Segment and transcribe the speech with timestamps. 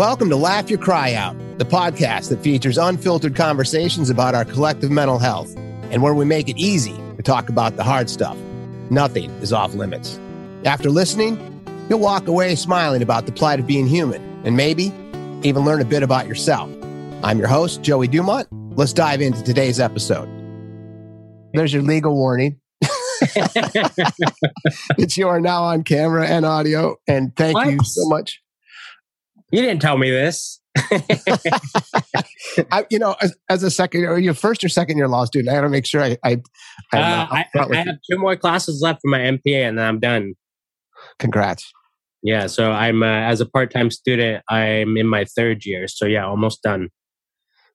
[0.00, 4.90] Welcome to Laugh Your Cry Out, the podcast that features unfiltered conversations about our collective
[4.90, 5.54] mental health
[5.90, 8.38] and where we make it easy to talk about the hard stuff.
[8.88, 10.18] Nothing is off limits.
[10.64, 11.36] After listening,
[11.90, 14.84] you'll walk away smiling about the plight of being human and maybe
[15.42, 16.70] even learn a bit about yourself.
[17.22, 18.48] I'm your host, Joey Dumont.
[18.78, 20.30] Let's dive into today's episode.
[21.52, 22.58] There's your legal warning.
[22.80, 26.96] that you are now on camera and audio.
[27.06, 27.70] And thank what?
[27.70, 28.40] you so much.
[29.50, 30.60] You didn't tell me this.
[32.70, 35.50] I, you know, as, as, a second or your first or second year law student,
[35.50, 36.34] I got to make sure I I,
[36.92, 40.34] uh, I, I have two more classes left for my MPA, and then I'm done.
[41.18, 41.72] Congrats.
[42.22, 45.88] Yeah, so I'm uh, as a part time student, I'm in my third year.
[45.88, 46.88] So yeah, almost done.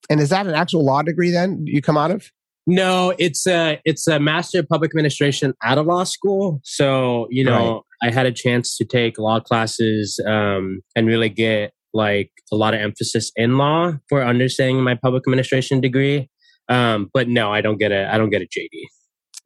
[0.09, 1.31] And is that an actual law degree?
[1.31, 2.29] Then you come out of?
[2.67, 6.61] No, it's a it's a master of public administration at a law school.
[6.63, 7.83] So you know.
[8.05, 12.75] I had a chance to take law classes um, and really get like a lot
[12.75, 16.29] of emphasis in law for understanding my public administration degree.
[16.69, 18.69] Um, but no, I don't get a I don't get a JD.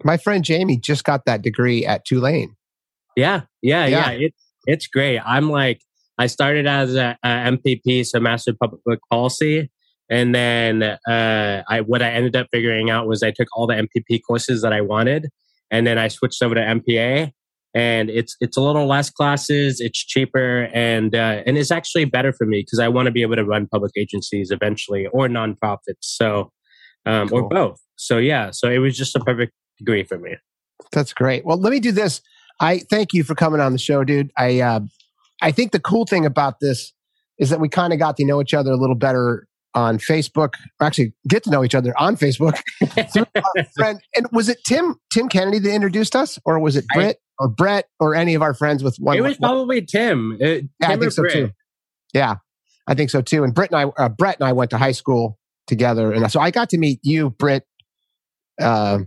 [0.03, 2.55] My friend Jamie just got that degree at Tulane.
[3.15, 4.11] Yeah, yeah, yeah.
[4.11, 4.27] yeah.
[4.27, 5.19] It's it's great.
[5.19, 5.79] I'm like
[6.17, 9.71] I started as a, a MPP, so Master of Public Policy,
[10.09, 13.75] and then uh, I what I ended up figuring out was I took all the
[13.75, 15.29] MPP courses that I wanted,
[15.71, 17.31] and then I switched over to MPA.
[17.75, 22.33] And it's it's a little less classes, it's cheaper, and uh, and it's actually better
[22.33, 26.01] for me because I want to be able to run public agencies eventually or nonprofits,
[26.01, 26.51] so
[27.05, 27.43] um, cool.
[27.43, 27.79] or both.
[27.95, 30.35] So yeah, so it was just a perfect degree for me.
[30.91, 31.45] That's great.
[31.45, 32.21] Well, let me do this.
[32.59, 34.31] I thank you for coming on the show, dude.
[34.37, 34.79] I uh,
[35.41, 36.93] I think the cool thing about this
[37.37, 40.53] is that we kind of got to know each other a little better on Facebook.
[40.81, 42.59] Actually, get to know each other on Facebook.
[43.75, 47.47] friend, and was it Tim Tim Kennedy that introduced us, or was it Britt or
[47.47, 49.17] Brett or any of our friends with one?
[49.17, 50.37] It was one, probably Tim.
[50.39, 51.33] It, uh, yeah, Tim I think so Britt.
[51.33, 51.51] too.
[52.13, 52.35] Yeah,
[52.87, 53.43] I think so too.
[53.43, 55.37] And Britt and I, uh, Brett and I went to high school
[55.67, 57.65] together, and so I got to meet you, Britt,
[58.61, 58.99] uh,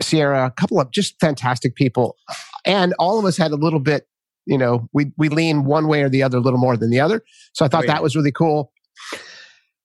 [0.00, 2.16] Sierra, a couple of just fantastic people,
[2.64, 4.06] and all of us had a little bit.
[4.46, 7.00] You know, we we lean one way or the other a little more than the
[7.00, 7.22] other.
[7.54, 7.94] So I thought oh, yeah.
[7.94, 8.72] that was really cool.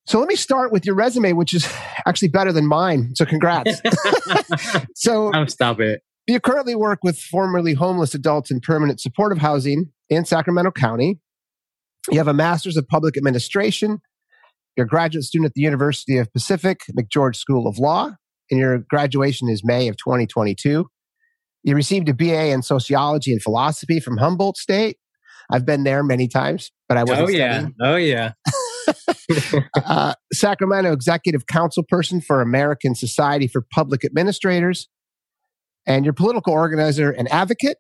[0.10, 1.72] So let me start with your resume, which is
[2.08, 3.12] actually better than mine.
[3.14, 3.80] So congrats.
[4.96, 6.02] so oh, stop it.
[6.30, 11.20] You currently work with formerly homeless adults in permanent supportive housing in Sacramento County.
[12.12, 13.98] You have a master's of public administration.
[14.78, 18.12] You're a graduate student at the University of Pacific McGeorge School of Law,
[18.52, 20.86] and your graduation is May of 2022.
[21.64, 24.98] You received a BA in sociology and philosophy from Humboldt State.
[25.52, 27.28] I've been there many times, but I wasn't.
[27.28, 27.76] Oh yeah, studying.
[27.82, 28.34] oh yeah.
[29.84, 34.88] uh, Sacramento Executive Council person for American Society for Public Administrators,
[35.90, 37.78] and your political organizer and advocate.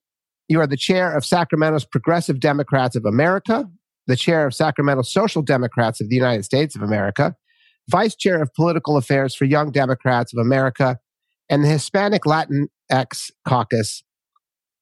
[0.49, 3.69] You are the chair of Sacramento's Progressive Democrats of America,
[4.07, 7.35] the chair of Sacramento Social Democrats of the United States of America,
[7.87, 10.99] vice chair of political affairs for Young Democrats of America,
[11.49, 14.03] and the Hispanic Latin X Caucus,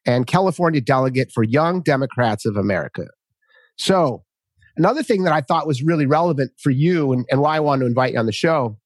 [0.05, 3.05] and California delegate for Young Democrats of America.
[3.77, 4.23] So,
[4.77, 7.81] Another thing that I thought was really relevant for you and, and why I wanted
[7.81, 8.77] to invite you on the show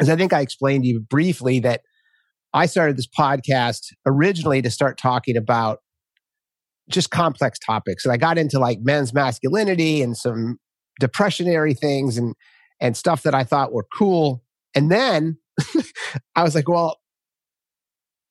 [0.00, 1.82] is I think I explained to you briefly that
[2.54, 5.80] I started this podcast originally to start talking about
[6.88, 8.04] just complex topics.
[8.04, 10.58] And I got into like men's masculinity and some
[11.00, 12.34] depressionary things and
[12.80, 14.42] and stuff that I thought were cool.
[14.74, 15.38] And then
[16.36, 17.00] I was like, well,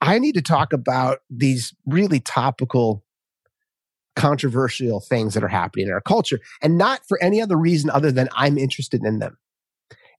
[0.02, 3.04] I need to talk about these really topical
[4.16, 8.12] controversial things that are happening in our culture and not for any other reason other
[8.12, 9.38] than I'm interested in them.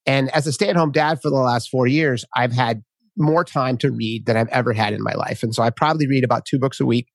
[0.05, 2.83] And as a stay at home dad for the last four years, I've had
[3.17, 5.43] more time to read than I've ever had in my life.
[5.43, 7.09] And so I probably read about two books a week.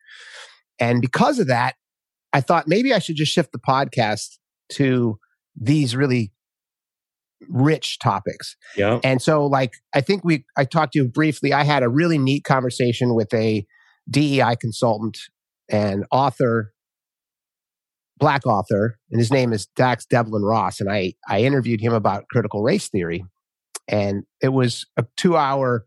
[0.79, 1.75] And because of that,
[2.31, 4.37] I thought maybe I should just shift the podcast
[4.73, 5.17] to
[5.59, 6.31] these really
[7.47, 8.55] rich topics.
[8.75, 8.99] Yeah.
[9.03, 11.53] And so like I think we I talked to you briefly.
[11.53, 13.65] I had a really neat conversation with a
[14.09, 15.17] DEI consultant
[15.69, 16.73] and author,
[18.17, 20.79] black author, and his name is Dax Devlon Ross.
[20.79, 23.23] And I, I interviewed him about critical race theory.
[23.87, 25.85] And it was a two hour,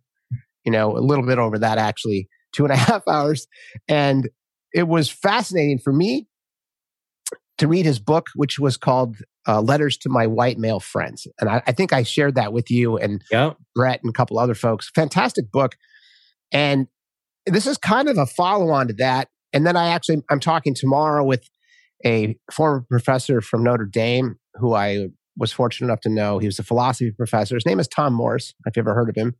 [0.64, 3.46] you know, a little bit over that actually, two and a half hours.
[3.88, 4.28] And
[4.74, 6.28] it was fascinating for me
[7.58, 9.16] to read his book, which was called
[9.46, 11.26] uh, Letters to My White Male Friends.
[11.40, 13.56] And I, I think I shared that with you and yep.
[13.74, 14.90] Brett and a couple other folks.
[14.94, 15.76] Fantastic book.
[16.50, 16.86] And
[17.46, 20.74] this is kind of a follow on to that and then I actually, I'm talking
[20.74, 21.48] tomorrow with
[22.04, 26.38] a former professor from Notre Dame who I was fortunate enough to know.
[26.38, 27.54] He was a philosophy professor.
[27.54, 28.54] His name is Tom Morris.
[28.66, 29.34] If you ever heard of him.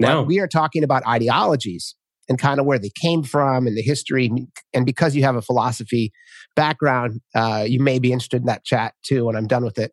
[0.00, 0.22] No.
[0.22, 1.94] But we are talking about ideologies
[2.28, 4.30] and kind of where they came from and the history.
[4.74, 6.12] And because you have a philosophy
[6.54, 9.92] background, uh, you may be interested in that chat too when I'm done with it.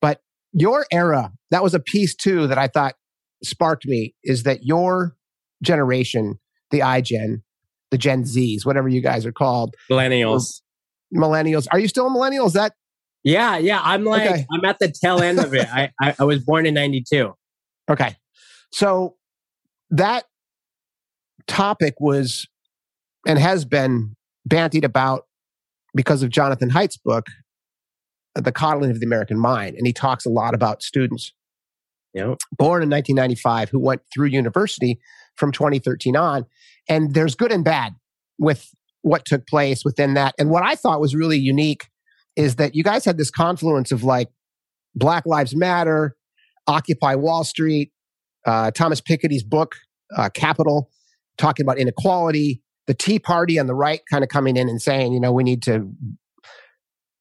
[0.00, 0.20] But
[0.52, 2.94] your era, that was a piece too that I thought
[3.42, 5.16] sparked me is that your
[5.62, 6.38] generation,
[6.70, 7.42] the iGen,
[7.90, 10.60] the Gen Zs, whatever you guys are called, millennials,
[11.14, 11.66] millennials.
[11.70, 12.46] Are you still a millennial?
[12.46, 12.72] Is that?
[13.24, 13.80] Yeah, yeah.
[13.82, 14.46] I'm like, okay.
[14.52, 15.68] I'm at the tail end of it.
[15.72, 17.32] I, I, I was born in 92.
[17.88, 18.16] Okay.
[18.72, 19.16] So
[19.92, 20.24] that
[21.46, 22.46] topic was
[23.26, 24.16] and has been
[24.48, 25.26] bantied about
[25.94, 27.26] because of Jonathan Haidt's book,
[28.34, 29.76] The Coddling of the American Mind.
[29.76, 31.32] And he talks a lot about students
[32.14, 32.38] yep.
[32.56, 34.98] born in 1995 who went through university
[35.36, 36.46] from 2013 on.
[36.88, 37.94] And there's good and bad
[38.38, 38.70] with
[39.02, 40.34] what took place within that.
[40.38, 41.88] And what I thought was really unique
[42.34, 44.28] is that you guys had this confluence of like
[44.94, 46.16] Black Lives Matter,
[46.66, 47.92] Occupy Wall Street,
[48.44, 49.76] uh, Thomas Piketty's book,
[50.16, 50.90] uh, Capital,
[51.38, 55.12] talking about inequality, the Tea Party on the right kind of coming in and saying,
[55.12, 55.92] you know, we need to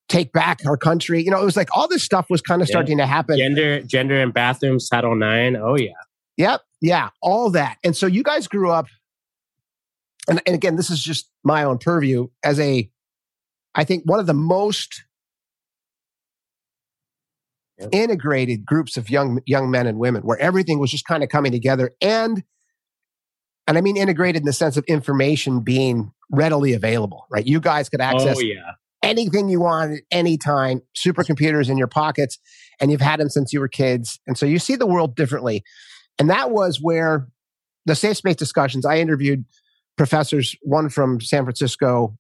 [0.09, 1.23] take back our country.
[1.23, 2.73] You know, it was like all this stuff was kind of yeah.
[2.73, 3.37] starting to happen.
[3.37, 5.55] Gender, gender and bathrooms, Title Nine.
[5.55, 5.91] Oh yeah.
[6.37, 6.61] Yep.
[6.81, 7.09] Yeah.
[7.21, 7.77] All that.
[7.83, 8.87] And so you guys grew up,
[10.27, 12.89] and, and again, this is just my own purview as a,
[13.73, 15.03] I think one of the most
[17.81, 17.89] yep.
[17.91, 21.51] integrated groups of young young men and women, where everything was just kind of coming
[21.51, 22.43] together, and
[23.67, 27.25] and I mean integrated in the sense of information being readily available.
[27.29, 28.71] Right, you guys could oh, access oh, yeah
[29.03, 32.37] anything you want at any time, supercomputers in your pockets,
[32.79, 34.19] and you've had them since you were kids.
[34.27, 35.63] And so you see the world differently.
[36.19, 37.27] And that was where
[37.85, 39.45] the safe space discussions, I interviewed
[39.97, 42.17] professors, one from San Francisco,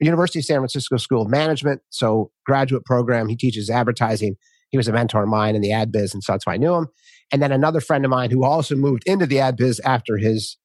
[0.00, 3.28] University of San Francisco School of Management, so graduate program.
[3.28, 4.36] He teaches advertising.
[4.72, 6.56] He was a mentor of mine in the ad biz, and so that's why I
[6.56, 6.88] knew him.
[7.30, 10.58] And then another friend of mine who also moved into the ad biz after his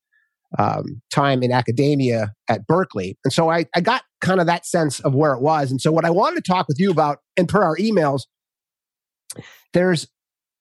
[0.57, 3.17] um, time in academia at Berkeley.
[3.23, 5.71] And so I, I got kind of that sense of where it was.
[5.71, 8.23] And so what I wanted to talk with you about, and per our emails,
[9.73, 10.07] there's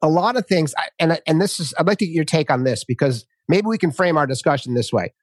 [0.03, 2.65] a lot of things, and, and this is, I'd like to get your take on
[2.65, 5.15] this because maybe we can frame our discussion this way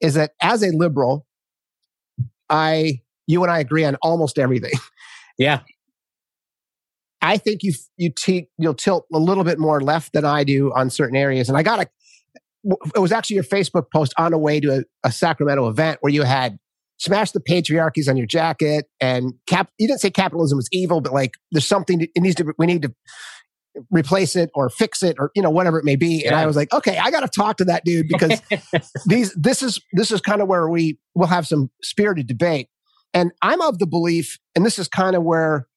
[0.00, 1.26] is that as a liberal,
[2.48, 4.72] I, you and I agree on almost everything.
[5.38, 5.60] Yeah.
[7.22, 10.72] I think you you t- you'll tilt a little bit more left than I do
[10.74, 11.88] on certain areas, and I got to
[12.94, 16.12] it was actually your Facebook post on a way to a, a Sacramento event where
[16.12, 16.58] you had
[16.98, 21.12] smash the patriarchies on your jacket and cap you didn't say capitalism was evil but
[21.12, 22.94] like there's something it needs to we need to
[23.90, 26.22] replace it or fix it or you know whatever it may be.
[26.22, 26.28] Yeah.
[26.28, 28.40] and i was like okay i got to talk to that dude because
[29.06, 32.68] these this is this is kind of where we will have some spirited debate.
[33.12, 35.68] And i'm of the belief and this is kind of where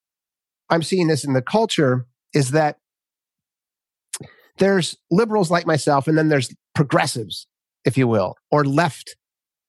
[0.69, 2.77] i'm seeing this in the culture is that
[4.59, 7.47] there's liberals like myself, and then there's progressives,
[7.85, 9.15] if you will, or left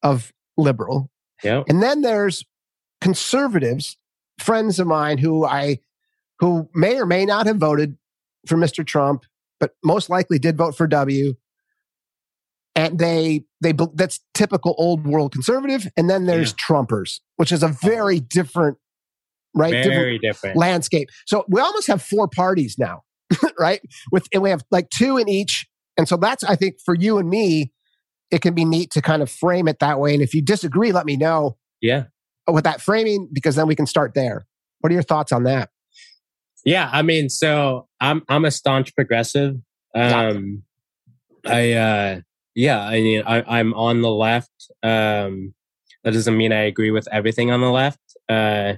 [0.02, 1.10] of liberal.
[1.42, 1.62] Yeah.
[1.68, 2.44] And then there's
[3.00, 3.96] conservatives,
[4.38, 5.78] friends of mine who I
[6.40, 7.96] who may or may not have voted
[8.46, 8.86] for Mr.
[8.86, 9.24] Trump,
[9.58, 11.34] but most likely did vote for W.
[12.74, 15.88] And they they that's typical old world conservative.
[15.96, 16.56] And then there's yeah.
[16.66, 18.78] Trumpers, which is a very different,
[19.54, 19.72] right?
[19.72, 21.08] Very different, different landscape.
[21.26, 23.02] So we almost have four parties now.
[23.58, 23.80] right?
[24.10, 25.66] With and we have like two in each.
[25.96, 27.72] And so that's I think for you and me,
[28.30, 30.14] it can be neat to kind of frame it that way.
[30.14, 31.56] And if you disagree, let me know.
[31.80, 32.04] Yeah.
[32.48, 34.46] With that framing, because then we can start there.
[34.80, 35.70] What are your thoughts on that?
[36.64, 39.56] Yeah, I mean, so I'm I'm a staunch progressive.
[39.94, 40.62] Um
[41.46, 42.20] I uh
[42.54, 44.50] yeah, I mean I, I'm on the left.
[44.82, 45.54] Um
[46.04, 48.00] that doesn't mean I agree with everything on the left.
[48.28, 48.74] Uh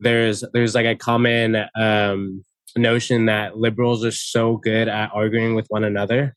[0.00, 2.44] there's there's like a common um
[2.76, 6.34] notion that liberals are so good at arguing with one another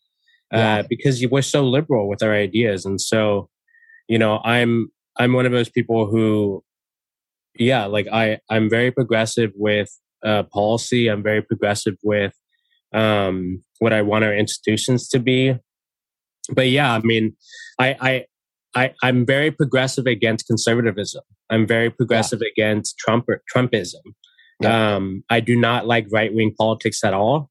[0.54, 0.82] uh, yeah.
[0.88, 2.86] because we're so liberal with our ideas.
[2.86, 3.50] And so,
[4.08, 6.64] you know, I'm I'm one of those people who,
[7.58, 9.90] yeah, like I I'm very progressive with
[10.24, 11.08] uh, policy.
[11.08, 12.34] I'm very progressive with
[12.94, 15.56] um, what I want our institutions to be.
[16.52, 17.36] But yeah, I mean,
[17.78, 18.26] I I.
[18.76, 21.24] I, I'm very progressive against conservatism.
[21.50, 22.50] I'm very progressive yeah.
[22.52, 24.02] against Trump Trumpism.
[24.62, 24.96] Yeah.
[24.96, 27.50] Um, I do not like right wing politics at all,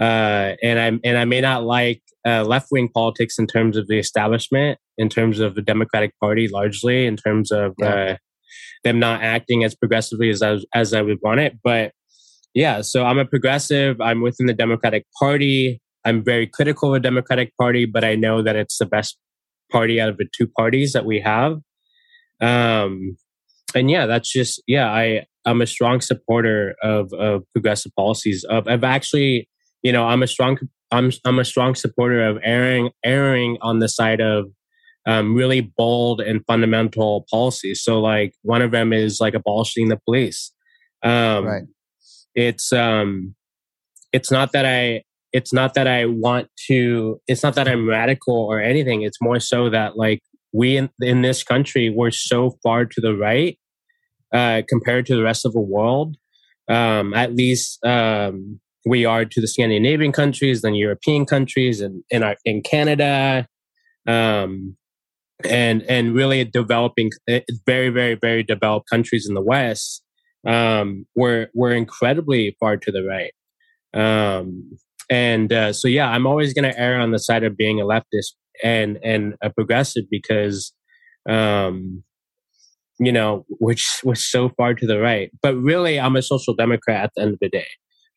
[0.00, 3.88] uh, and I'm and I may not like uh, left wing politics in terms of
[3.88, 7.94] the establishment, in terms of the Democratic Party, largely in terms of yeah.
[7.94, 8.16] uh,
[8.84, 11.58] them not acting as progressively as I, as I would want it.
[11.62, 11.92] But
[12.54, 14.00] yeah, so I'm a progressive.
[14.00, 15.80] I'm within the Democratic Party.
[16.04, 19.18] I'm very critical of the Democratic Party, but I know that it's the best
[19.70, 21.58] party out of the two parties that we have.
[22.40, 23.16] Um,
[23.74, 24.90] and yeah, that's just yeah.
[24.90, 28.44] I I'm a strong supporter of, of progressive policies.
[28.44, 29.48] Of, of actually,
[29.82, 30.58] you know, I'm a strong
[30.90, 34.46] I'm I'm a strong supporter of erring erring on the side of
[35.06, 37.82] um, really bold and fundamental policies.
[37.82, 40.52] So, like one of them is like abolishing the police.
[41.02, 41.62] Um, right.
[42.34, 43.34] It's um,
[44.12, 47.20] it's not that I it's not that I want to.
[47.26, 49.02] It's not that I'm radical or anything.
[49.02, 53.14] It's more so that like we in, in this country we're so far to the
[53.14, 53.58] right
[54.32, 56.16] uh, compared to the rest of the world.
[56.68, 62.22] Um, at least um, we are to the Scandinavian countries, then European countries, and in
[62.22, 63.46] our, in Canada,
[64.06, 64.76] um,
[65.44, 70.02] and and really developing eh, very very very developed countries in the West.
[70.46, 73.32] Um, we're we're incredibly far to the right,
[73.94, 74.78] um,
[75.10, 77.84] and uh, so yeah, I'm always going to err on the side of being a
[77.84, 80.72] leftist and and a progressive because
[81.28, 82.02] um,
[82.98, 85.30] you know, which was so far to the right.
[85.42, 87.66] But really, I'm a social democrat at the end of the day.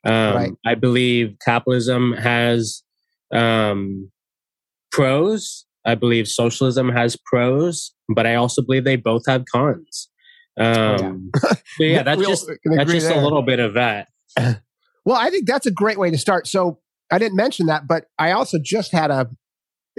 [0.04, 0.52] Um, right.
[0.66, 2.82] I believe capitalism has
[3.34, 4.12] um,
[4.92, 5.66] pros.
[5.86, 10.10] I believe socialism has pros, but I also believe they both have cons.
[10.60, 11.54] Um, oh, yeah.
[11.78, 13.20] so yeah, that's just that's just there.
[13.20, 14.08] a little bit of that.
[15.04, 16.46] Well, I think that's a great way to start.
[16.46, 16.78] So
[17.12, 19.30] I didn't mention that, but I also just had a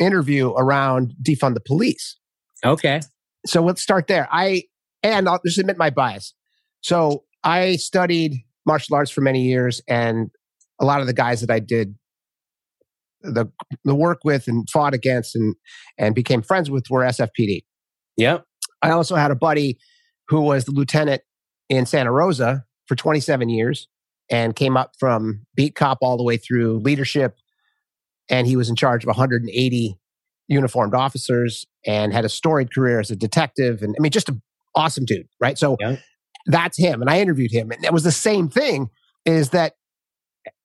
[0.01, 2.19] interview around defund the police.
[2.65, 3.01] Okay.
[3.47, 4.29] So let's start there.
[4.31, 4.65] I
[5.03, 6.35] and I'll just admit my bias.
[6.81, 10.31] So I studied martial arts for many years, and
[10.81, 11.95] a lot of the guys that I did
[13.23, 13.47] the
[13.85, 15.55] the work with and fought against and
[15.99, 17.63] and became friends with were SFPD.
[18.17, 18.45] Yep.
[18.83, 19.79] I also had a buddy
[20.29, 21.23] who was the lieutenant
[21.69, 23.89] in Santa Rosa for 27 years
[24.31, 27.37] and came up from beat cop all the way through leadership.
[28.31, 29.99] And he was in charge of 180
[30.49, 33.83] uniformed officers and had a storied career as a detective.
[33.83, 34.43] And I mean, just an
[34.75, 35.59] awesome dude, right?
[35.59, 35.97] So yeah.
[36.47, 37.01] that's him.
[37.01, 37.71] And I interviewed him.
[37.71, 38.89] And it was the same thing
[39.25, 39.75] is that,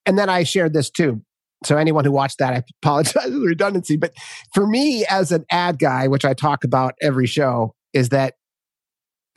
[0.06, 1.22] and then I shared this too.
[1.66, 3.98] So anyone who watched that, I apologize for the redundancy.
[3.98, 4.14] But
[4.54, 8.36] for me as an ad guy, which I talk about every show, is that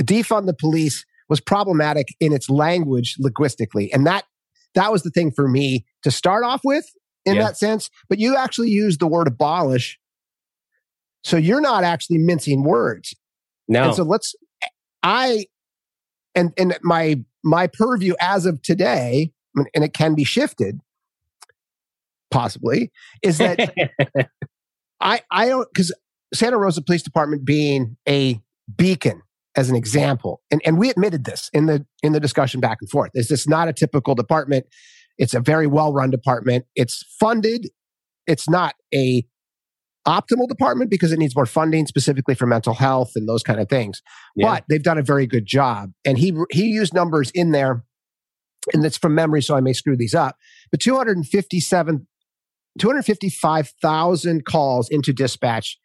[0.03, 3.91] defund the police was problematic in its language linguistically.
[3.93, 4.25] And that
[4.75, 6.85] that was the thing for me to start off with
[7.25, 7.45] in yeah.
[7.45, 7.89] that sense.
[8.09, 9.99] But you actually use the word abolish.
[11.25, 13.15] So you're not actually mincing words.
[13.69, 13.85] No.
[13.85, 14.35] And so let's
[15.03, 15.47] I
[16.35, 20.81] and and my my purview as of today, and it can be shifted
[22.31, 22.91] possibly,
[23.23, 23.73] is that
[25.01, 25.95] I I don't because
[26.35, 28.41] Santa Rosa Police Department being a
[28.77, 29.23] beacon
[29.57, 32.91] as an example, and, and we admitted this in the in the discussion back and
[32.91, 33.11] forth.
[33.15, 34.67] Is this not a typical department?
[35.19, 36.67] It's a very well run department.
[36.77, 37.69] It's funded.
[38.27, 39.25] It's not a
[40.07, 43.69] optimal department because it needs more funding specifically for mental health and those kind of
[43.69, 44.03] things.
[44.35, 44.55] Yeah.
[44.55, 45.91] But they've done a very good job.
[46.05, 47.85] And he he used numbers in there,
[48.73, 50.37] and it's from memory, so I may screw these up.
[50.71, 52.07] But 257,
[52.79, 55.79] 255,000 calls into dispatch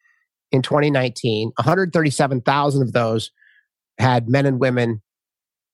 [0.52, 1.52] in 2019.
[1.58, 3.32] 137,000 of those
[3.98, 5.02] had men and women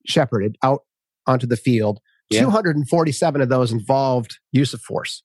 [0.05, 0.81] shepherded out
[1.27, 1.99] onto the field.
[2.29, 2.41] Yeah.
[2.41, 5.23] 247 of those involved use of force.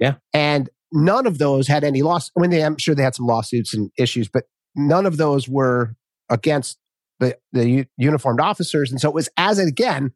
[0.00, 0.14] Yeah.
[0.32, 2.30] And none of those had any loss.
[2.36, 5.48] I mean, they, I'm sure they had some lawsuits and issues, but none of those
[5.48, 5.94] were
[6.30, 6.78] against
[7.20, 8.90] the, the u- uniformed officers.
[8.90, 10.12] And so it was as again,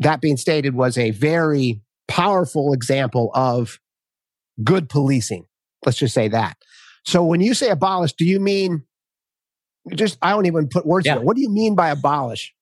[0.00, 3.78] that being stated was a very powerful example of
[4.62, 5.46] good policing.
[5.84, 6.56] Let's just say that.
[7.04, 8.84] So when you say abolish, do you mean
[9.94, 11.16] just, I don't even put words yeah.
[11.16, 11.24] in it.
[11.24, 12.52] What do you mean by abolish?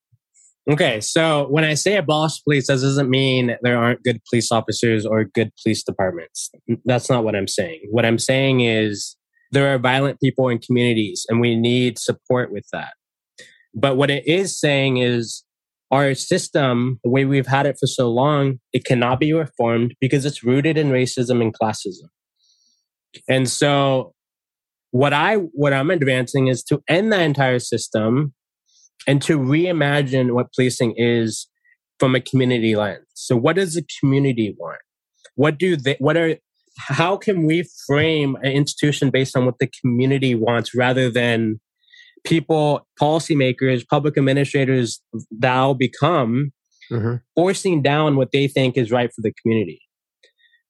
[0.71, 5.07] Okay, so when I say abolish police, that doesn't mean there aren't good police officers
[5.07, 6.51] or good police departments.
[6.85, 7.89] That's not what I'm saying.
[7.91, 9.17] What I'm saying is
[9.51, 12.93] there are violent people in communities and we need support with that.
[13.75, 15.43] But what it is saying is
[15.91, 20.27] our system, the way we've had it for so long, it cannot be reformed because
[20.27, 22.09] it's rooted in racism and classism.
[23.27, 24.13] And so
[24.91, 28.35] what I what I'm advancing is to end the entire system
[29.07, 31.49] and to reimagine what policing is
[31.99, 33.05] from a community lens.
[33.15, 34.81] So what does the community want?
[35.35, 36.37] What do they, what are,
[36.77, 41.61] how can we frame an institution based on what the community wants rather than
[42.25, 46.53] people, policymakers, public administrators thou become
[46.91, 47.17] mm-hmm.
[47.35, 49.81] forcing down what they think is right for the community.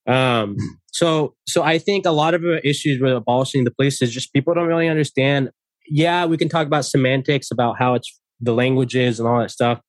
[0.06, 0.56] Um,
[0.98, 4.32] so, so I think a lot of the issues with abolishing the police is just
[4.32, 5.50] people don't really understand.
[5.86, 9.80] Yeah, we can talk about semantics about how it's the languages and all that stuff.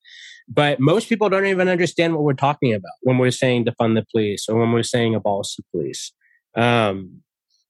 [0.47, 4.05] But most people don't even understand what we're talking about when we're saying defund the
[4.11, 6.13] police or when we're saying abolish the police.
[6.55, 7.23] Um,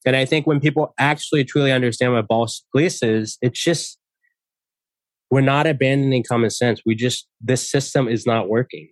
[0.05, 3.99] and I think when people actually truly understand what abolish the police is, it's just
[5.31, 6.81] we're not abandoning common sense.
[6.85, 8.89] We just this system is not working.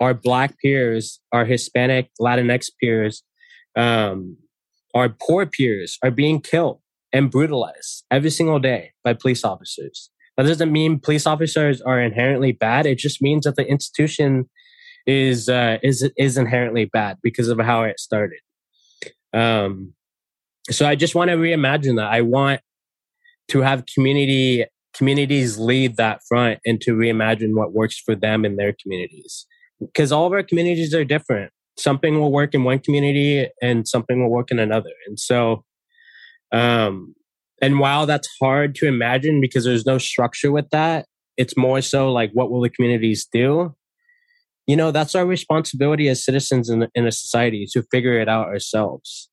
[0.00, 3.22] Our black peers, our Hispanic, Latinx peers,
[3.76, 4.36] um,
[4.94, 6.80] our poor peers are being killed
[7.12, 10.10] and brutalized every single day by police officers.
[10.36, 12.86] That doesn't mean police officers are inherently bad.
[12.86, 14.48] It just means that the institution
[15.06, 18.40] is uh, is is inherently bad because of how it started.
[19.32, 19.94] Um,
[20.70, 22.10] so I just want to reimagine that.
[22.10, 22.60] I want
[23.48, 28.56] to have community communities lead that front and to reimagine what works for them in
[28.56, 29.46] their communities
[29.80, 34.22] because all of our communities are different something will work in one community and something
[34.22, 35.64] will work in another and so
[36.52, 37.14] um
[37.62, 41.06] and while that's hard to imagine because there's no structure with that
[41.36, 43.74] it's more so like what will the communities do
[44.66, 48.46] you know that's our responsibility as citizens in, in a society to figure it out
[48.46, 49.28] ourselves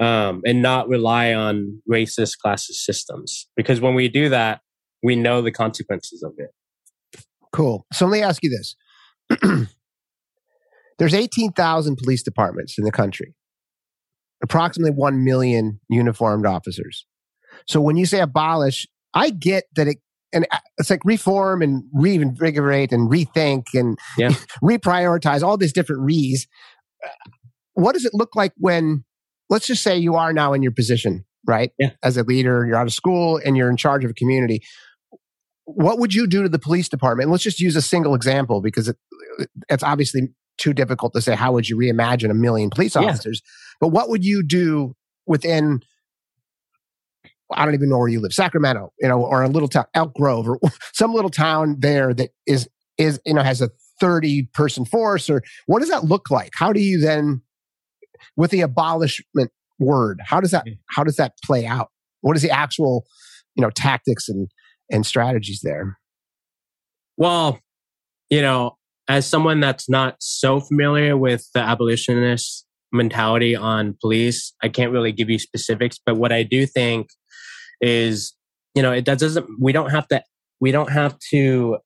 [0.00, 4.60] um, and not rely on racist classist systems because when we do that
[5.02, 6.50] we know the consequences of it.
[7.52, 7.86] Cool.
[7.92, 8.76] So let me ask you this.
[10.98, 13.34] There's 18,000 police departments in the country,
[14.42, 17.06] approximately 1 million uniformed officers.
[17.66, 19.98] So when you say abolish, I get that it,
[20.32, 24.30] and uh, it's like reform and reinvigorate and rethink and yeah.
[24.62, 26.46] reprioritize all these different re's.
[27.74, 29.04] What does it look like when,
[29.48, 31.70] let's just say you are now in your position, right?
[31.78, 31.92] Yeah.
[32.02, 34.62] As a leader, you're out of school and you're in charge of a community
[35.70, 37.28] what would you do to the police department?
[37.28, 38.96] let's just use a single example because it,
[39.68, 43.40] it's obviously too difficult to say how would you reimagine a million police officers.
[43.44, 43.50] Yeah.
[43.80, 44.94] But what would you do
[45.26, 45.80] within
[47.50, 50.14] I don't even know where you live, Sacramento, you know, or a little town, Elk
[50.14, 50.58] Grove, or
[50.92, 55.42] some little town there that is is you know has a thirty person force, or
[55.66, 56.52] what does that look like?
[56.54, 57.42] How do you then,
[58.36, 61.88] with the abolishment word, how does that how does that play out?
[62.20, 63.06] What is the actual,
[63.54, 64.48] you know, tactics and
[64.90, 65.98] and strategies there?
[67.16, 67.60] Well,
[68.30, 68.77] you know,
[69.08, 75.12] as someone that's not so familiar with the abolitionist mentality on police, I can't really
[75.12, 77.08] give you specifics, but what I do think
[77.80, 78.34] is,
[78.74, 80.22] you know, it doesn't, we don't have to,
[80.60, 81.78] we don't have to,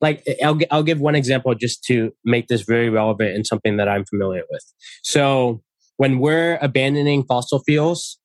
[0.00, 3.88] like, I'll, I'll give one example just to make this very relevant and something that
[3.88, 4.64] I'm familiar with.
[5.02, 5.62] So
[5.98, 8.18] when we're abandoning fossil fuels,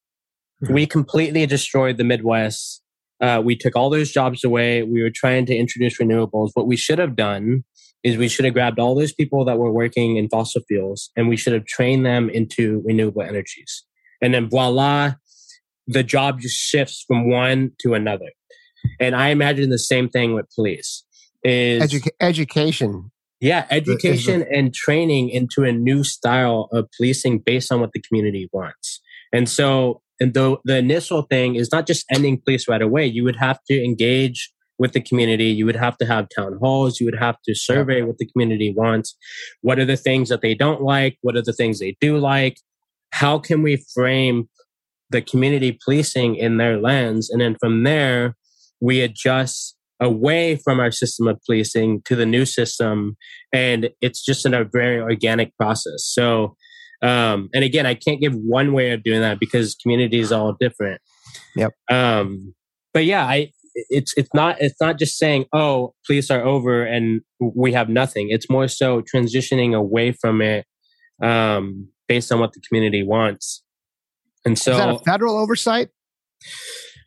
[0.63, 0.73] mm-hmm.
[0.73, 2.81] we completely destroyed the Midwest
[3.21, 4.83] uh, we took all those jobs away.
[4.83, 6.49] We were trying to introduce renewables.
[6.53, 7.63] What we should have done
[8.05, 11.27] is we should have grabbed all those people that were working in fossil fuels and
[11.27, 13.83] we should have trained them into renewable energies.
[14.21, 15.15] And then voila,
[15.87, 18.31] the job just shifts from one to another.
[18.99, 21.03] And I imagine the same thing with police
[21.43, 23.11] is Edu- education.
[23.41, 28.47] Yeah, education and training into a new style of policing based on what the community
[28.53, 29.01] wants.
[29.33, 33.05] And so and the, the initial thing is not just ending police right away.
[33.07, 35.45] You would have to engage with the community.
[35.45, 36.99] You would have to have town halls.
[36.99, 39.15] You would have to survey what the community wants.
[39.61, 41.17] What are the things that they don't like?
[41.21, 42.57] What are the things they do like?
[43.11, 44.49] How can we frame
[45.09, 47.29] the community policing in their lens?
[47.29, 48.35] And then from there,
[48.81, 53.15] we adjust away from our system of policing to the new system.
[53.53, 56.03] And it's just in a very organic process.
[56.03, 56.55] So
[57.01, 60.55] um, and again, I can't give one way of doing that because community is all
[60.59, 61.01] different.
[61.55, 61.71] Yep.
[61.91, 62.53] Um,
[62.93, 67.21] but yeah, I it's it's not it's not just saying oh police are over and
[67.39, 68.29] we have nothing.
[68.29, 70.65] It's more so transitioning away from it
[71.21, 73.63] um, based on what the community wants.
[74.45, 75.89] And so, is that a federal oversight?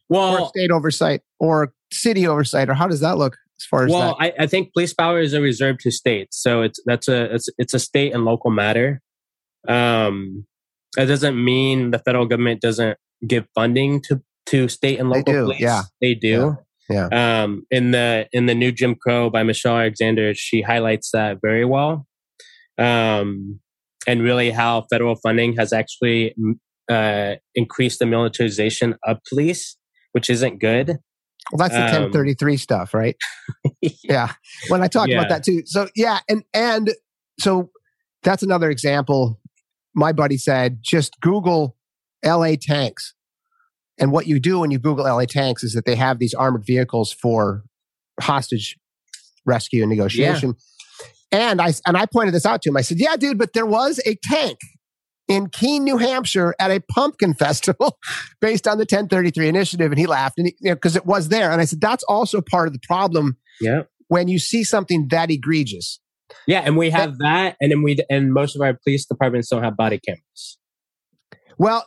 [0.08, 3.36] Well, or state oversight or city oversight, or how does that look?
[3.60, 6.62] As far as well, I, I, think police power is a reserve to states, so
[6.62, 9.00] it's that's a it's it's a state and local matter.
[9.66, 10.46] Um,
[10.96, 15.32] that doesn't mean the federal government doesn't give funding to to state and local they
[15.32, 15.60] do, police.
[15.60, 16.56] Yeah, they do.
[16.88, 17.08] Yeah.
[17.10, 17.42] yeah.
[17.42, 21.64] Um, in the in the new Jim Crow by Michelle Alexander, she highlights that very
[21.64, 22.06] well.
[22.76, 23.60] Um,
[24.06, 26.34] and really how federal funding has actually
[26.88, 29.76] uh, increased the militarization of police,
[30.12, 30.98] which isn't good.
[31.50, 33.16] Well, that's the um, 1033 stuff, right?
[34.04, 34.32] yeah.
[34.68, 35.18] When I talked yeah.
[35.18, 35.62] about that too.
[35.66, 36.94] So yeah, and and
[37.40, 37.70] so
[38.22, 39.40] that's another example
[39.98, 41.76] my buddy said, just Google
[42.24, 43.14] LA tanks.
[43.98, 46.64] And what you do when you Google LA tanks is that they have these armored
[46.64, 47.64] vehicles for
[48.20, 48.78] hostage
[49.44, 50.54] rescue and negotiation.
[51.32, 51.40] Yeah.
[51.40, 52.76] And I and I pointed this out to him.
[52.76, 54.58] I said, "Yeah, dude, but there was a tank
[55.28, 57.98] in Keene, New Hampshire, at a pumpkin festival
[58.40, 61.50] based on the 1033 initiative." And he laughed, and because you know, it was there.
[61.50, 63.82] And I said, "That's also part of the problem." Yeah.
[64.08, 66.00] When you see something that egregious,
[66.46, 69.62] yeah, and we have that, and then we and most of our police departments don't
[69.62, 70.58] have body cameras.
[71.58, 71.86] Well,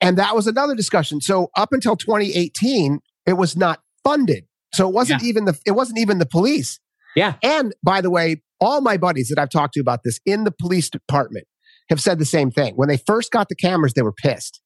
[0.00, 1.20] and that was another discussion.
[1.20, 4.44] So up until 2018, it was not funded.
[4.74, 5.28] So it wasn't yeah.
[5.28, 6.78] even the it wasn't even the police.
[7.16, 7.34] Yeah.
[7.42, 10.52] And by the way, all my buddies that I've talked to about this in the
[10.52, 11.46] police department
[11.88, 12.74] have said the same thing.
[12.76, 14.62] When they first got the cameras, they were pissed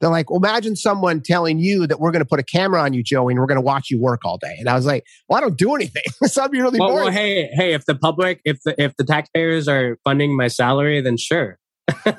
[0.00, 2.92] They're like, well, imagine someone telling you that we're going to put a camera on
[2.92, 4.56] you, Joey, and we're going to watch you work all day.
[4.58, 6.02] And I was like, well, I don't do anything.
[6.24, 7.04] so I'd be really well, boring.
[7.06, 11.00] Well, hey, hey, if the public, if the if the taxpayers are funding my salary,
[11.00, 11.58] then sure.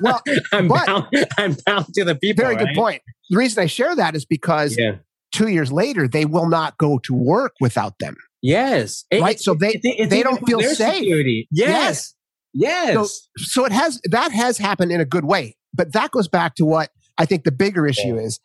[0.00, 1.06] Well, I'm but, bound.
[1.38, 2.44] I'm bound to the people.
[2.44, 2.66] Very right?
[2.66, 3.02] good point.
[3.30, 4.96] The reason I share that is because yeah.
[5.34, 8.16] two years later, they will not go to work without them.
[8.42, 9.04] Yes.
[9.12, 9.36] Right.
[9.36, 10.96] It, so they it, they don't feel safe.
[10.96, 11.48] Security.
[11.50, 12.14] Yes.
[12.52, 12.94] Yes.
[12.94, 13.06] So,
[13.38, 15.56] so it has that has happened in a good way.
[15.72, 18.22] But that goes back to what I think the bigger issue yeah.
[18.22, 18.40] is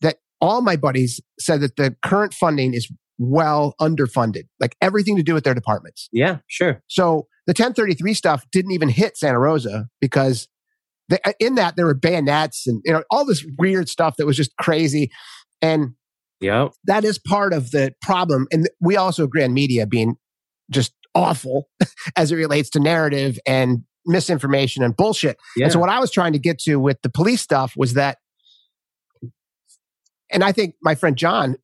[0.00, 5.22] that all my buddies said that the current funding is well underfunded, like everything to
[5.22, 6.08] do with their departments.
[6.10, 6.82] Yeah, sure.
[6.86, 10.48] So the 1033 stuff didn't even hit Santa Rosa because
[11.10, 14.26] they, uh, in that there were bayonets and you know all this weird stuff that
[14.26, 15.10] was just crazy.
[15.60, 15.94] And
[16.40, 18.46] yeah, that is part of the problem.
[18.50, 20.16] And we also agree on media being
[20.70, 21.68] just awful
[22.16, 25.36] as it relates to narrative and misinformation and bullshit.
[25.56, 25.64] Yeah.
[25.64, 28.18] And so what I was trying to get to with the police stuff was that,
[30.32, 31.56] and I think my friend John,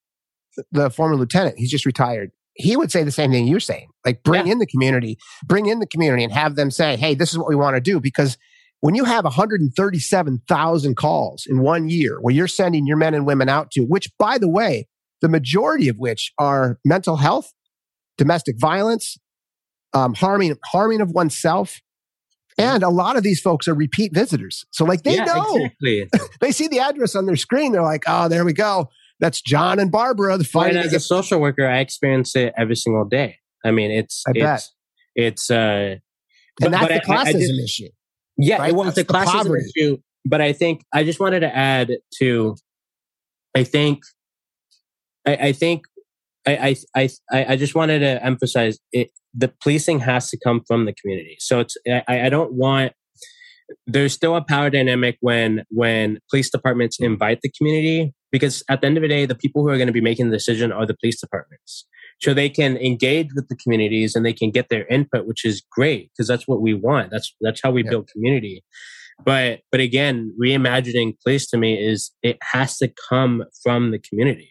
[0.73, 2.33] the former lieutenant, he's just retired.
[2.55, 3.89] He would say the same thing you're saying.
[4.05, 4.53] Like bring yeah.
[4.53, 7.49] in the community, bring in the community and have them say, hey, this is what
[7.49, 8.01] we want to do.
[8.01, 8.37] Because
[8.81, 13.49] when you have 137,000 calls in one year where you're sending your men and women
[13.49, 14.87] out to, which by the way,
[15.23, 17.53] the majority of which are mental health,
[18.19, 19.17] domestic violence,
[19.95, 21.81] um, harming, harming of oneself,
[22.59, 24.65] and a lot of these folks are repeat visitors.
[24.71, 25.57] So, like, they yeah, know.
[25.57, 26.09] Exactly.
[26.41, 27.73] they see the address on their screen.
[27.73, 28.89] They're like, oh, there we go.
[29.21, 30.39] That's John and Barbara.
[30.39, 30.75] The fight.
[30.75, 33.37] Well, as a social worker, I experience it every single day.
[33.65, 34.69] I mean, it's, I it's, bet.
[35.15, 35.97] it's, uh,
[36.63, 37.89] and that's the classism I, I did, issue.
[38.39, 38.71] Yeah, right?
[38.71, 39.99] it was the classism the issue.
[40.25, 42.57] But I think I just wanted to add to,
[43.55, 44.01] I think,
[45.27, 45.83] I, I think
[46.47, 49.11] I, I, I, I just wanted to emphasize it.
[49.35, 51.37] The policing has to come from the community.
[51.39, 52.93] So it's, I, I don't want,
[53.87, 58.87] there's still a power dynamic when, when police departments invite the community because at the
[58.87, 60.87] end of the day, the people who are going to be making the decision are
[60.87, 61.87] the police departments.
[62.19, 65.63] So they can engage with the communities and they can get their input, which is
[65.71, 67.11] great because that's what we want.
[67.11, 67.91] That's, that's how we yeah.
[67.91, 68.65] build community.
[69.25, 74.51] But, but again, reimagining police to me is it has to come from the community.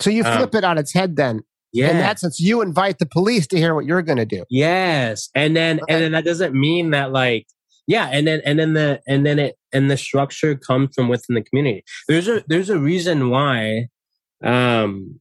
[0.00, 1.42] So you um, flip um, it on its head then.
[1.72, 1.90] Yeah.
[1.90, 4.44] In that sense, you invite the police to hear what you're going to do.
[4.50, 5.28] Yes.
[5.34, 5.94] And then, okay.
[5.94, 7.46] and then that doesn't mean that like,
[7.86, 8.08] yeah.
[8.12, 11.42] And then, and then the, and then it, and the structure comes from within the
[11.42, 11.84] community.
[12.08, 13.88] There's a, there's a reason why,
[14.42, 15.20] um,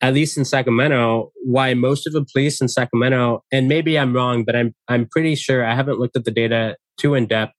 [0.00, 4.44] at least in Sacramento, why most of the police in Sacramento, and maybe I'm wrong,
[4.44, 7.52] but I'm, I'm pretty sure I haven't looked at the data too in depth.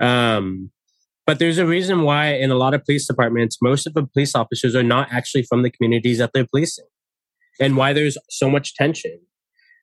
[0.00, 0.70] Um,
[1.26, 4.34] but there's a reason why in a lot of police departments, most of the police
[4.34, 6.86] officers are not actually from the communities that they're policing
[7.60, 9.20] and why there's so much tension.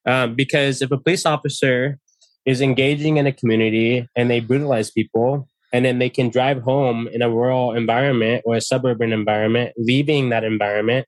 [0.06, 1.98] Um, because if a police officer
[2.46, 7.08] is engaging in a community and they brutalize people and then they can drive home
[7.12, 11.08] in a rural environment or a suburban environment, leaving that environment,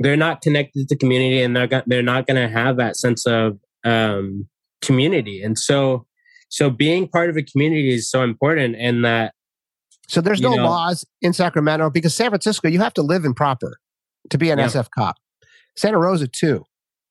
[0.00, 3.58] they're not connected to community and they're, they're not going to have that sense of
[3.84, 4.48] um,
[4.82, 5.42] community.
[5.42, 6.06] And so,
[6.48, 9.34] so being part of a community is so important and that
[10.08, 13.32] so there's no know, laws in Sacramento because San Francisco, you have to live in
[13.32, 13.78] proper
[14.30, 14.66] to be an yeah.
[14.66, 15.16] SF cop.
[15.76, 16.64] Santa Rosa too.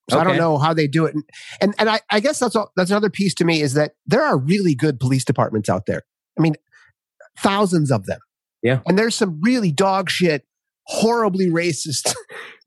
[0.10, 0.25] So okay.
[0.25, 1.15] I don't know how they do it.
[1.15, 1.23] And
[1.62, 4.23] and, and I, I guess that's all, that's another piece to me is that there
[4.23, 6.02] are really good police departments out there.
[6.38, 6.56] I mean,
[7.38, 8.19] thousands of them.
[8.62, 8.82] Yeah.
[8.86, 10.45] And there's some really dog shit,
[10.89, 12.13] horribly racist.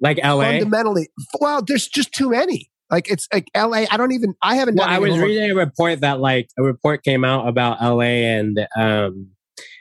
[0.01, 0.43] Like LA.
[0.43, 1.09] Fundamentally.
[1.41, 2.71] Well, there's just too many.
[2.91, 3.85] Like it's like LA.
[3.91, 7.05] I don't even I haven't well, I was reading a report that like a report
[7.05, 9.29] came out about LA and um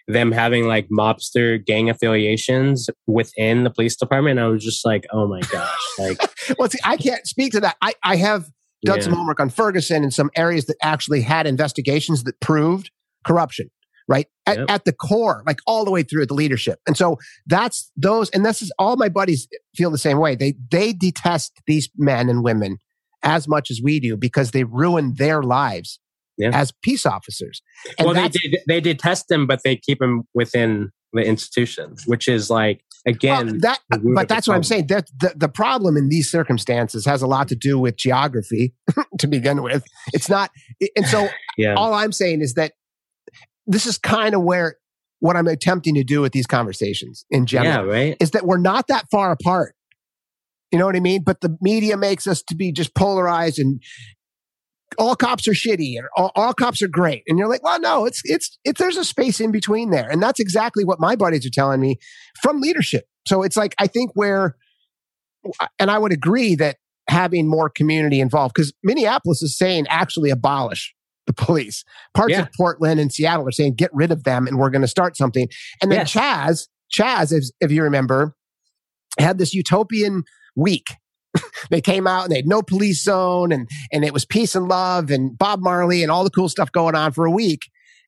[0.07, 4.39] them having like mobster gang affiliations within the police department.
[4.39, 5.77] I was just like, oh my gosh.
[5.99, 6.19] Like,
[6.57, 7.75] well, see, I can't speak to that.
[7.81, 8.45] I, I have
[8.83, 9.03] done yeah.
[9.03, 12.91] some homework on Ferguson and some areas that actually had investigations that proved
[13.25, 13.69] corruption,
[14.11, 14.27] right?
[14.45, 14.69] At, yep.
[14.69, 16.79] at the core, like all the way through the leadership.
[16.85, 20.35] And so that's those, and this is all my buddies feel the same way.
[20.35, 22.77] They, they detest these men and women
[23.23, 25.99] as much as we do because they ruin their lives
[26.37, 26.51] yeah.
[26.53, 27.61] as peace officers.
[27.97, 32.27] And well, they, they they detest them, but they keep them within the institution, which
[32.27, 34.01] is like again well, that.
[34.15, 34.87] But that's what I'm saying.
[34.87, 38.73] That the, the problem in these circumstances has a lot to do with geography
[39.19, 39.83] to begin with.
[40.13, 40.51] It's not,
[40.95, 41.75] and so yeah.
[41.75, 42.73] all I'm saying is that
[43.67, 44.77] this is kind of where
[45.19, 48.17] what I'm attempting to do with these conversations in general yeah, right?
[48.19, 49.75] is that we're not that far apart.
[50.71, 51.23] You know what I mean?
[51.23, 53.81] But the media makes us to be just polarized and
[54.97, 57.23] all cops are shitty and all, all, cops are great.
[57.27, 60.09] And you're like, well, no, it's, it's, it's, there's a space in between there.
[60.09, 61.97] And that's exactly what my buddies are telling me
[62.41, 63.05] from leadership.
[63.27, 64.55] So it's like, I think where,
[65.79, 70.93] and I would agree that having more community involved, because Minneapolis is saying actually abolish
[71.27, 71.83] the police.
[72.13, 72.41] Parts yeah.
[72.41, 75.15] of Portland and Seattle are saying, get rid of them and we're going to start
[75.15, 75.47] something.
[75.81, 76.13] And then yes.
[76.13, 78.35] Chaz, Chaz, if, if you remember,
[79.19, 80.23] had this utopian
[80.55, 80.87] week.
[81.69, 84.67] they came out and they had no police zone and, and it was peace and
[84.67, 87.61] love and Bob Marley and all the cool stuff going on for a week.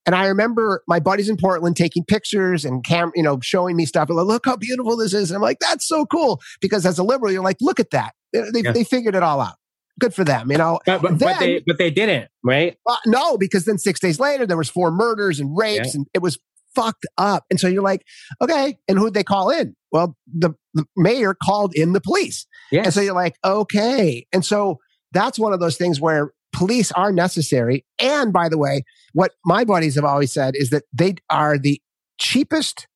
[0.05, 3.85] And I remember my buddies in Portland taking pictures and cam, you know, showing me
[3.85, 4.09] stuff.
[4.09, 5.31] And like, look how beautiful this is.
[5.31, 6.41] And I'm like, that's so cool.
[6.59, 8.13] Because as a liberal, you're like, look at that.
[8.33, 8.73] They, yeah.
[8.73, 9.55] they figured it all out.
[9.99, 10.79] Good for them, you know.
[10.85, 12.75] But, but, then, but they but they didn't, right?
[12.87, 15.99] Uh, no, because then six days later there was four murders and rapes, yeah.
[15.99, 16.39] and it was
[16.75, 17.45] fucked up.
[17.49, 18.03] And so you're like,
[18.41, 19.75] okay, and who'd they call in?
[19.91, 22.47] Well, the, the mayor called in the police.
[22.71, 22.85] Yes.
[22.85, 24.25] And so you're like, okay.
[24.33, 24.79] And so
[25.11, 27.85] that's one of those things where police are necessary.
[27.99, 31.79] And by the way, what my buddies have always said is that they are the
[32.19, 32.87] cheapest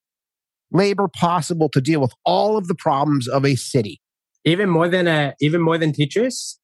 [0.72, 4.02] labor possible to deal with all of the problems of a city.
[4.44, 6.60] Even more than a, even more than teachers.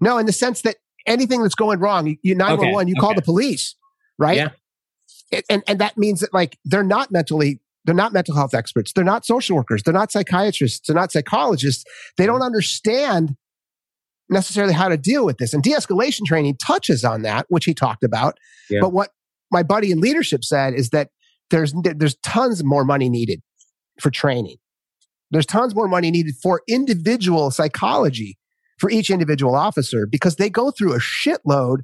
[0.00, 3.14] No, in the sense that anything that's going wrong, you nine one one, you call
[3.14, 3.74] the police,
[4.18, 4.36] right?
[4.36, 5.40] Yeah.
[5.48, 8.92] And and that means that like they're not mentally they're not mental health experts.
[8.92, 9.82] They're not social workers.
[9.82, 10.86] They're not psychiatrists.
[10.86, 11.84] They're not psychologists.
[12.16, 13.36] They don't understand
[14.28, 15.52] necessarily how to deal with this.
[15.52, 18.38] And de escalation training touches on that, which he talked about.
[18.70, 18.80] Yeah.
[18.80, 19.10] But what
[19.50, 21.10] my buddy in leadership said is that
[21.50, 23.42] there's, there's tons more money needed
[24.00, 24.56] for training.
[25.30, 28.38] There's tons more money needed for individual psychology
[28.82, 31.82] for each individual officer because they go through a shitload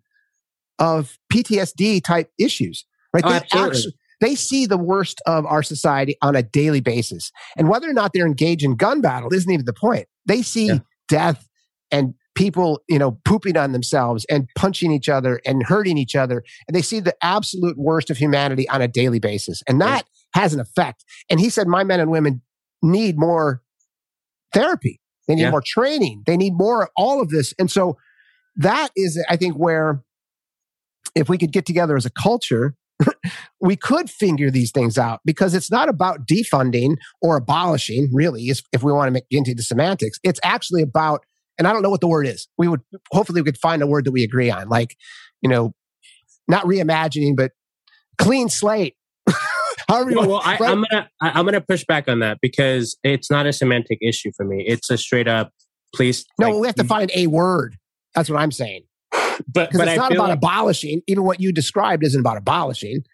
[0.80, 2.84] of PTSD type issues,
[3.14, 3.22] right?
[3.24, 7.30] Oh, they, actually, they see the worst of our society on a daily basis.
[7.56, 10.08] And whether or not they're engaged in gun battle isn't even the point.
[10.26, 10.78] They see yeah.
[11.08, 11.48] death
[11.92, 16.42] and people, you know, pooping on themselves and punching each other and hurting each other.
[16.66, 19.62] And they see the absolute worst of humanity on a daily basis.
[19.68, 21.04] And that has an effect.
[21.30, 22.42] And he said, my men and women
[22.82, 23.62] need more
[24.52, 25.00] therapy.
[25.28, 25.50] They need yeah.
[25.50, 26.24] more training.
[26.26, 27.54] They need more all of this.
[27.58, 27.96] And so
[28.56, 30.02] that is, I think, where
[31.14, 32.74] if we could get together as a culture,
[33.60, 38.82] we could figure these things out because it's not about defunding or abolishing, really, if
[38.82, 40.18] we want to get into the semantics.
[40.24, 41.22] It's actually about
[41.58, 42.48] and I don't know what the word is.
[42.56, 44.96] We would hopefully we could find a word that we agree on, like
[45.42, 45.74] you know,
[46.46, 47.52] not reimagining, but
[48.16, 48.94] clean slate.
[49.88, 53.30] However, well, well I, am gonna I, am gonna push back on that because it's
[53.30, 54.64] not a semantic issue for me.
[54.66, 55.50] It's a straight up
[55.94, 56.24] please.
[56.38, 57.76] No, like, we have to find a word.
[58.14, 58.82] That's what I'm saying.
[59.10, 61.02] But but it's I not about like, abolishing.
[61.06, 63.04] Even what you described isn't about abolishing.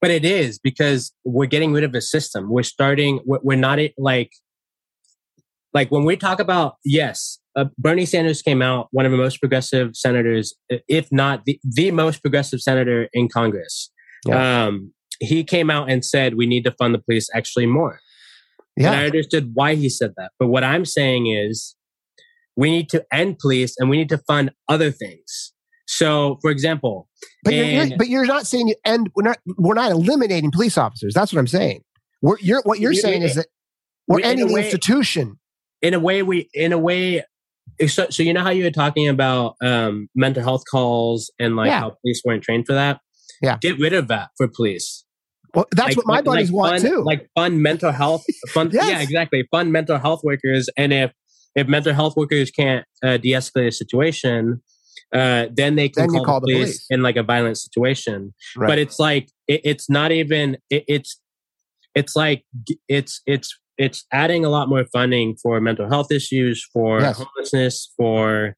[0.00, 2.48] But it is because we're getting rid of a system.
[2.50, 3.20] We're starting.
[3.24, 4.32] We're, we're not like
[5.72, 9.40] like when we talk about yes uh, bernie sanders came out one of the most
[9.40, 13.90] progressive senators if not the, the most progressive senator in congress
[14.24, 14.66] yeah.
[14.66, 18.00] um, he came out and said we need to fund the police actually more.
[18.76, 18.88] Yeah.
[18.88, 20.32] and i understood why he said that.
[20.38, 21.76] But what i'm saying is
[22.56, 25.52] we need to end police and we need to fund other things.
[25.86, 27.08] So for example
[27.42, 30.76] but, you're, you're, but you're not saying you end we're not we're not eliminating police
[30.78, 31.14] officers.
[31.14, 31.82] That's what i'm saying.
[32.22, 33.46] We're, you're, what you're saying is that
[34.08, 35.38] we're ending the institution.
[35.82, 37.22] In a way we in a way
[37.86, 41.68] so, so you know how you were talking about um, mental health calls and like
[41.68, 41.80] yeah.
[41.80, 43.00] how police weren't trained for that?
[43.42, 43.58] Yeah.
[43.60, 45.03] Get rid of that for police
[45.54, 48.72] well that's like, what my buddies like want fun, too like fund mental health fund
[48.74, 48.88] yes.
[48.88, 51.12] yeah exactly fund mental health workers and if
[51.54, 54.60] if mental health workers can't uh, de-escalate a situation
[55.12, 58.34] uh, then they can then call, call, the police, police, in like a violent situation
[58.56, 58.66] right.
[58.66, 61.20] but it's like it, it's not even it, it's
[61.94, 62.44] it's like
[62.88, 67.18] it's it's it's adding a lot more funding for mental health issues, for yes.
[67.18, 68.56] homelessness, for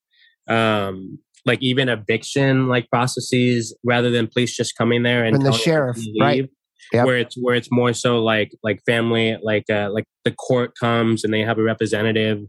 [0.48, 5.98] um, like even eviction like processes, rather than police just coming there and, the sheriff,
[6.20, 6.48] right?
[6.92, 7.06] Yep.
[7.06, 11.24] Where it's where it's more so like like family, like uh, like the court comes
[11.24, 12.44] and they have a representative,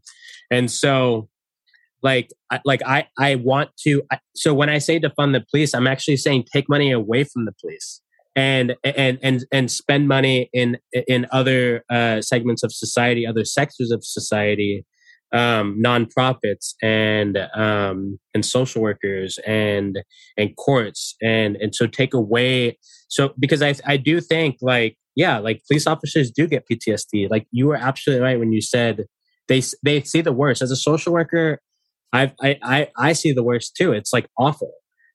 [0.51, 1.27] and so
[2.03, 4.03] like I, like I I want to.
[4.11, 7.45] I, so when I say defund the police, I'm actually saying take money away from
[7.45, 8.01] the police
[8.37, 13.91] and and and and spend money in in other uh, segments of society, other sectors
[13.91, 14.85] of society,
[15.33, 19.99] um, nonprofits and um, and social workers and
[20.37, 22.77] and courts and and so take away
[23.09, 27.45] so because I I do think like yeah like police officers do get PTSD like
[27.51, 29.05] you were absolutely right when you said
[29.47, 30.61] they they see the worst.
[30.61, 31.59] As a social worker
[32.13, 33.91] I I I see the worst too.
[33.91, 34.71] It's like awful.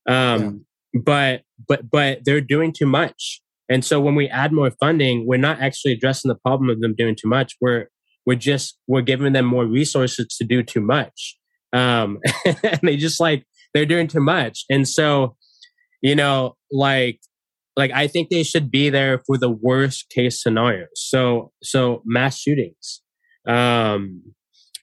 [0.06, 0.66] Um
[1.04, 3.40] but but but they're doing too much.
[3.70, 6.94] And so when we add more funding we're not actually addressing the problem of them
[6.94, 7.56] doing too much.
[7.62, 7.86] We're
[8.26, 11.36] we're just we're giving them more resources to do too much
[11.72, 15.36] um and they just like they're doing too much and so
[16.00, 17.20] you know like
[17.76, 22.38] like i think they should be there for the worst case scenarios so so mass
[22.38, 23.02] shootings
[23.48, 24.22] um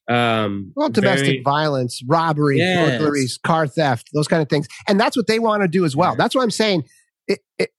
[0.09, 2.97] Um, well, domestic very, violence, robbery, yes.
[2.97, 5.95] burglaries, car theft, those kind of things, and that's what they want to do as
[5.95, 6.15] well.
[6.15, 6.85] That's what I'm saying.
[7.27, 7.69] It, it,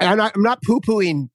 [0.00, 1.28] and I'm not, I'm not poo pooing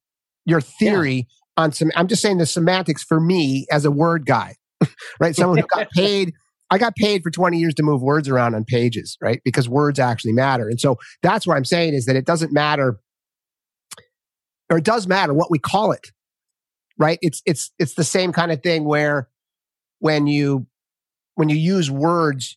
[0.44, 1.22] your theory yeah.
[1.56, 1.90] On some.
[1.94, 4.56] I'm just saying the semantics for me as a word guy,
[5.20, 5.34] right?
[5.34, 6.32] Someone who got paid.
[6.70, 9.42] I got paid for 20 years to move words around on pages, right?
[9.44, 10.70] Because words actually matter.
[10.70, 12.98] And so that's what I'm saying is that it doesn't matter,
[14.70, 16.12] or it does matter what we call it,
[16.98, 17.18] right?
[17.20, 19.28] It's it's it's the same kind of thing where
[19.98, 20.66] when you
[21.34, 22.56] when you use words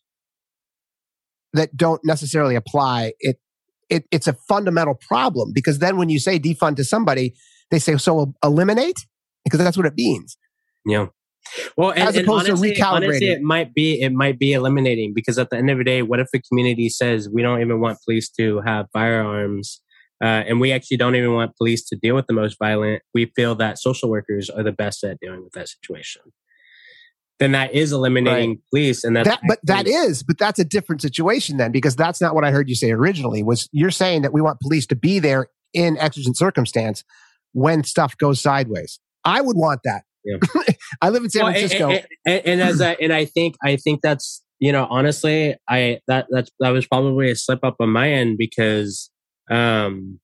[1.53, 3.39] that don't necessarily apply, it
[3.89, 7.33] it it's a fundamental problem because then when you say defund to somebody,
[7.71, 9.05] they say so eliminate
[9.43, 10.37] because that's what it means.
[10.85, 11.07] Yeah.
[11.77, 15.13] Well, and, as opposed honestly, to recalibrating, honestly, it might be it might be eliminating
[15.13, 17.79] because at the end of the day, what if a community says we don't even
[17.79, 19.81] want police to have firearms
[20.23, 23.01] uh, and we actually don't even want police to deal with the most violent.
[23.13, 26.21] We feel that social workers are the best at dealing with that situation.
[27.37, 28.59] Then that is eliminating right.
[28.71, 32.21] police, and that's that, but that is, but that's a different situation then, because that's
[32.21, 33.43] not what I heard you say originally.
[33.43, 37.03] Was you're saying that we want police to be there in exigent circumstance
[37.55, 38.99] when stuff goes sideways?
[39.23, 40.03] I would want that.
[40.25, 40.37] Yeah.
[41.01, 43.75] I live in San well, Francisco, and, and, and as I, and I think I
[43.77, 47.89] think that's you know honestly I that that's that was probably a slip up on
[47.89, 49.09] my end because
[49.49, 50.19] um,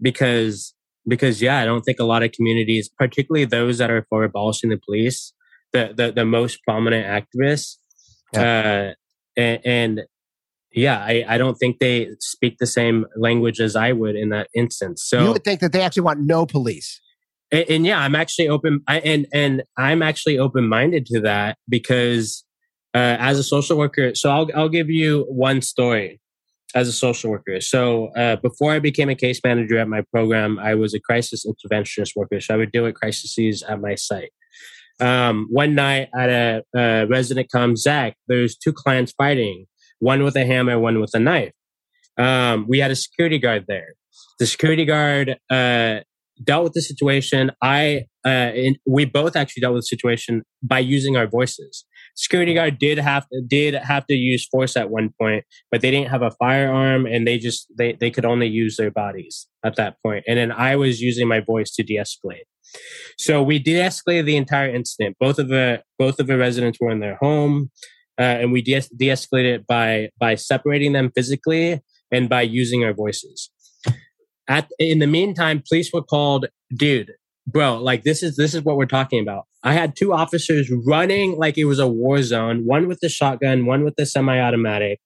[0.00, 0.74] because
[1.08, 4.70] because yeah, I don't think a lot of communities, particularly those that are for abolishing
[4.70, 5.32] the police,
[5.72, 7.78] the the, the most prominent activists,
[8.32, 8.92] yeah.
[8.92, 10.02] uh, and, and
[10.76, 14.48] yeah, I, I don't think they speak the same language as I would in that
[14.54, 15.02] instance.
[15.06, 17.00] So you would think that they actually want no police.
[17.50, 18.82] And, and yeah, I'm actually open.
[18.86, 22.44] I, and and I'm actually open minded to that because
[22.94, 26.20] uh, as a social worker, so I'll I'll give you one story
[26.74, 27.60] as a social worker.
[27.62, 31.46] So uh, before I became a case manager at my program, I was a crisis
[31.46, 32.38] interventionist worker.
[32.38, 34.30] So I would deal with crises at my site.
[35.00, 39.66] Um, one night at a, a resident comes, Zach, there's two clients fighting,
[39.98, 41.52] one with a hammer, one with a knife.
[42.18, 43.94] Um, we had a security guard there.
[44.38, 46.00] The security guard uh,
[46.42, 47.50] dealt with the situation.
[47.62, 48.50] I, uh,
[48.86, 51.84] we both actually dealt with the situation by using our voices
[52.16, 55.90] security guard did have to, did have to use force at one point, but they
[55.90, 59.76] didn't have a firearm and they just they they could only use their bodies at
[59.76, 60.24] that point.
[60.26, 62.46] And then I was using my voice to de-escalate.
[63.18, 65.16] So we de-escalated the entire incident.
[65.20, 67.70] Both of the both of the residents were in their home,
[68.18, 72.92] uh, and we de- de-escalated it by by separating them physically and by using our
[72.92, 73.50] voices.
[74.48, 76.46] At in the meantime, police were called.
[76.74, 77.12] Dude,
[77.46, 79.44] bro, like this is this is what we're talking about.
[79.62, 83.66] I had two officers running like it was a war zone, one with the shotgun,
[83.66, 85.00] one with the semi-automatic,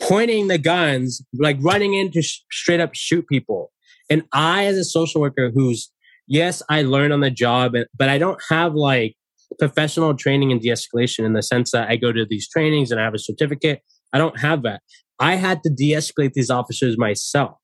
[0.00, 3.72] pointing the guns, like running in to sh- straight up shoot people.
[4.10, 5.90] And I, as a social worker, who's
[6.26, 9.16] yes, I learned on the job, but I don't have like
[9.58, 13.04] professional training in de-escalation in the sense that I go to these trainings and I
[13.04, 13.80] have a certificate.
[14.12, 14.82] I don't have that.
[15.18, 17.56] I had to de-escalate these officers myself.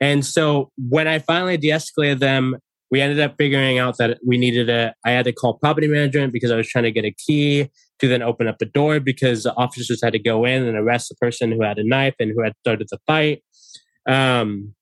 [0.00, 2.56] And so when I finally de-escalated them,
[2.90, 6.32] we ended up figuring out that we needed a i had to call property management
[6.32, 7.68] because i was trying to get a key
[7.98, 11.08] to then open up the door because the officers had to go in and arrest
[11.08, 13.42] the person who had a knife and who had started the fight
[14.08, 14.74] um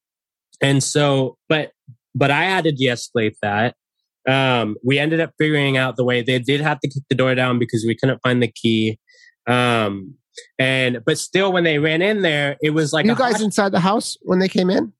[0.61, 1.71] and so but
[2.15, 3.75] but i had to de-escalate that
[4.27, 7.33] um we ended up figuring out the way they did have to kick the door
[7.35, 8.99] down because we couldn't find the key
[9.47, 10.13] um
[10.57, 13.71] and but still when they ran in there it was like you guys hot- inside
[13.71, 14.91] the house when they came in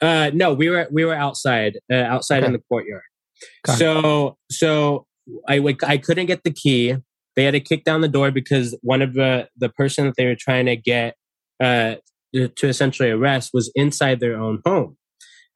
[0.00, 2.46] uh, no, we were we were outside, uh, outside okay.
[2.46, 3.02] in the courtyard.
[3.64, 4.54] Got so it.
[4.54, 5.06] so
[5.48, 6.96] I I couldn't get the key.
[7.34, 10.26] They had to kick down the door because one of the the person that they
[10.26, 11.16] were trying to get
[11.62, 11.96] uh,
[12.34, 14.96] to essentially arrest was inside their own home,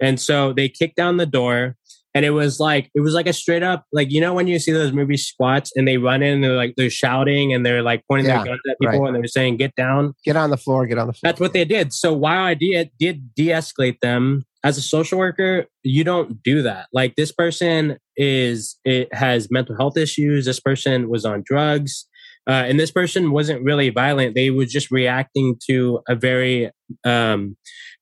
[0.01, 1.77] and so they kicked down the door
[2.17, 4.59] and it was like it was like a straight up like you know when you
[4.59, 7.83] see those movie squats and they run in and they're like they're shouting and they're
[7.83, 9.09] like pointing yeah, their guns at people right.
[9.09, 10.15] and they're saying get down.
[10.25, 11.29] Get on the floor get on the floor.
[11.31, 11.93] That's what they did.
[11.93, 16.87] So while i did did de-escalate them as a social worker you don't do that.
[16.91, 20.47] Like this person is it has mental health issues.
[20.47, 22.07] This person was on drugs
[22.49, 24.35] uh, and this person wasn't really violent.
[24.35, 26.71] They were just reacting to a very
[27.05, 27.57] um,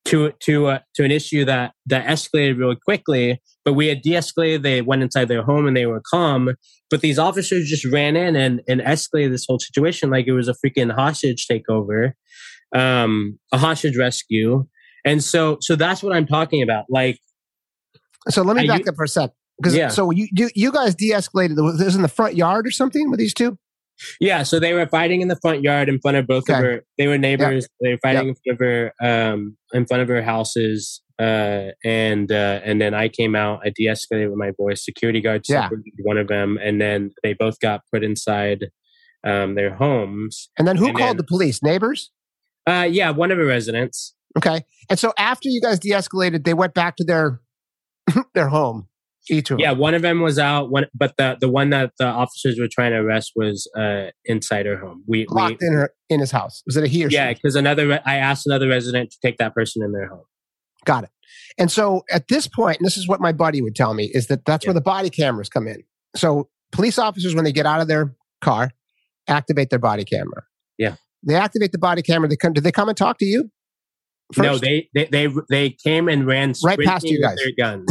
[0.07, 3.41] to to uh, to an issue that that escalated really quickly.
[3.65, 4.63] But we had de-escalated.
[4.63, 6.55] They went inside their home and they were calm.
[6.91, 10.49] But these officers just ran in and and escalated this whole situation like it was
[10.49, 12.13] a freaking hostage takeover,
[12.75, 14.67] um, a hostage rescue.
[15.05, 16.85] And so so that's what I'm talking about.
[16.91, 17.19] Like,
[18.29, 19.31] so let me back up for a sec.
[19.59, 19.89] Because yeah.
[19.89, 21.57] so you, you you guys de-escalated.
[21.79, 23.57] This was in the front yard or something with these two.
[24.21, 26.55] Yeah, so they were fighting in the front yard in front of both okay.
[26.55, 26.85] of her.
[26.99, 27.67] They were neighbors.
[27.81, 31.03] They were fighting in front of her, um, in front of her houses.
[31.19, 33.61] Uh, and uh, and then I came out.
[33.65, 34.85] I de-escalated with my voice.
[34.85, 35.69] Security guards yeah.
[36.03, 38.67] one of them, and then they both got put inside
[39.25, 40.51] um, their homes.
[40.59, 41.63] And then who and called then, the police?
[41.63, 42.11] Neighbors?
[42.67, 44.15] Uh, yeah, one of the residents.
[44.37, 44.65] Okay.
[44.91, 47.41] And so after you guys de-escalated, they went back to their
[48.35, 48.89] their home.
[49.31, 50.71] Each of yeah, one of them was out.
[50.71, 54.67] One, but the the one that the officers were trying to arrest was uh, inside
[54.67, 55.03] her home.
[55.07, 56.63] We locked in her in his house.
[56.67, 57.33] Was it a he or yeah?
[57.33, 60.25] Because another, I asked another resident to take that person in their home.
[60.85, 61.11] Got it.
[61.57, 64.27] And so at this point, and this is what my buddy would tell me, is
[64.27, 64.71] that that's yeah.
[64.71, 65.83] where the body cameras come in.
[66.17, 68.71] So police officers, when they get out of their car,
[69.27, 70.43] activate their body camera.
[70.77, 70.97] Yeah.
[71.27, 72.29] They activate the body camera.
[72.29, 72.53] They come.
[72.53, 73.51] Did they come and talk to you?
[74.33, 74.47] First?
[74.47, 77.37] No, they, they they they came and ran right past you guys.
[77.37, 77.87] Their guns.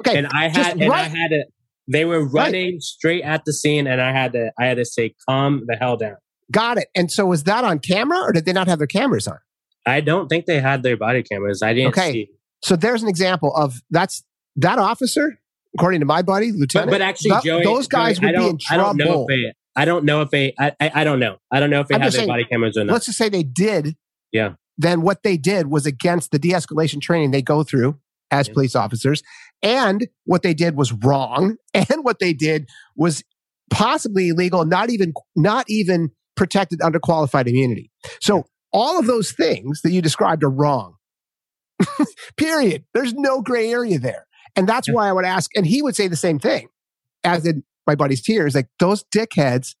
[0.00, 0.92] Okay, and I had and.
[0.92, 1.44] I had to.
[1.88, 2.82] They were running right.
[2.82, 5.96] straight at the scene, and I had to I had to say, "Calm the hell
[5.96, 6.16] down."
[6.50, 6.88] Got it.
[6.94, 9.38] And so was that on camera, or did they not have their cameras on?
[9.86, 11.62] I don't think they had their body cameras.
[11.62, 12.12] I didn't okay.
[12.12, 12.28] see.
[12.62, 14.22] So there's an example of that's
[14.56, 15.40] that officer,
[15.76, 16.90] according to my buddy, Lieutenant.
[16.90, 18.84] But, but actually, that, Joey, those guys Joey, would be in trouble.
[18.84, 19.52] I don't know if they.
[19.74, 20.54] I don't know if they.
[20.58, 21.38] I, I, I don't know.
[21.50, 22.92] I don't know if they have their saying, body cameras or not.
[22.92, 23.96] Let's just say they did.
[24.30, 24.54] Yeah.
[24.78, 27.98] Then what they did was against the de-escalation training they go through
[28.30, 28.54] as yeah.
[28.54, 29.22] police officers,
[29.62, 33.22] and what they did was wrong, and what they did was
[33.70, 37.90] possibly illegal, not even not even protected under qualified immunity.
[38.20, 40.96] So all of those things that you described are wrong.
[42.36, 42.84] Period.
[42.94, 44.26] There's no gray area there.
[44.56, 46.68] And that's why I would ask, and he would say the same thing,
[47.24, 49.74] as in my buddy's tears, like those dickheads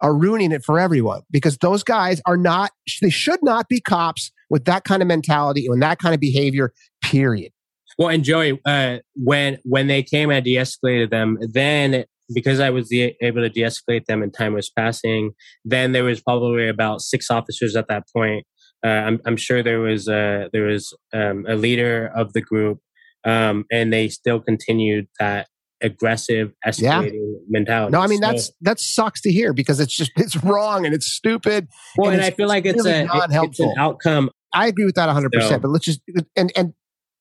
[0.00, 2.70] are ruining it for everyone because those guys are not,
[3.00, 6.72] they should not be cops with that kind of mentality and that kind of behavior,
[7.02, 7.52] period.
[7.98, 11.38] Well, and Joey, uh, when when they came, I de-escalated them.
[11.40, 15.32] Then, because I was de- able to de-escalate them and time was passing,
[15.64, 18.46] then there was probably about six officers at that point
[18.84, 22.80] uh, I'm, I'm, sure there was a, there was um, a leader of the group,
[23.24, 25.46] um, and they still continued that
[25.80, 27.38] aggressive, escalating yeah.
[27.48, 27.92] mentality.
[27.92, 30.94] No, I mean so, that's that sucks to hear because it's just it's wrong and
[30.94, 31.68] it's stupid.
[31.96, 34.30] Well, and, and I feel like it's really a it's an outcome.
[34.52, 35.30] I agree with that 100.
[35.32, 35.40] So.
[35.40, 36.00] percent But let's just
[36.36, 36.74] and and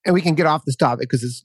[0.05, 1.43] and we can get off this topic because it's.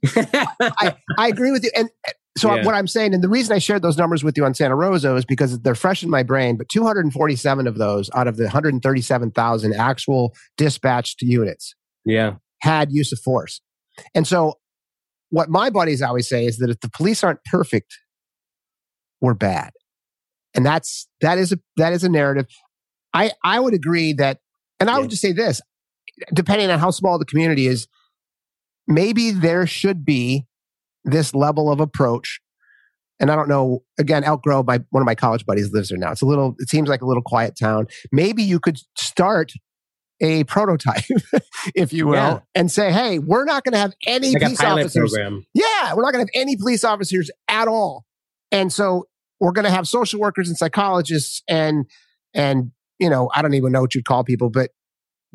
[0.60, 1.90] I, I agree with you, and
[2.36, 2.64] so yeah.
[2.64, 5.14] what I'm saying, and the reason I shared those numbers with you on Santa Rosa
[5.16, 6.56] is because they're fresh in my brain.
[6.56, 13.18] But 247 of those out of the 137,000 actual dispatched units, yeah, had use of
[13.20, 13.60] force.
[14.14, 14.58] And so,
[15.30, 17.96] what my buddies always say is that if the police aren't perfect,
[19.20, 19.72] we're bad,
[20.54, 22.46] and that's that is a that is a narrative.
[23.14, 24.40] I I would agree that,
[24.78, 24.98] and I yeah.
[25.00, 25.62] would just say this,
[26.34, 27.88] depending on how small the community is,
[28.86, 30.46] maybe there should be
[31.04, 32.40] this level of approach.
[33.18, 35.98] And I don't know, again, Elk Grove, my, one of my college buddies lives there
[35.98, 36.12] now.
[36.12, 37.86] It's a little, it seems like a little quiet town.
[38.12, 39.52] Maybe you could start
[40.20, 41.04] a prototype,
[41.74, 42.38] if you will, yeah.
[42.54, 45.12] and say, hey, we're not going to have any like police officers.
[45.12, 45.46] Program.
[45.54, 48.04] Yeah, we're not going to have any police officers at all.
[48.52, 49.06] And so
[49.40, 51.86] we're going to have social workers and psychologists and,
[52.34, 54.70] and, you know, I don't even know what you'd call people, but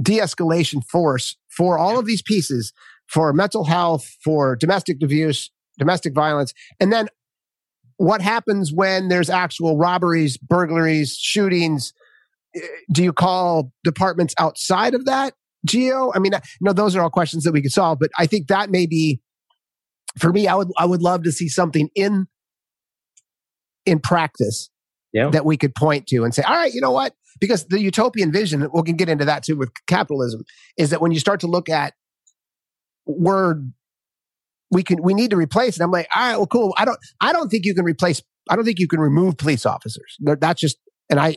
[0.02, 2.74] de escalation force for all of these pieces
[3.12, 6.53] for mental health, for domestic abuse, domestic violence.
[6.80, 7.07] And then
[7.97, 11.93] what happens when there's actual robberies, burglaries, shootings?
[12.55, 15.34] Eh, do you call departments outside of that,
[15.66, 16.12] Geo?
[16.16, 16.32] I mean,
[16.62, 19.20] no, those are all questions that we could solve, but I think that may be
[20.18, 20.47] for me.
[20.47, 22.28] I would I would love to see something in
[23.86, 24.70] in practice
[25.14, 25.30] yeah.
[25.30, 27.14] that we could point to and say, all right, you know what?
[27.39, 30.43] Because the utopian vision, we can get into that too with capitalism,
[30.78, 31.93] is that when you start to look at
[33.06, 33.72] word
[34.72, 35.84] we can we need to replace it.
[35.84, 36.74] I'm like, all right, well, cool.
[36.78, 38.24] I don't I don't think you can replace.
[38.49, 40.18] I don't think you can remove police officers.
[40.20, 40.78] That's just
[41.10, 41.36] and I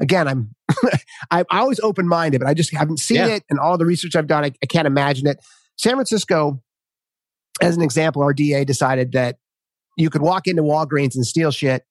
[0.00, 0.54] again I'm
[1.30, 3.26] I'm always open minded, but I just haven't seen yeah.
[3.28, 3.44] it.
[3.48, 5.38] And all the research I've done, I, I can't imagine it.
[5.78, 6.60] San Francisco,
[7.60, 9.36] as an example, our DA decided that
[9.96, 11.84] you could walk into Walgreens and steal shit,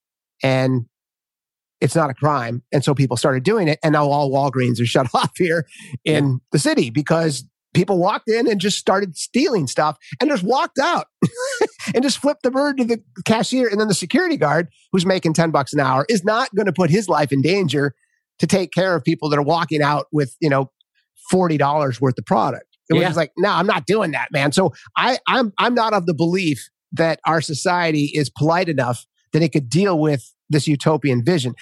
[0.43, 0.85] and
[1.79, 2.63] it's not a crime.
[2.71, 5.65] And so people started doing it, and now all Walgreens are shut off here
[6.03, 10.79] in the city because people walked in and just started stealing stuff and just walked
[10.79, 11.07] out
[11.93, 13.67] and just flipped the bird to the cashier.
[13.67, 16.73] And then the security guard, who's making 10 bucks an hour, is not going to
[16.73, 17.95] put his life in danger
[18.39, 20.71] to take care of people that are walking out with, you know,
[21.31, 22.65] $40 worth of product.
[22.89, 23.13] It was yeah.
[23.13, 24.51] like, no, I'm not doing that, man.
[24.51, 29.41] So I, I'm, I'm not of the belief that our society is polite enough that
[29.41, 31.55] it could deal with this utopian vision.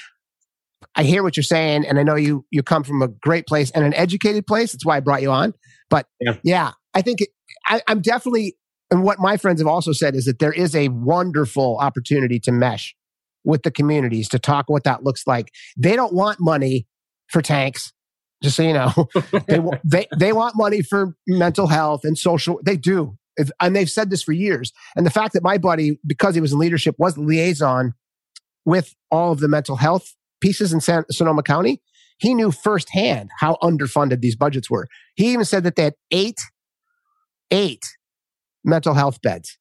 [1.00, 3.72] I hear what you're saying, and I know you you come from a great place
[3.72, 4.74] and an educated place.
[4.74, 5.54] That's why I brought you on.
[5.90, 7.30] But yeah, yeah I think it,
[7.66, 8.58] I, I'm definitely,
[8.92, 12.52] and what my friends have also said is that there is a wonderful opportunity to
[12.52, 12.98] mesh
[13.46, 15.54] with the communities to talk what that looks like.
[15.78, 16.86] They don't want money
[17.30, 17.94] for tanks,
[18.44, 18.92] just so you know.
[19.48, 22.60] they, they, they want money for mental health and social.
[22.66, 23.18] They do.
[23.62, 24.74] And they've said this for years.
[24.98, 27.94] And the fact that my buddy, because he was in leadership, was the liaison
[28.66, 31.82] with all of the mental health pieces in San- Sonoma County,
[32.18, 34.88] he knew firsthand how underfunded these budgets were.
[35.16, 36.40] He even said that they had eight,
[37.52, 37.84] eight
[38.64, 39.58] mental health beds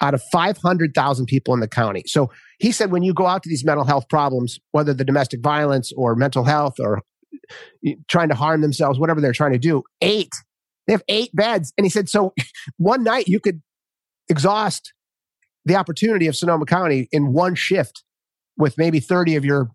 [0.00, 2.04] out of 500,000 people in the county.
[2.06, 5.40] So he said when you go out to these mental health problems, whether the domestic
[5.40, 7.02] violence or mental health or
[7.86, 10.32] eh, trying to harm themselves, whatever they're trying to do, eight.
[10.86, 11.72] They have eight beds.
[11.76, 12.32] And he said, so
[12.78, 13.60] one night you could
[14.28, 14.92] exhaust
[15.64, 18.02] the opportunity of Sonoma County in one shift
[18.56, 19.70] with maybe 30 of your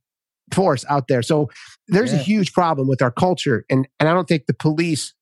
[0.54, 1.22] force out there.
[1.22, 1.50] So
[1.88, 2.20] there's yeah.
[2.20, 3.66] a huge problem with our culture.
[3.70, 5.14] And, and I don't think the police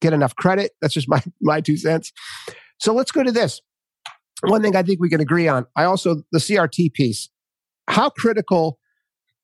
[0.00, 0.72] get enough credit.
[0.80, 2.12] That's just my, my two cents.
[2.78, 3.60] So let's go to this.
[4.42, 5.66] One thing I think we can agree on.
[5.74, 7.28] I also, the CRT piece,
[7.88, 8.78] how critical,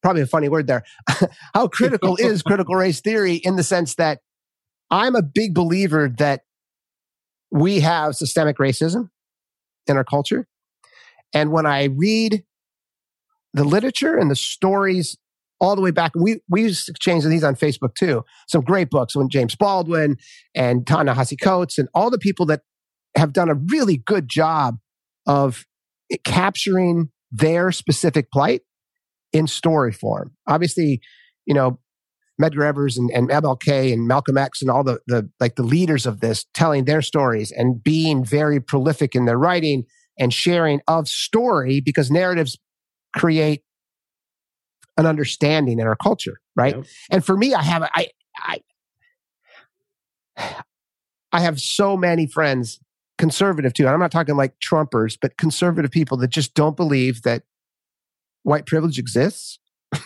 [0.02, 0.84] probably a funny word there,
[1.54, 4.20] how critical is critical race theory in the sense that
[4.90, 6.42] I'm a big believer that
[7.50, 9.08] we have systemic racism
[9.86, 10.46] in our culture.
[11.32, 12.44] And when I read
[13.52, 15.16] the literature and the stories
[15.60, 18.24] all the way back, we we exchanged these on Facebook too.
[18.48, 20.16] Some great books when James Baldwin
[20.54, 22.62] and Ta-Nehisi Coates and all the people that
[23.16, 24.78] have done a really good job
[25.26, 25.64] of
[26.24, 28.62] capturing their specific plight
[29.32, 30.32] in story form.
[30.46, 31.00] Obviously,
[31.46, 31.78] you know,
[32.40, 36.06] Medgar Evers and, and MLK and Malcolm X and all the, the like the leaders
[36.06, 39.84] of this telling their stories and being very prolific in their writing
[40.18, 42.58] and sharing of story because narratives
[43.14, 43.62] create
[44.96, 46.74] an understanding in our culture, right?
[47.10, 48.58] And for me, I have I I
[51.32, 52.80] I have so many friends,
[53.18, 53.84] conservative too.
[53.84, 57.42] And I'm not talking like Trumpers, but conservative people that just don't believe that
[58.44, 59.58] white privilege exists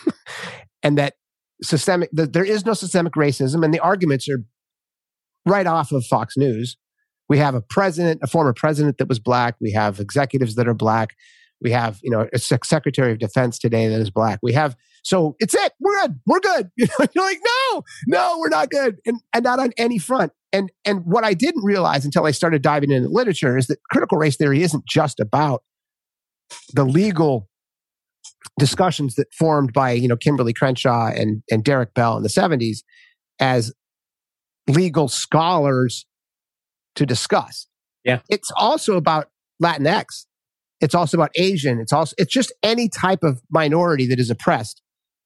[0.83, 1.15] and that
[1.61, 4.43] systemic that there is no systemic racism and the arguments are
[5.45, 6.77] right off of Fox News.
[7.27, 9.55] We have a president, a former president that was black.
[9.61, 11.15] We have executives that are black.
[11.61, 14.39] We have, you know, a secretary of defense today that is black.
[14.41, 15.73] We have, so it's it.
[15.79, 16.19] We're good.
[16.25, 16.71] We're good.
[16.77, 18.99] You know, you're like, no, no, we're not good.
[19.05, 20.31] And, and not on any front.
[20.51, 24.17] And, and what I didn't realize until I started diving into literature is that critical
[24.17, 25.63] race theory isn't just about
[26.73, 27.47] the legal
[28.57, 32.79] discussions that formed by, you know, Kimberlé Crenshaw and, and Derek Bell in the 70s
[33.39, 33.73] as
[34.67, 36.05] legal scholars
[36.95, 37.67] to discuss.
[38.03, 38.19] Yeah.
[38.29, 39.29] It's also about
[39.61, 40.25] Latinx.
[40.81, 41.79] It's also about Asian.
[41.79, 44.81] It's also, it's just any type of minority that is oppressed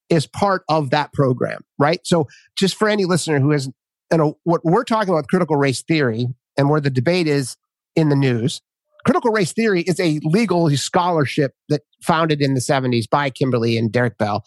[0.09, 1.99] is part of that program, right?
[2.03, 2.27] So
[2.57, 3.67] just for any listener who has,
[4.11, 6.27] you know, what we're talking about critical race theory
[6.57, 7.55] and where the debate is
[7.95, 8.61] in the news,
[9.05, 13.91] critical race theory is a legal scholarship that founded in the 70s by Kimberlé and
[13.91, 14.43] Derek Bell.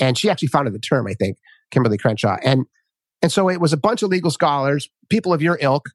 [0.00, 1.38] And she actually founded the term, I think,
[1.72, 2.36] Kimberlé Crenshaw.
[2.44, 2.66] And,
[3.22, 5.90] and so it was a bunch of legal scholars, people of your ilk,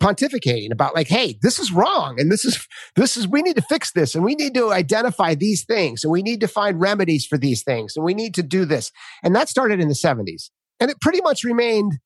[0.00, 2.18] pontificating about like, hey, this is wrong.
[2.18, 2.66] And this is,
[2.96, 4.14] this is, we need to fix this.
[4.14, 6.04] And we need to identify these things.
[6.04, 7.94] And we need to find remedies for these things.
[7.96, 8.90] And we need to do this.
[9.22, 10.50] And that started in the 70s.
[10.80, 11.98] And it pretty much remained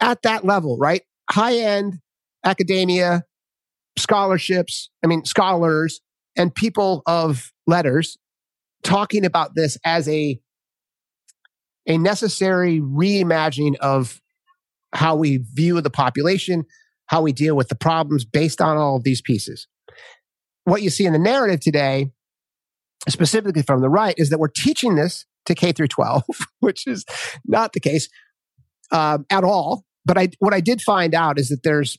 [0.00, 1.02] at that level, right?
[1.30, 1.98] High end
[2.44, 3.24] academia,
[3.98, 6.00] scholarships, I mean, scholars
[6.36, 8.18] and people of letters
[8.82, 10.38] talking about this as a,
[11.86, 14.20] a necessary reimagining of
[14.92, 16.64] how we view the population,
[17.06, 19.66] how we deal with the problems based on all of these pieces.
[20.64, 22.10] What you see in the narrative today,
[23.08, 26.22] specifically from the right, is that we're teaching this to K through 12,
[26.60, 27.04] which is
[27.44, 28.08] not the case
[28.90, 29.84] um, at all.
[30.06, 31.98] But I, what I did find out is that there's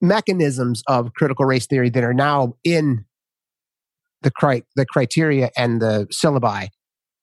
[0.00, 3.04] mechanisms of critical race theory that are now in
[4.22, 6.68] the, cri- the criteria and the syllabi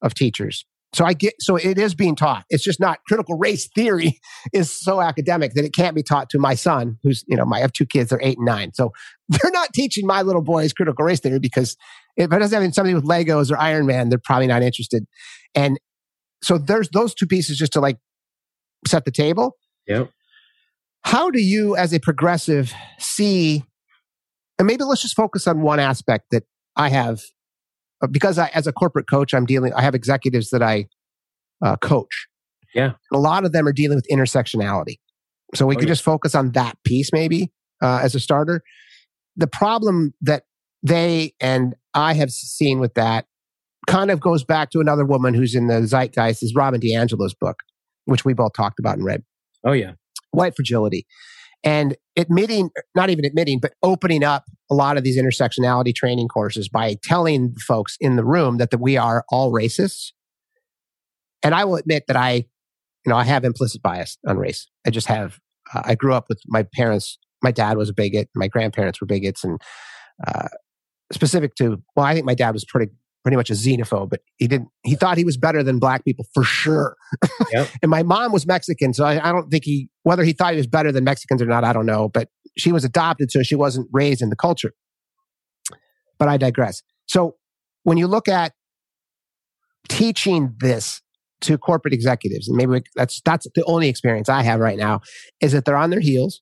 [0.01, 0.65] of teachers.
[0.93, 2.45] So I get, so it is being taught.
[2.49, 4.19] It's just not critical race theory
[4.53, 7.57] is so academic that it can't be taught to my son, who's, you know, my,
[7.57, 8.71] I have two kids, they're eight and nine.
[8.73, 8.91] So
[9.29, 11.77] they're not teaching my little boys critical race theory because
[12.17, 15.05] if it doesn't have something with Legos or Iron Man, they're probably not interested.
[15.53, 15.79] And
[16.43, 17.97] so there's those two pieces just to like
[18.87, 19.57] set the table.
[19.87, 20.09] Yep.
[21.03, 23.63] How do you, as a progressive, see,
[24.57, 26.43] and maybe let's just focus on one aspect that
[26.75, 27.21] I have
[28.07, 30.87] because I, as a corporate coach, I'm dealing, I have executives that I
[31.61, 32.27] uh, coach.
[32.73, 32.93] Yeah.
[33.13, 34.95] A lot of them are dealing with intersectionality.
[35.55, 35.93] So we oh, could yeah.
[35.93, 38.61] just focus on that piece maybe uh, as a starter.
[39.35, 40.43] The problem that
[40.83, 43.25] they and I have seen with that
[43.87, 47.57] kind of goes back to another woman who's in the zeitgeist is Robin DiAngelo's book,
[48.05, 49.23] which we both talked about and read.
[49.65, 49.93] Oh, yeah.
[50.31, 51.07] White fragility
[51.63, 56.69] and admitting, not even admitting, but opening up a lot of these intersectionality training courses
[56.69, 60.11] by telling folks in the room that, that we are all racists.
[61.43, 64.67] And I will admit that I, you know, I have implicit bias on race.
[64.85, 65.39] I just have.
[65.73, 67.17] Uh, I grew up with my parents.
[67.43, 68.29] My dad was a bigot.
[68.35, 69.61] My grandparents were bigots, and
[70.27, 70.47] uh,
[71.13, 72.91] specific to well, I think my dad was pretty
[73.23, 74.69] pretty much a xenophobe, but he didn't.
[74.83, 76.95] He thought he was better than black people for sure.
[77.51, 77.67] Yep.
[77.81, 80.57] and my mom was Mexican, so I, I, don't think he whether he thought he
[80.57, 81.63] was better than Mexicans or not.
[81.63, 84.73] I don't know, but she was adopted, so she wasn't raised in the culture.
[86.19, 86.83] But I digress.
[87.07, 87.37] So
[87.83, 88.53] when you look at
[89.87, 91.01] teaching this
[91.41, 95.01] to corporate executives, and maybe that's that's the only experience I have right now,
[95.41, 96.41] is that they're on their heels.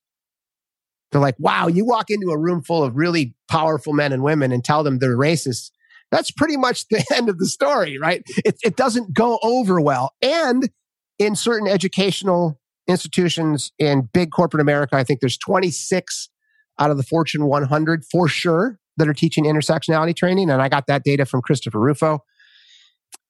[1.10, 4.52] They're like, wow, you walk into a room full of really powerful men and women
[4.52, 5.70] and tell them they're racist.
[6.10, 8.22] That's pretty much the end of the story, right?
[8.44, 10.12] It, it doesn't go over well.
[10.22, 10.70] And
[11.18, 16.30] in certain educational institutions in big corporate America, I think there's 26
[16.78, 20.50] out of the Fortune 100 for sure that are teaching intersectionality training.
[20.50, 22.24] And I got that data from Christopher Rufo.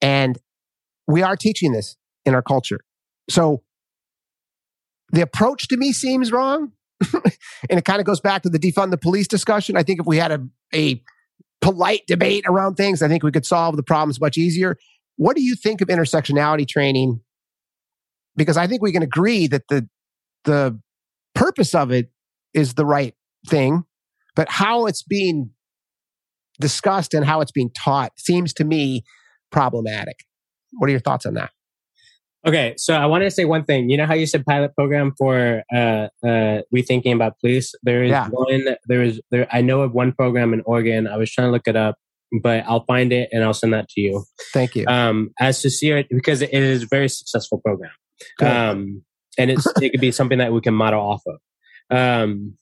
[0.00, 0.38] And
[1.06, 2.80] we are teaching this in our culture.
[3.28, 3.62] So
[5.10, 6.72] the approach to me seems wrong.
[7.70, 9.76] and it kind of goes back to the defund the police discussion.
[9.76, 11.02] I think if we had a, a
[11.60, 14.76] polite debate around things, I think we could solve the problems much easier.
[15.16, 17.20] What do you think of intersectionality training?
[18.36, 19.88] Because I think we can agree that the
[20.44, 20.80] the
[21.34, 22.10] purpose of it
[22.54, 23.14] is the right
[23.46, 23.84] thing,
[24.36, 25.50] but how it's being
[26.60, 29.04] discussed and how it's being taught seems to me
[29.50, 30.24] problematic.
[30.72, 31.50] What are your thoughts on that?
[32.46, 33.90] Okay, so I want to say one thing.
[33.90, 37.74] You know how you said pilot program for uh, uh, rethinking about police?
[37.82, 38.28] There is yeah.
[38.28, 38.76] one.
[38.86, 39.48] There is there.
[39.50, 41.08] I know of one program in Oregon.
[41.08, 41.96] I was trying to look it up,
[42.40, 44.24] but I'll find it and I'll send that to you.
[44.52, 44.86] Thank you.
[44.86, 47.90] Um, as to see it because it is a very successful program,
[48.40, 49.02] um,
[49.36, 51.40] and it's it could be something that we can model off of.
[51.90, 52.56] Um,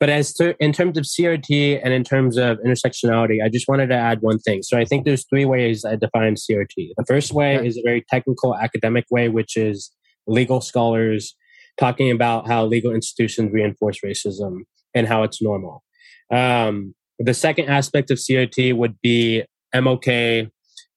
[0.00, 3.88] but as to, in terms of CRT and in terms of intersectionality, I just wanted
[3.88, 4.62] to add one thing.
[4.62, 6.90] So I think there's three ways I define CRT.
[6.96, 9.90] The first way is a very technical academic way, which is
[10.26, 11.34] legal scholars
[11.78, 14.60] talking about how legal institutions reinforce racism
[14.94, 15.82] and how it's normal.
[16.32, 19.44] Um, the second aspect of CRT would be
[19.74, 20.06] MOK,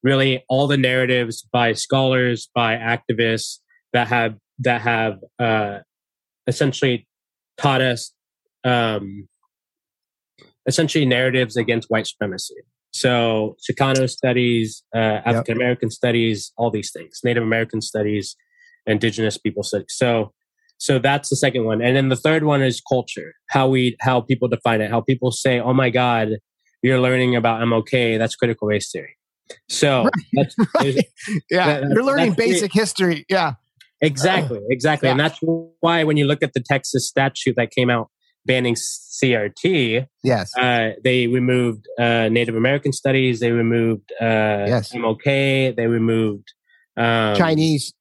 [0.04, 3.60] really all the narratives by scholars, by activists
[3.94, 5.80] that have that have uh,
[6.46, 7.08] essentially
[7.58, 8.12] taught us
[8.64, 9.28] um,
[10.66, 12.56] essentially narratives against white supremacy.
[12.92, 15.94] So Chicano studies, uh, African American yep.
[15.94, 18.36] studies, all these things, Native American studies,
[18.86, 19.88] Indigenous people studies.
[19.90, 20.34] So,
[20.78, 23.34] so that's the second one, and then the third one is culture.
[23.50, 24.90] How we, how people define it.
[24.90, 26.30] How people say, "Oh my God,
[26.82, 28.18] you're learning about MLK.
[28.18, 29.16] That's critical race theory."
[29.70, 30.14] So, right.
[30.34, 30.96] That's, right.
[31.52, 33.26] yeah, that, you're learning basic history.
[33.30, 33.54] Yeah,
[34.02, 35.12] exactly, exactly, yeah.
[35.12, 35.40] and that's
[35.80, 38.10] why when you look at the Texas statute that came out
[38.46, 43.40] banning CRT, yes, uh, they removed uh, Native American studies.
[43.40, 44.94] They removed uh, yes.
[44.94, 45.76] MLK.
[45.76, 46.54] They removed
[46.98, 47.94] um, Chinese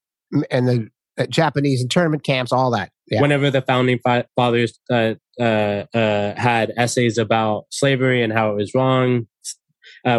[0.50, 0.88] and the
[1.18, 2.52] uh, Japanese internment camps.
[2.52, 2.90] All that.
[3.08, 3.20] Yeah.
[3.20, 8.72] Whenever the founding fa- fathers uh, uh, had essays about slavery and how it was
[8.74, 9.26] wrong,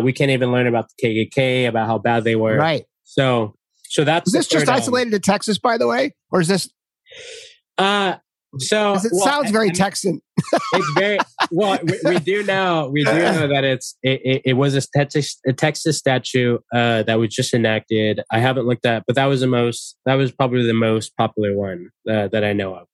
[0.02, 2.58] we can't even learn about the KKK, about how bad they were.
[2.58, 2.86] Right.
[3.04, 3.56] So,
[3.90, 6.70] so that's is this just isolated to Texas, by the way, or is this?
[7.78, 8.16] Uh,
[8.58, 10.22] so it well, sounds very I mean, Texan.
[10.74, 11.18] it's very
[11.52, 11.80] well.
[11.84, 15.40] We, we, do know we do know that it's it, it, it was a Texas,
[15.48, 18.22] a Texas statute uh, that was just enacted.
[18.32, 21.56] I haven't looked at, but that was the most that was probably the most popular
[21.56, 22.88] one uh, that I know of.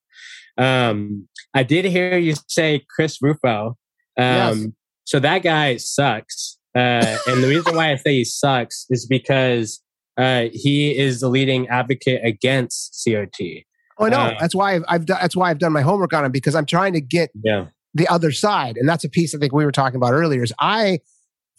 [0.64, 3.70] Um, I did hear you say Chris Rufo.
[3.70, 3.76] Um,
[4.18, 4.68] yes.
[5.06, 9.82] So that guy sucks, uh, and the reason why I say he sucks is because
[10.18, 13.64] uh, he is the leading advocate against CRT.
[14.00, 14.18] Oh, I know.
[14.18, 16.56] Uh, that's why I've, I've done, that's why I've done my homework on it because
[16.56, 17.68] I'm trying to get yeah.
[17.94, 20.44] the other side, and that's a piece I think we were talking about earlier.
[20.44, 21.00] Is I,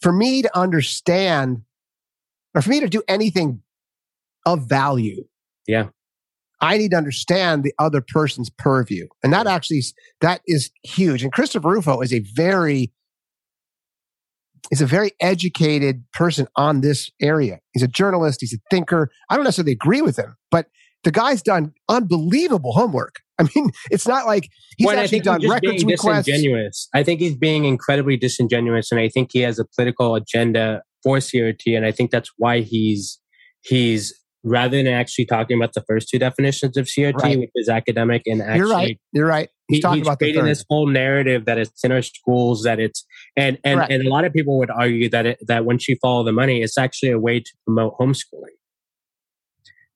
[0.01, 1.63] for me to understand,
[2.55, 3.61] or for me to do anything
[4.45, 5.25] of value,
[5.67, 5.89] yeah,
[6.61, 9.83] I need to understand the other person's purview, and that actually
[10.21, 11.23] that is huge.
[11.23, 12.91] And Christopher Rufo is a very
[14.71, 17.59] is a very educated person on this area.
[17.73, 18.39] He's a journalist.
[18.41, 19.09] He's a thinker.
[19.29, 20.67] I don't necessarily agree with him, but
[21.03, 23.15] the guy's done unbelievable homework.
[23.39, 26.25] I mean, it's not like he's well, actually done records requests.
[26.25, 26.89] Disingenuous.
[26.93, 31.17] I think he's being incredibly disingenuous, and I think he has a political agenda for
[31.17, 33.19] CRT, and I think that's why he's
[33.61, 37.39] he's rather than actually talking about the first two definitions of CRT, right.
[37.39, 38.99] which is academic and actually, you're right.
[39.11, 39.49] You're right.
[39.67, 42.79] He's he, talking he's about creating this whole narrative that it's in our schools, that
[42.79, 43.91] it's and and right.
[43.91, 46.61] and a lot of people would argue that it, that once you follow the money,
[46.61, 48.55] it's actually a way to promote homeschooling.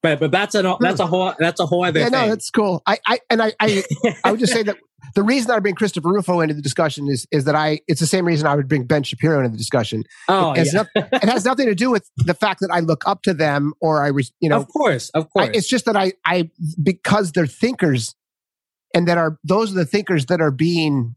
[0.03, 2.11] But but that's a that's a whole that's a whole other yeah, thing.
[2.11, 2.83] no, that's cool.
[2.85, 3.83] I, I and I I,
[4.25, 4.75] I would just say that
[5.15, 8.01] the reason that I bring Christopher Rufo into the discussion is is that I it's
[8.01, 10.03] the same reason I would bring Ben Shapiro into the discussion.
[10.27, 10.83] Oh, it has, yeah.
[10.93, 13.73] no, it has nothing to do with the fact that I look up to them
[13.79, 14.57] or I you know.
[14.57, 15.47] Of course, of course.
[15.47, 16.49] I, it's just that I I
[16.81, 18.13] because they're thinkers,
[18.93, 21.15] and that are those are the thinkers that are being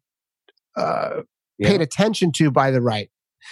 [0.76, 1.22] uh,
[1.60, 1.82] paid yeah.
[1.82, 3.10] attention to by the right.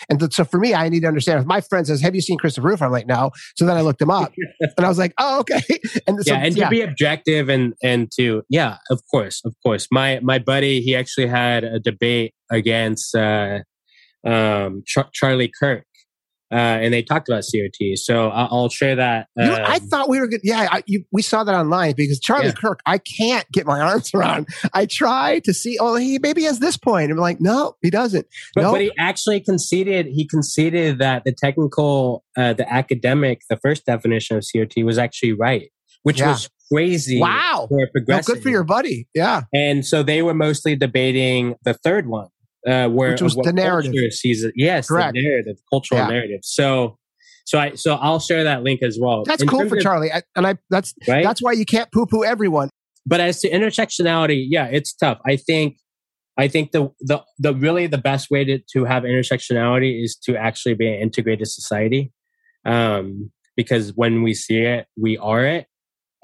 [0.09, 1.41] And th- so for me, I need to understand.
[1.41, 3.81] If my friend says, "Have you seen Christopher Rufo?" I'm like, "No." So then I
[3.81, 5.63] looked him up, and I was like, "Oh, okay."
[6.07, 6.65] And so, yeah, and yeah.
[6.65, 9.87] to be objective and and to yeah, of course, of course.
[9.91, 13.61] My my buddy, he actually had a debate against uh,
[14.27, 15.87] um, Char- Charlie Kirk
[16.55, 17.99] uh, and they talked about CRT.
[17.99, 19.27] So I'll, I'll share that.
[19.37, 20.41] Um, you know, I um, thought we were good.
[20.45, 22.53] Yeah, I, you, we saw that online because Charlie yeah.
[22.53, 24.47] Kirk, I can't get my arms around.
[24.73, 27.11] I try to see, oh, he maybe has this point.
[27.11, 28.27] I'm like, no, he doesn't.
[28.55, 28.75] But, nope.
[28.75, 30.07] but he actually conceded.
[30.07, 35.33] He conceded that the technical, uh, the academic, the first definition of CRT was actually
[35.33, 35.73] right,
[36.05, 36.29] which yeah.
[36.29, 37.21] was crazy.
[37.21, 39.09] Wow, for no, good for your buddy.
[39.13, 39.43] Yeah.
[39.53, 42.29] And so they were mostly debating the third one,
[42.67, 44.53] uh, where Which was the narrative sees it.
[44.57, 45.15] Yes, Correct.
[45.15, 46.09] the narrative, cultural yeah.
[46.09, 46.41] narrative.
[46.43, 46.99] So,
[47.45, 49.25] so I so I'll share that link as well.
[49.25, 51.25] That's In cool for of, Charlie, I, and I that's right?
[51.25, 52.71] that's why you can't poo poo everyone.
[53.07, 55.19] But as to intersectionality, yeah, it's tough.
[55.27, 55.77] I think
[56.39, 60.37] I think the the the really the best way to to have intersectionality is to
[60.37, 62.13] actually be an integrated society,
[62.65, 65.67] um, because when we see it, we are it.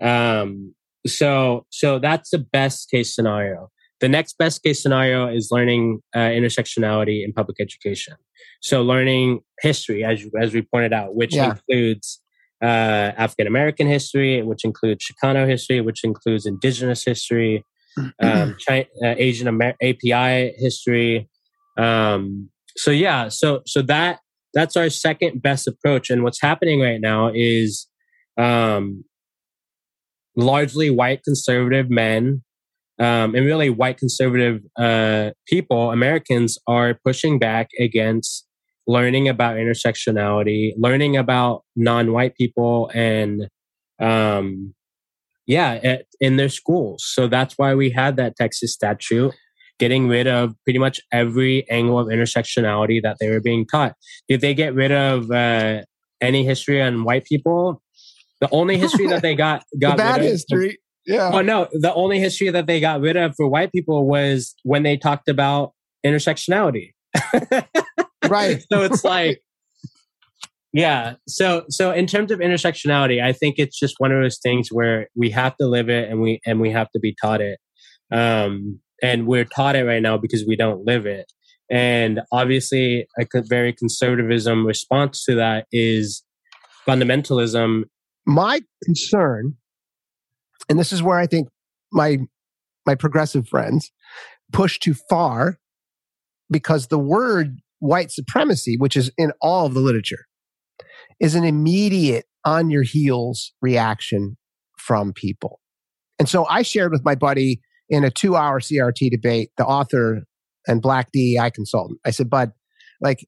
[0.03, 0.74] Um,
[1.07, 3.70] so so that's the best case scenario.
[4.01, 8.14] The next best case scenario is learning uh, intersectionality in public education.
[8.62, 11.51] So learning history, as, as we pointed out, which yeah.
[11.51, 12.20] includes
[12.62, 17.64] uh, African American history, which includes Chicano history, which includes indigenous history,
[18.22, 21.28] um, China, uh, Asian Amer- API history.
[21.78, 24.20] Um, so yeah, so so that
[24.55, 26.11] that's our second best approach.
[26.11, 27.86] And what's happening right now is
[28.36, 29.05] um,
[30.36, 32.42] largely white conservative men
[33.01, 38.46] um, and really white conservative uh, people, Americans, are pushing back against
[38.86, 43.48] learning about intersectionality, learning about non-white people, and
[44.01, 44.74] um,
[45.46, 47.03] yeah, at, in their schools.
[47.07, 49.32] So that's why we had that Texas statute
[49.78, 53.94] getting rid of pretty much every angle of intersectionality that they were being taught.
[54.28, 55.82] Did they get rid of uh,
[56.20, 57.82] any history on white people?
[58.42, 60.78] The only history that they got got the bad history.
[61.07, 61.30] Yeah.
[61.32, 64.82] Oh no, the only history that they got rid of for white people was when
[64.82, 65.72] they talked about
[66.05, 66.92] intersectionality.
[68.28, 68.62] right.
[68.70, 69.40] so it's like
[70.72, 71.14] yeah.
[71.26, 75.09] So so in terms of intersectionality, I think it's just one of those things where
[75.16, 77.59] we have to live it and we and we have to be taught it.
[78.12, 81.32] Um and we're taught it right now because we don't live it.
[81.70, 86.22] And obviously a very conservatism response to that is
[86.86, 87.84] fundamentalism.
[88.26, 89.57] My concern
[90.68, 91.48] and this is where I think
[91.92, 92.18] my
[92.86, 93.90] my progressive friends
[94.52, 95.58] push too far
[96.50, 100.26] because the word white supremacy, which is in all of the literature,
[101.20, 104.36] is an immediate on your heels reaction
[104.78, 105.61] from people.
[106.18, 110.22] And so I shared with my buddy in a two hour CRT debate, the author
[110.66, 112.00] and black DEI consultant.
[112.04, 112.52] I said, Bud,
[113.00, 113.26] like,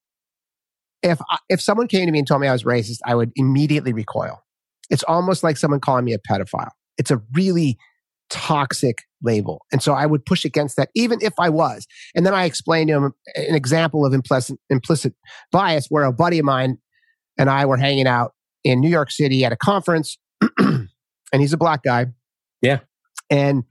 [1.02, 3.92] if, if someone came to me and told me I was racist, I would immediately
[3.92, 4.42] recoil.
[4.90, 7.78] It's almost like someone calling me a pedophile it's a really
[8.30, 9.64] toxic label.
[9.70, 11.86] And so I would push against that, even if I was.
[12.14, 15.14] And then I explained to him an example of implicit, implicit
[15.52, 16.78] bias where a buddy of mine
[17.38, 18.32] and I were hanging out
[18.64, 20.18] in New York City at a conference,
[20.58, 20.88] and
[21.38, 22.06] he's a black guy.
[22.62, 22.80] Yeah.
[23.30, 23.64] And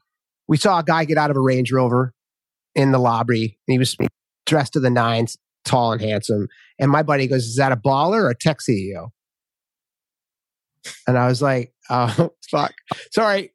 [0.47, 2.13] we saw a guy get out of a Range Rover
[2.75, 3.95] in the lobby, and he was
[4.45, 6.47] dressed to the nines, tall and handsome.
[6.79, 9.09] And my buddy goes, Is that a baller or a tech CEO?
[11.07, 12.73] And I was like, oh, fuck.
[13.11, 13.53] Sorry.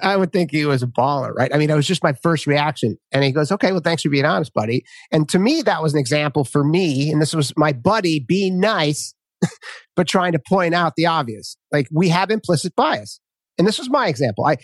[0.00, 1.52] I would think he was a baller, right?
[1.52, 2.98] I mean, it was just my first reaction.
[3.10, 4.84] And he goes, okay, well, thanks for being honest, buddy.
[5.10, 7.10] And to me, that was an example for me.
[7.10, 9.14] And this was my buddy being nice,
[9.96, 11.56] but trying to point out the obvious.
[11.72, 13.18] Like we have implicit bias.
[13.56, 14.46] And this was my example.
[14.46, 14.58] I,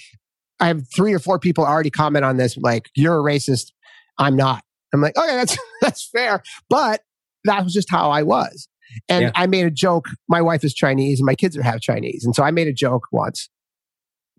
[0.61, 3.72] I have three or four people already comment on this, like, you're a racist.
[4.18, 4.62] I'm not.
[4.93, 6.43] I'm like, okay, that's, that's fair.
[6.70, 7.01] But
[7.45, 8.68] that was just how I was.
[9.09, 9.32] And yeah.
[9.35, 10.09] I made a joke.
[10.28, 12.24] My wife is Chinese and my kids are half Chinese.
[12.24, 13.49] And so I made a joke once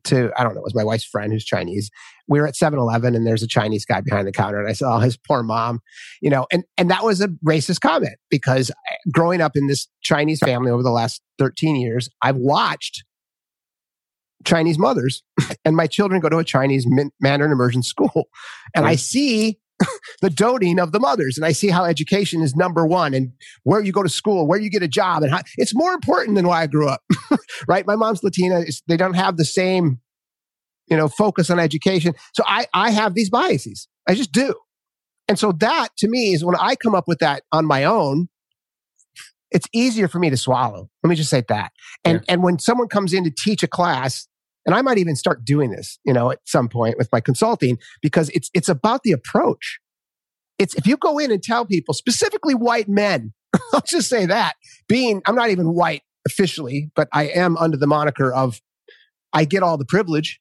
[0.06, 1.90] to, I don't know, it was my wife's friend who's Chinese.
[2.28, 4.60] We were at 7 Eleven and there's a Chinese guy behind the counter.
[4.60, 5.82] And I said, oh, his poor mom,
[6.22, 9.88] you know, and, and that was a racist comment because uh, growing up in this
[10.02, 13.04] Chinese family over the last 13 years, I've watched
[14.46, 15.24] Chinese mothers
[15.66, 16.86] and my children go to a Chinese
[17.20, 18.30] Mandarin immersion school.
[18.76, 19.60] And I see
[20.22, 21.38] the doting of the mothers.
[21.38, 23.32] And I see how education is number one and
[23.64, 25.24] where you go to school, where you get a job.
[25.24, 27.02] And how, it's more important than why I grew up,
[27.68, 27.86] right?
[27.86, 28.64] My mom's Latina.
[28.88, 30.00] They don't have the same,
[30.88, 32.14] you know, focus on education.
[32.34, 33.88] So I, I have these biases.
[34.08, 34.56] I just do.
[35.28, 38.30] And so that to me is when I come up with that on my own,
[39.52, 40.90] it's easier for me to swallow.
[41.04, 41.72] Let me just say that.
[42.04, 42.34] And, yeah.
[42.34, 44.28] and when someone comes in to teach a class
[44.66, 47.78] and I might even start doing this, you know, at some point with my consulting
[48.02, 49.80] because it's, it's about the approach.
[50.58, 53.34] It's if you go in and tell people, specifically white men,
[53.74, 54.56] I'll just say that.
[54.88, 58.62] Being, I'm not even white officially, but I am under the moniker of
[59.34, 60.40] I get all the privilege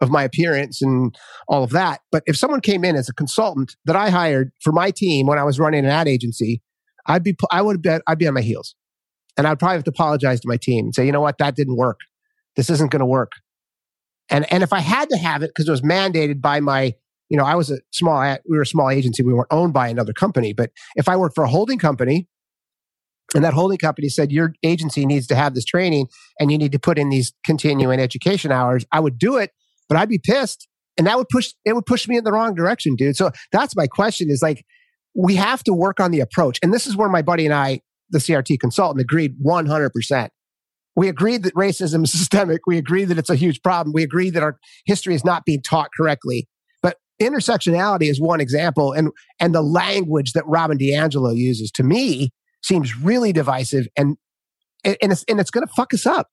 [0.00, 1.16] of my appearance and
[1.48, 2.00] all of that.
[2.12, 5.38] But if someone came in as a consultant that I hired for my team when
[5.38, 6.62] I was running an ad agency,
[7.06, 8.74] I'd be, I would bet I'd be on my heels.
[9.38, 11.56] And I'd probably have to apologize to my team and say, you know what, that
[11.56, 11.98] didn't work.
[12.56, 13.32] This isn't going to work.
[14.30, 16.94] And, and if I had to have it because it was mandated by my,
[17.28, 19.22] you know, I was a small, we were a small agency.
[19.22, 20.52] We weren't owned by another company.
[20.52, 22.28] But if I worked for a holding company
[23.34, 26.08] and that holding company said your agency needs to have this training
[26.38, 29.50] and you need to put in these continuing education hours, I would do it,
[29.88, 30.68] but I'd be pissed.
[30.98, 33.16] And that would push, it would push me in the wrong direction, dude.
[33.16, 34.64] So that's my question is like,
[35.14, 36.58] we have to work on the approach.
[36.62, 40.28] And this is where my buddy and I, the CRT consultant, agreed 100%.
[40.96, 42.62] We agreed that racism is systemic.
[42.66, 43.92] We agreed that it's a huge problem.
[43.92, 46.48] We agreed that our history is not being taught correctly.
[46.82, 48.92] But intersectionality is one example.
[48.92, 52.30] And, and the language that Robin DiAngelo uses to me
[52.62, 54.16] seems really divisive and,
[54.84, 56.28] and it's, and it's going to fuck us up.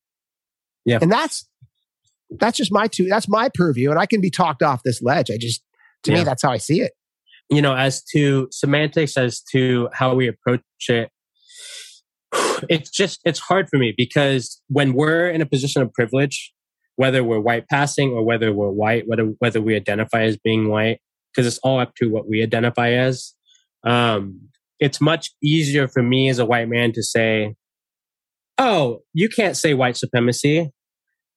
[0.86, 1.00] Yeah.
[1.02, 1.48] And that's,
[2.30, 3.90] that's just my two, that's my purview.
[3.90, 5.30] And I can be talked off this ledge.
[5.30, 5.62] I just,
[6.04, 6.20] to yeah.
[6.20, 6.94] me, that's how I see it.
[7.50, 11.10] You know, as to semantics, as to how we approach it,
[12.70, 16.54] it's just it's hard for me because when we're in a position of privilege
[16.96, 21.00] whether we're white passing or whether we're white whether whether we identify as being white
[21.34, 23.34] because it's all up to what we identify as
[23.86, 24.40] um,
[24.80, 27.56] it's much easier for me as a white man to say
[28.58, 30.72] oh you can't say white supremacy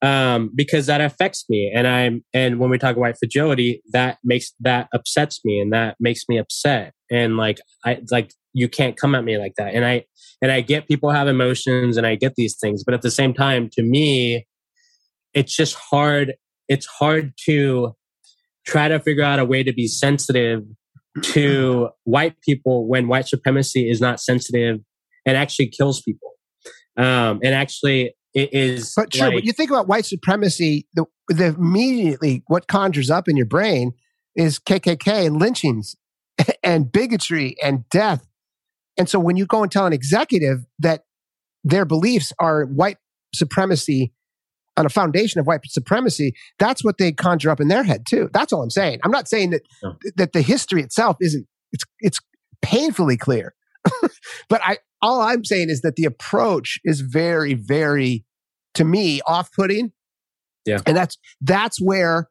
[0.03, 1.73] um, because that affects me.
[1.75, 5.73] And i'm and when we talk about white fragility that makes that upsets me and
[5.73, 6.93] that makes me upset.
[7.11, 10.03] And like i like you can't come at me like that and i
[10.43, 13.33] and I get people have emotions and I get these things, but at the same
[13.33, 14.47] time, to me,
[15.35, 16.35] it's just hard.
[16.69, 17.95] It's hard to
[18.67, 20.63] try to figure out a way to be sensitive
[21.23, 24.81] to white people when white supremacy is not sensitive
[25.25, 26.33] and actually kills people.
[26.99, 28.93] Um, and actually, it is.
[28.95, 33.29] But sure, like, but you think about white supremacy, the, the immediately what conjures up
[33.29, 33.93] in your brain
[34.35, 35.97] is KKK and lynchings
[36.63, 38.27] and bigotry and death
[38.99, 41.05] and so when you go and tell an executive that
[41.65, 42.99] their beliefs are white
[43.35, 44.13] supremacy
[44.77, 48.29] on a foundation of white supremacy, that's what they conjure up in their head too.
[48.33, 49.01] That's all I'm saying.
[49.05, 49.63] I'm not saying that
[50.17, 52.21] that the history itself isn't it's it's
[52.63, 53.55] painfully clear.
[54.49, 58.25] but I all I'm saying is that the approach is very very
[58.75, 59.93] to me off-putting.
[60.65, 60.81] Yeah.
[60.87, 62.29] And that's that's where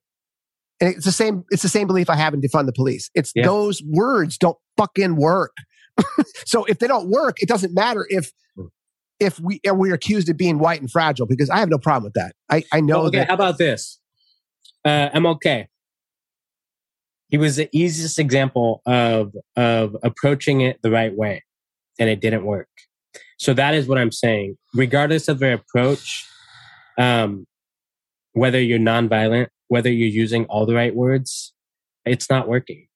[0.80, 3.10] and it's the same it's the same belief I have in defund the police.
[3.16, 3.44] It's yeah.
[3.44, 5.56] those words don't fucking work.
[6.46, 8.66] so if they don't work, it doesn't matter if hmm.
[9.20, 12.04] if we are we accused of being white and fragile because I have no problem
[12.04, 12.34] with that.
[12.50, 13.28] I I know okay, that.
[13.30, 14.00] How about this?
[14.84, 15.68] Uh, MLK.
[17.30, 21.44] He was the easiest example of of approaching it the right way,
[22.00, 22.70] and it didn't work.
[23.38, 24.58] So that is what I'm saying.
[24.74, 26.26] Regardless of their approach,
[26.98, 27.46] um,
[28.34, 31.54] whether you're nonviolent, whether you're using all the right words,
[32.06, 32.88] it's not working.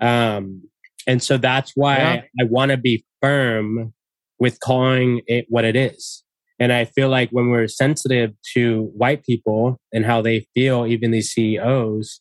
[0.00, 0.62] Um,
[1.08, 2.22] and so that's why yeah.
[2.40, 3.94] I, want to be firm
[4.38, 6.22] with calling it what it is.
[6.60, 11.10] And I feel like when we're sensitive to white people and how they feel, even
[11.10, 12.20] these CEOs,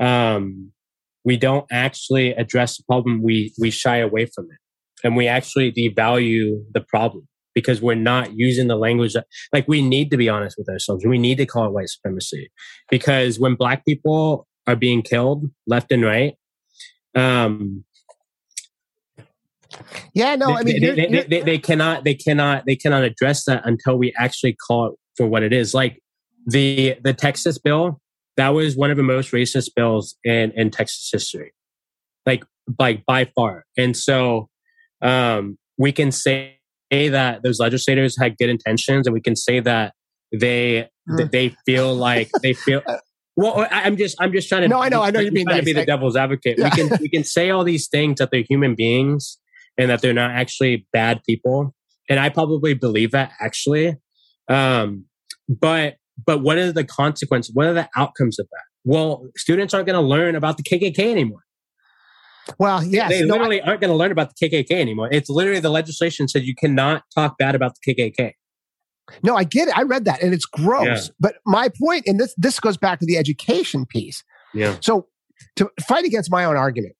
[0.00, 0.72] um,
[1.24, 3.22] we don't actually address the problem.
[3.22, 4.58] We, we shy away from it
[5.04, 9.80] and we actually devalue the problem because we're not using the language that, like, we
[9.80, 11.06] need to be honest with ourselves.
[11.06, 12.50] We need to call it white supremacy
[12.90, 16.34] because when black people are being killed left and right,
[17.14, 17.84] um,
[20.14, 23.66] yeah, no, I mean, they, they, they, they, cannot, they cannot, they cannot address that
[23.66, 25.74] until we actually call it for what it is.
[25.74, 26.00] Like
[26.46, 28.00] the the Texas bill,
[28.36, 31.52] that was one of the most racist bills in in Texas history,
[32.26, 32.44] like
[32.78, 33.64] like by far.
[33.76, 34.48] And so,
[35.02, 36.58] um, we can say
[36.90, 39.94] that those legislators had good intentions, and we can say that
[40.32, 41.16] they mm.
[41.16, 42.82] that they feel like they feel.
[43.36, 44.68] Well, I'm just I'm just trying to.
[44.68, 45.66] No, I know, I know you're being trying nice.
[45.66, 46.56] to be the devil's advocate.
[46.56, 46.66] Yeah.
[46.66, 49.38] We can we can say all these things that they're human beings
[49.78, 51.74] and that they're not actually bad people.
[52.08, 53.96] And I probably believe that actually.
[54.48, 55.06] Um,
[55.48, 57.54] but but what are the consequences?
[57.54, 58.64] What are the outcomes of that?
[58.84, 61.40] Well, students aren't going to learn about the KKK anymore.
[62.58, 65.08] Well, yes, they no, literally I, aren't going to learn about the KKK anymore.
[65.10, 68.32] It's literally the legislation says you cannot talk bad about the KKK.
[69.22, 69.76] No, I get it.
[69.76, 71.06] I read that, and it's gross.
[71.06, 71.14] Yeah.
[71.20, 74.22] But my point, and this this goes back to the education piece.
[74.52, 74.76] Yeah.
[74.80, 75.08] So
[75.56, 76.94] to fight against my own argument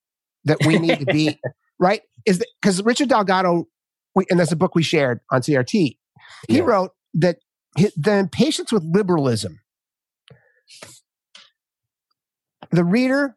[0.45, 1.39] that we need to be
[1.79, 3.67] right is that because Richard Delgado,
[4.15, 5.99] we, and that's a book we shared on CRT, he
[6.49, 6.63] yeah.
[6.63, 7.39] wrote that
[7.97, 9.61] the impatience with liberalism,
[12.71, 13.37] the reader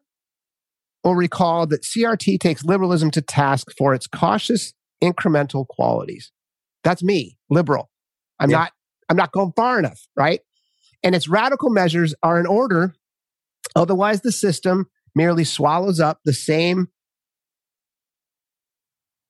[1.04, 6.32] will recall that CRT takes liberalism to task for its cautious incremental qualities.
[6.84, 7.90] That's me, liberal.
[8.38, 8.58] I'm yeah.
[8.58, 8.72] not,
[9.08, 10.40] I'm not going far enough, right?
[11.02, 12.94] And its radical measures are in order.
[13.76, 16.88] Otherwise, the system merely swallows up the same,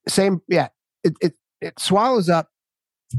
[0.09, 0.69] same, yeah,
[1.05, 2.49] it, it, it swallows up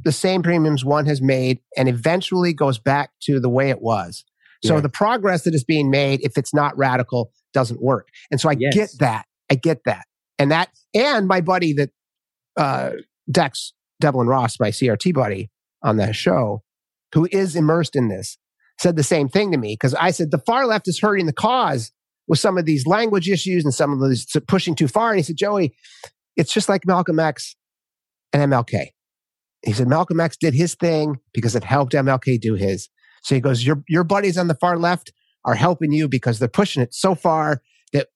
[0.03, 4.23] the same premiums one has made and eventually goes back to the way it was.
[4.63, 4.81] So yeah.
[4.81, 8.09] the progress that is being made, if it's not radical, doesn't work.
[8.29, 8.73] And so I yes.
[8.73, 9.25] get that.
[9.49, 10.05] I get that.
[10.37, 11.89] And that, and my buddy that,
[12.57, 12.91] uh,
[13.31, 15.49] Dex Devlon Ross, my CRT buddy
[15.81, 16.63] on the show,
[17.13, 18.37] who is immersed in this,
[18.79, 21.33] said the same thing to me because I said the far left is hurting the
[21.33, 21.91] cause
[22.27, 25.09] with some of these language issues and some of these pushing too far.
[25.09, 25.75] And he said, Joey,
[26.39, 27.55] it's just like Malcolm X
[28.31, 28.87] and MLK.
[29.65, 32.87] He said Malcolm X did his thing because it helped MLK do his.
[33.23, 35.11] So he goes, your, your buddies on the far left
[35.43, 37.61] are helping you because they're pushing it so far
[37.91, 38.07] that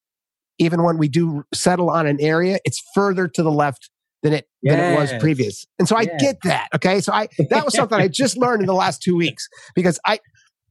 [0.57, 3.89] even when we do settle on an area, it's further to the left
[4.21, 4.75] than it yes.
[4.77, 5.65] than it was previous.
[5.77, 6.21] And so I yes.
[6.21, 6.69] get that.
[6.75, 7.01] Okay.
[7.01, 10.19] So I that was something I just learned in the last two weeks because I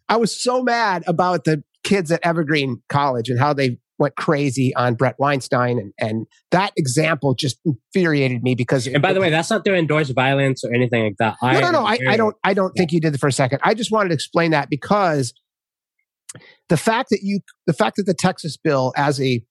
[0.09, 4.75] I was so mad about the kids at Evergreen College and how they went crazy
[4.75, 5.79] on Bret Weinstein.
[5.79, 8.87] And, and that example just infuriated me because.
[8.87, 11.37] And by the way, that's not to endorse violence or anything like that.
[11.43, 11.87] No, no, no.
[11.87, 12.81] I, I don't, I don't yeah.
[12.81, 13.61] think you did it for a second.
[13.63, 15.33] I just wanted to explain that because
[16.69, 19.43] the fact that you, the fact that the Texas bill as a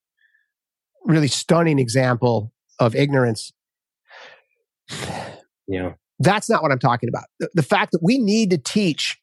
[1.06, 3.54] really stunning example of ignorance.
[5.68, 5.93] Yeah.
[6.20, 7.24] That's not what I'm talking about.
[7.39, 9.18] The, the fact that we need to teach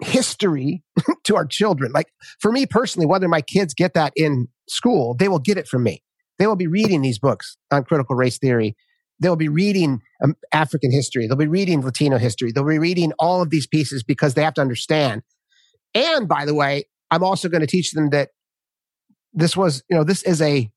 [0.00, 0.82] history
[1.24, 1.92] to our children.
[1.92, 2.08] Like
[2.40, 5.82] for me personally, whether my kids get that in school, they will get it from
[5.82, 6.02] me.
[6.38, 8.76] They will be reading these books on critical race theory.
[9.18, 11.26] They'll be reading um, African history.
[11.26, 12.52] They'll be reading Latino history.
[12.52, 15.22] They'll be reading all of these pieces because they have to understand.
[15.94, 18.30] And by the way, I'm also going to teach them that
[19.32, 20.70] this was, you know, this is a,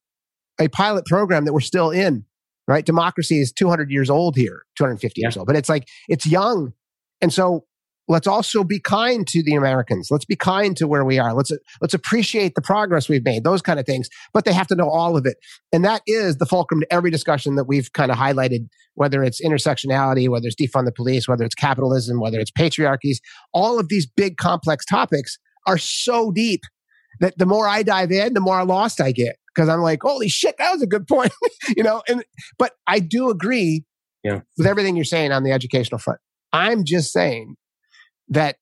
[0.59, 2.25] a pilot program that we're still in,
[2.67, 2.85] right?
[2.85, 5.25] Democracy is 200 years old here, 250 yeah.
[5.25, 6.73] years old, but it's like, it's young.
[7.21, 7.65] And so
[8.09, 10.09] let's also be kind to the Americans.
[10.11, 11.33] Let's be kind to where we are.
[11.33, 13.43] Let's let's appreciate the progress we've made.
[13.43, 14.09] Those kind of things.
[14.33, 15.37] But they have to know all of it,
[15.71, 18.67] and that is the fulcrum to every discussion that we've kind of highlighted.
[18.95, 23.19] Whether it's intersectionality, whether it's defund the police, whether it's capitalism, whether it's patriarchies,
[23.53, 25.37] all of these big complex topics
[25.67, 26.61] are so deep
[27.21, 30.27] that the more I dive in, the more lost I get because I'm like, holy
[30.29, 31.31] shit, that was a good point,
[31.77, 32.01] you know.
[32.07, 32.23] And
[32.57, 33.85] but I do agree
[34.23, 34.41] yeah.
[34.57, 36.19] with everything you're saying on the educational front.
[36.51, 37.55] I'm just saying
[38.29, 38.57] that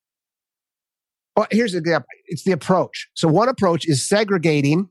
[1.36, 2.08] well, here's the example.
[2.26, 3.10] It's the approach.
[3.14, 4.90] So one approach is segregating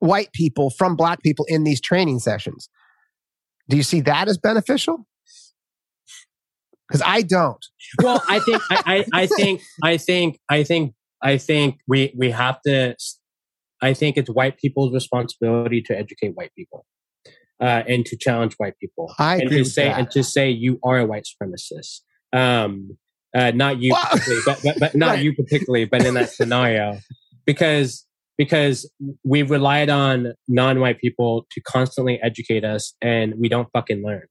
[0.00, 2.68] white people from black people in these training sessions.
[3.70, 5.06] Do you see that as beneficial?
[6.86, 7.64] Because I don't.
[8.02, 12.30] Well, I think I, I, I think I think I think I think we we
[12.30, 12.96] have to
[13.80, 16.84] I think it's white people's responsibility to educate white people.
[17.60, 19.14] Uh, and to challenge white people.
[19.16, 19.98] I and to say that.
[19.98, 22.00] and to say you are a white supremacist.
[22.34, 22.96] Um,
[23.34, 25.22] uh, not you, particularly, but, but, but not right.
[25.22, 26.98] you particularly, but in that scenario,
[27.46, 28.06] because
[28.36, 28.90] because
[29.24, 34.24] we relied on non-white people to constantly educate us, and we don't fucking learn.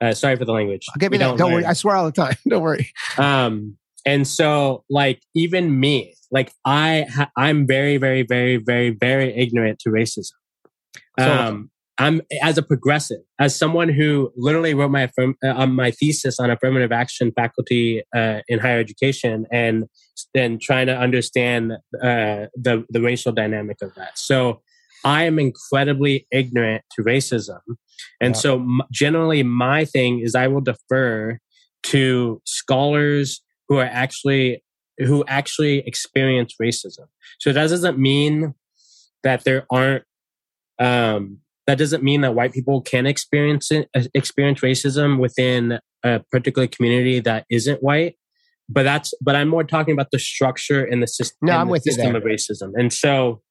[0.00, 0.86] Uh, sorry for the language.
[0.90, 1.24] I'll give me that.
[1.24, 1.64] Don't, don't worry.
[1.64, 2.36] I swear all the time.
[2.48, 2.90] Don't worry.
[3.16, 9.36] Um, and so like even me, like I, ha- I'm very, very, very, very, very
[9.36, 10.32] ignorant to racism.
[11.18, 16.38] Um, I'm as a progressive, as someone who literally wrote my affirm, uh, my thesis
[16.38, 19.84] on affirmative action faculty uh, in higher education, and
[20.32, 24.16] then trying to understand uh, the the racial dynamic of that.
[24.16, 24.62] So
[25.04, 27.60] I am incredibly ignorant to racism,
[28.20, 28.40] and yeah.
[28.40, 31.38] so m- generally my thing is I will defer
[31.84, 34.62] to scholars who are actually
[34.98, 37.06] who actually experience racism.
[37.40, 38.54] So that doesn't mean
[39.24, 40.04] that there aren't
[40.78, 41.38] um,
[41.68, 46.66] that doesn't mean that white people can experience it, uh, experience racism within a particular
[46.66, 48.16] community that isn't white.
[48.70, 51.36] But that's but I'm more talking about the structure and the system.
[51.42, 52.72] No, I'm with system of racism.
[52.74, 53.42] And so,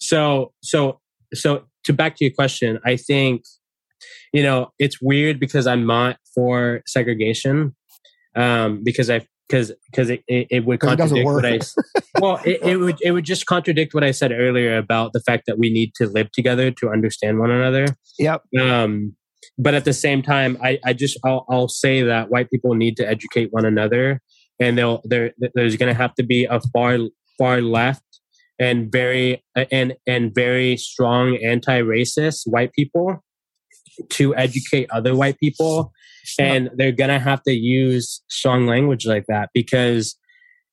[0.00, 1.00] so so
[1.32, 3.42] so to back to your question, I think
[4.32, 7.74] you know it's weird because I'm not for segregation
[8.34, 11.60] um, because I because because it, it, it, would contradict what I
[12.20, 15.44] well it, it would it would just contradict what I said earlier about the fact
[15.46, 17.86] that we need to live together to understand one another.
[18.18, 18.42] Yep.
[18.58, 19.16] Um,
[19.58, 22.96] but at the same time, I, I just I'll, I'll say that white people need
[22.96, 24.20] to educate one another,
[24.58, 26.98] and they'll there there's going to have to be a far
[27.38, 28.02] far left
[28.58, 33.22] and very and and very strong anti-racist white people
[34.10, 35.92] to educate other white people
[36.38, 40.16] and they're gonna have to use strong language like that because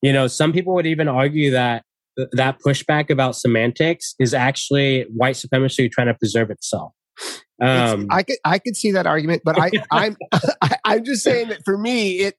[0.02, 1.84] you know some people would even argue that
[2.34, 6.94] that pushback about semantics is actually white supremacy trying to preserve itself
[7.62, 10.18] Um, I could I could see that argument, but I I'm
[10.62, 12.36] I, I'm just saying that for me it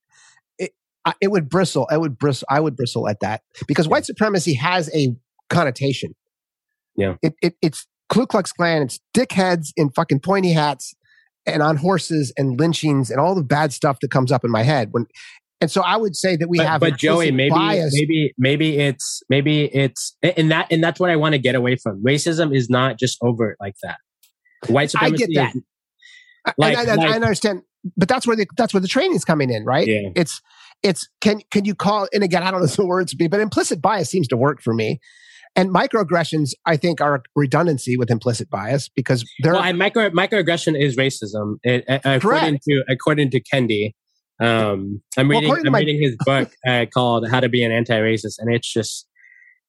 [0.58, 0.72] it
[1.20, 1.86] it would bristle.
[1.90, 2.46] I would bristle.
[2.50, 5.14] I would bristle at that because white supremacy has a
[5.48, 6.14] connotation.
[6.96, 8.82] Yeah, it, it it's Ku Klux Klan.
[8.82, 10.94] It's dickheads in fucking pointy hats
[11.46, 14.62] and on horses and lynchings and all the bad stuff that comes up in my
[14.62, 15.06] head when
[15.62, 17.94] and so I would say that we but, have but Joey maybe bias.
[17.94, 21.76] maybe maybe it's maybe it's and that and that's what I want to get away
[21.76, 22.02] from.
[22.02, 23.98] Racism is not just overt like that.
[24.66, 25.54] White supremacy I get that.
[25.54, 25.62] Is,
[26.58, 27.62] like, I, I, like, I understand
[27.96, 29.86] but that's where the that's where the training is coming in right?
[29.86, 30.08] Yeah.
[30.16, 30.42] it's
[30.82, 33.38] it's can can you call and again I don't know the words to be but
[33.38, 34.98] implicit bias seems to work for me
[35.54, 39.52] and microaggressions, I think, are a redundancy with implicit bias because they're.
[39.54, 43.92] well, micro microaggression is racism it, uh, according to according to Kendi.
[44.40, 47.72] Um, I'm reading to I'm my- reading his book uh, called How to Be an
[47.72, 49.06] Anti-Racist, and it's just.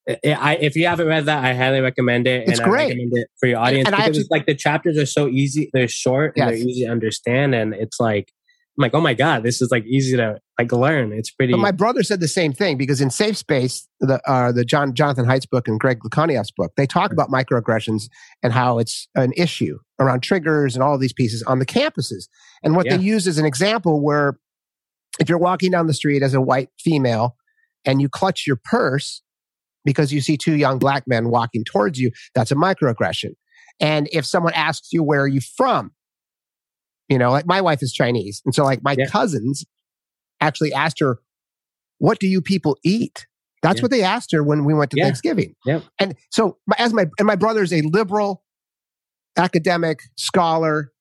[0.09, 2.49] I, I, if you haven't read that, I highly recommend it.
[2.49, 2.81] It's and great.
[2.81, 5.05] I recommend it for your audience and I because actually- it's like the chapters are
[5.05, 6.59] so easy, they're short and Yes.
[6.59, 8.29] they're easy to understand, and it's like
[8.77, 11.13] I'm like, oh my god, this is like easy to like learn.
[11.13, 11.53] It's pretty.
[11.53, 14.95] But my brother said the same thing because in Safe Space, the uh, the John
[14.95, 18.05] Jonathan Haidt's book and Greg Lukianoff's book, they talk about microaggressions
[18.41, 22.23] and how it's an issue around triggers and all of these pieces on the campuses.
[22.63, 22.97] And what Yeah.
[22.97, 24.39] they use as an example where
[25.19, 27.35] if you're walking down the street as a white female
[27.85, 29.21] and you clutch your purse
[29.85, 33.33] because you see two young black men walking towards you, that's a microaggression.
[33.79, 35.91] And if someone asks you where are you from,
[37.09, 39.05] you know, like my wife is Chinese, and so like my Yeah.
[39.05, 39.65] cousins
[40.41, 41.19] actually asked her,
[41.99, 43.25] "What do you people eat?"
[43.61, 43.83] That's Yeah.
[43.83, 45.05] what they asked her when we went to Yeah.
[45.05, 45.55] Thanksgiving.
[45.65, 45.83] Yep.
[45.99, 48.43] And so, my- as my and my brother is a liberal,
[49.37, 50.91] academic scholar,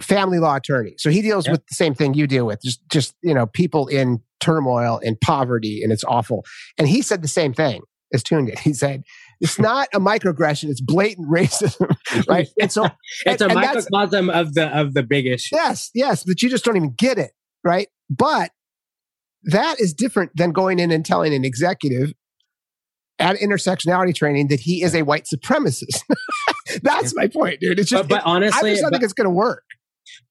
[0.00, 0.94] family law attorney.
[0.98, 3.86] So he deals with the same thing you deal with, just just you know, people
[3.88, 6.44] in turmoil and poverty, and it's awful.
[6.78, 8.58] And he said the same thing as Tune did.
[8.60, 9.02] He said,
[9.44, 11.94] "It's not a microaggression; it's blatant racism."
[12.28, 12.48] right?
[12.60, 12.84] And so,
[13.26, 15.54] it's and- a and microcosm of the of the big issue.
[15.54, 17.30] yes, yes, but you just don't even get it,
[17.64, 17.88] right?
[18.10, 18.50] But
[19.44, 22.12] that is different than going in and telling an executive
[23.18, 26.02] at intersectionality training that he is a white supremacist.
[26.82, 27.78] That's my point, dude.
[27.78, 29.62] It's just, But, but I honestly, just don't but- think it's going to work.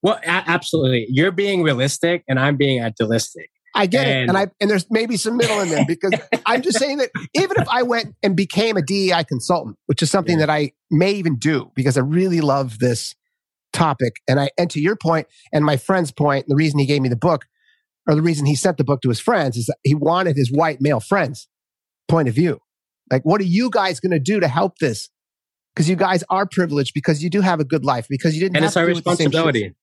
[0.02, 3.50] well, a- absolutely, you're being realistic, and I'm being idealistic.
[3.76, 6.14] I get it, And- and I and there's maybe some middle in there because
[6.46, 10.12] I'm just saying that even if I went and became a DEI consultant, which is
[10.12, 10.46] something Yeah.
[10.46, 13.16] that I may even do because I really love this
[13.72, 17.02] topic, and I and to your point and my friend's point, the reason he gave
[17.02, 17.46] me the book,
[18.08, 20.52] or the reason he sent the book to his friends is that he wanted his
[20.52, 21.48] white male friends'
[22.08, 22.60] point of view.
[23.12, 25.10] Like, what are you guys going to do to help this?
[25.76, 28.58] Because you guys are privileged because you do have a good life because you didn't.
[28.58, 29.06] And have it's to our the same shit.
[29.26, 29.74] responsibility.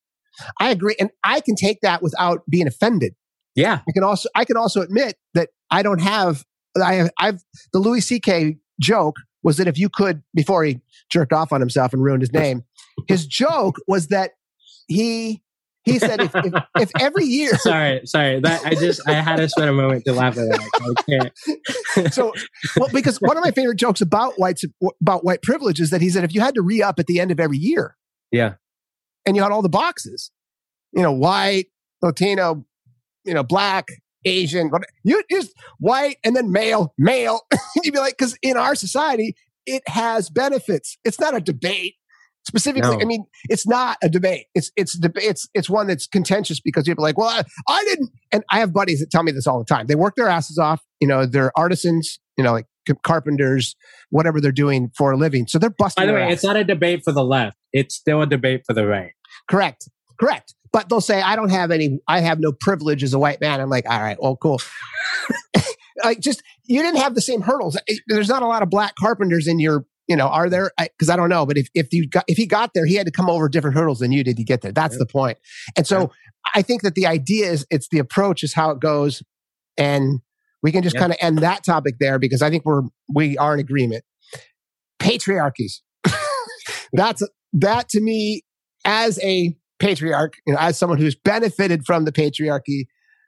[0.61, 3.14] I agree, and I can take that without being offended.
[3.55, 6.44] Yeah, I can also I can also admit that I don't have
[6.80, 7.42] I have I've
[7.72, 8.59] the Louis C.K.
[8.80, 10.80] joke was that if you could before he
[11.11, 12.64] jerked off on himself and ruined his name,
[13.09, 14.32] his joke was that
[14.86, 15.42] he
[15.84, 18.40] he said if if, if every year sorry, sorry.
[18.40, 20.94] That I just I had to spend a moment to laugh at that.
[20.98, 21.03] I
[21.98, 22.12] can't.
[22.12, 22.32] so
[22.76, 24.61] well because one of my favorite jokes about white
[25.01, 27.18] about white privilege is that he said if you had to re up at the
[27.18, 27.96] end of every year
[28.30, 28.55] Yeah,
[29.26, 30.30] and you had all the boxes,
[30.92, 31.66] you know, white,
[32.03, 32.66] Latino,
[33.24, 33.88] you know, black,
[34.24, 34.70] Asian,
[35.04, 37.42] you just white and then male, male.
[37.82, 39.34] You'd be like, because in our society,
[39.66, 40.98] it has benefits.
[41.04, 41.94] It's not a debate.
[42.46, 43.02] Specifically, No.
[43.02, 44.46] I mean, it's not a debate.
[44.54, 48.10] It's it's it's it's one that's contentious because people are like, well, I, I didn't.
[48.32, 49.86] And I have buddies that tell me this all the time.
[49.86, 50.80] They work their asses off.
[51.00, 52.18] You know, they're artisans.
[52.38, 52.66] You know, like
[53.05, 53.76] carpenters,
[54.09, 55.47] whatever they're doing for a living.
[55.47, 56.02] So they're busting.
[56.02, 56.32] By the way, ass.
[56.32, 57.59] it's not a debate for the left.
[57.74, 59.12] It's still a debate for the right.
[59.48, 59.88] Correct.
[60.18, 60.55] Correct.
[60.72, 63.60] But they'll say, I don't have any, I have no privilege as a white man.
[63.60, 64.60] I'm like, all right, well, cool.
[66.05, 67.76] like, just, you didn't have the same hurdles.
[68.06, 70.70] There's not a lot of black carpenters in your, you know, are there?
[70.78, 71.44] Because I, don't know.
[71.44, 73.76] But if, if you got, if he got there, he had to come over different
[73.76, 74.70] hurdles than you did to get there.
[74.72, 74.98] That's Yeah.
[75.01, 75.38] the point.
[75.76, 76.06] And so Yeah.
[76.55, 79.22] I think that the idea is, it's the approach is how it goes.
[79.76, 80.20] And
[80.62, 81.01] we can just Yeah.
[81.01, 82.82] kind of end that topic there because I think we're,
[83.12, 84.05] we are in agreement.
[85.01, 85.80] Patriarchies.
[86.92, 87.22] That's,
[87.55, 88.42] that to me,
[88.84, 92.85] as a patriarch, you know, as someone who's benefited from the patriarchy,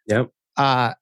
[0.06, 0.30] Yep.
[0.56, 0.92] uh,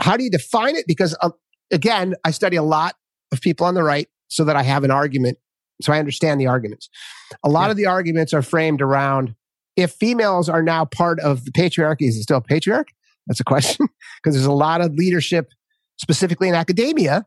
[0.00, 0.86] how do you define it?
[0.86, 1.32] Because um,
[1.72, 2.96] again, I study a lot
[3.32, 5.38] of people on the right so that I have an argument,
[5.80, 6.88] so I understand the arguments.
[7.44, 7.70] A lot Yeah.
[7.72, 9.34] of the arguments are framed around
[9.76, 12.88] if females are now part of the patriarchy, is it still a patriarch?
[13.26, 13.86] That's a question
[14.22, 15.48] because there's a lot of leadership,
[15.98, 17.24] specifically in academia,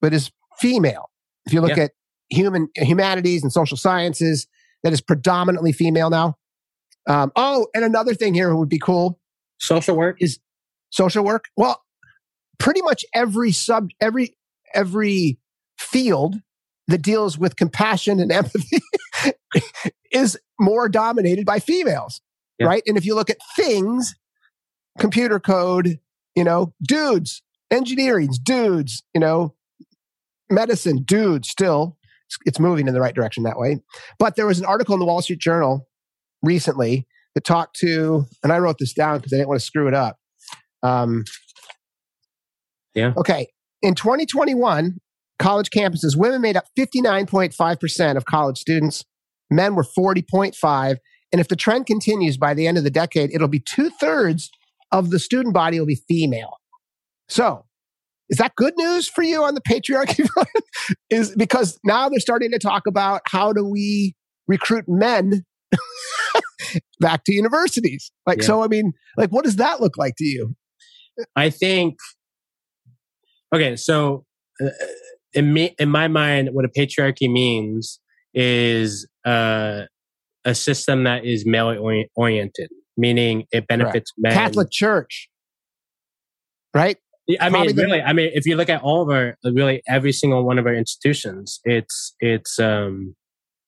[0.00, 1.10] but is female.
[1.44, 1.84] If you look Yeah.
[1.84, 1.90] at
[2.30, 4.48] human humanities and social sciences,
[4.82, 6.36] that is predominantly female now.
[7.06, 9.20] Um, oh, and another thing here would be cool
[9.58, 10.38] Social work is
[10.90, 11.46] social work.
[11.56, 11.82] Well,
[12.58, 14.36] pretty much every sub, every
[14.74, 15.38] every
[15.78, 16.36] field
[16.88, 18.80] that deals with compassion and empathy
[20.12, 22.20] is more dominated by females,
[22.58, 22.66] yeah.
[22.66, 22.82] right?
[22.86, 24.14] And if you look at things,
[24.98, 25.98] computer code,
[26.34, 29.54] you know, dudes, engineering, dudes, you know,
[30.50, 31.96] medicine, dudes, still,
[32.44, 33.80] it's moving in the right direction that way.
[34.18, 35.85] But there was an article in the Wall Street Journal
[36.46, 39.88] recently that talked to, and I wrote this down because I didn't want to screw
[39.88, 40.16] it up.
[40.82, 41.24] Um,
[42.94, 43.12] yeah.
[43.16, 43.48] Okay.
[43.82, 44.98] In 2021,
[45.38, 49.04] college campuses, women made up 59.5% of college students,
[49.50, 50.96] men were 40.5.
[51.32, 54.50] And if the trend continues by the end of the decade, it'll be two thirds
[54.92, 56.56] of the student body will be female.
[57.28, 57.64] So,
[58.28, 60.48] is that good news for you on the patriarchy front?
[61.10, 64.14] is because now they're starting to talk about how do we
[64.48, 65.44] recruit men
[67.00, 68.10] back to universities?
[68.26, 68.46] Like, yeah.
[68.46, 70.54] so I mean, like, what does that look like to you?
[71.34, 71.96] I think.
[73.54, 74.24] Okay, so
[74.60, 74.68] uh,
[75.32, 78.00] in me, in my mind, what a patriarchy means
[78.34, 79.82] is uh,
[80.44, 81.76] a system that is male
[82.16, 84.32] oriented, meaning it benefits men.
[84.32, 85.28] Catholic Church,
[86.74, 86.96] right?
[87.40, 90.12] I mean, the, really, I mean, if you look at all of our, really every
[90.12, 93.16] single one of our institutions, it's it's um,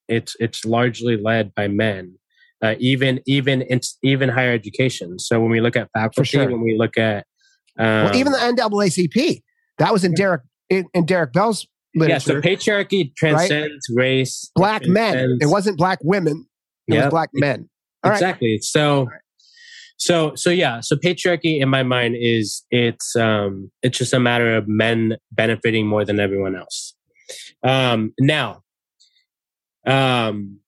[0.09, 2.15] it's it's largely led by men.
[2.61, 3.65] Uh, even even
[4.03, 5.19] even higher education.
[5.19, 6.51] So when we look at faculty, sure.
[6.51, 7.25] when we look at
[7.79, 9.43] um, well, even the NAACP,
[9.79, 12.33] that was in Derrick in, in Derrick Bell's literature.
[12.33, 14.03] Yeah, so patriarchy transcends right?
[14.03, 14.51] race.
[14.57, 15.39] Black it men.
[15.41, 16.47] It wasn't black women.
[16.89, 17.05] It yep.
[17.05, 17.69] was black men.
[18.03, 18.55] All exactly.
[18.55, 18.65] Right.
[18.65, 19.09] So
[19.99, 24.57] so so yeah, so patriarchy in my mind is it's um it's just a matter
[24.57, 26.95] of men benefiting more than everyone else.
[27.63, 28.63] Um now
[29.89, 30.60] um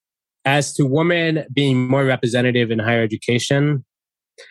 [0.44, 3.84] as to women being more representative in higher education,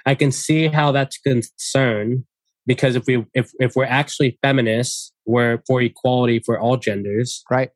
[0.06, 2.26] I can see how that's a concern
[2.66, 7.44] because if we if if we're actually feminists, we're for equality for all genders.
[7.50, 7.70] Right.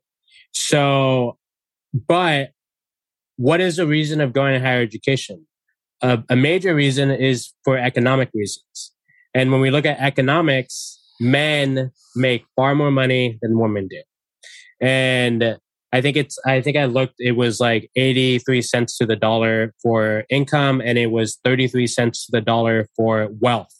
[0.52, 1.38] So
[2.08, 2.52] but
[3.36, 5.46] what is the reason of going to higher education?
[6.04, 8.92] a, a major reason is for economic reasons.
[9.34, 14.02] And when we look at economics, men make far more money than women do.
[14.80, 15.58] And
[15.94, 19.72] I think it's, I think I looked, it was like 83 cents to the dollar
[19.80, 23.72] for income and it was 33 cents to the dollar for wealth.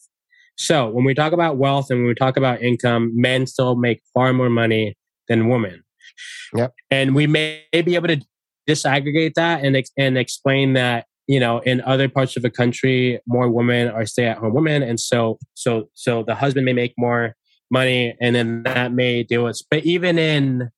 [0.57, 4.01] So when we talk about wealth and when we talk about income, men still make
[4.15, 4.97] far more money
[5.29, 5.83] than women.
[6.55, 6.73] Yep.
[6.93, 8.21] And we may be able to
[8.69, 13.51] disaggregate that and, and explain that you know in other parts of the country more
[13.51, 17.35] women are stay at home women and so so so the husband may make more
[17.71, 20.71] money and then that may deal with but even in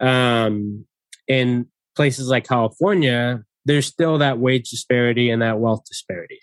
[0.00, 0.84] um
[1.26, 1.66] in
[1.96, 6.40] places like california there's still that wage disparity and that wealth disparity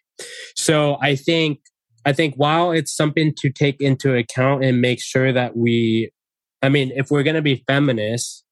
[0.55, 1.59] so i think
[2.05, 6.11] i think while it's something to take into account and make sure that we
[6.61, 8.43] i mean if we're going to be feminists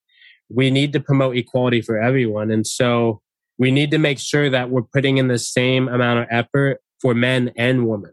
[0.49, 3.21] we need to promote equality for everyone and so
[3.57, 7.13] we need to make sure that we're putting in the same amount of effort for
[7.13, 8.11] men and women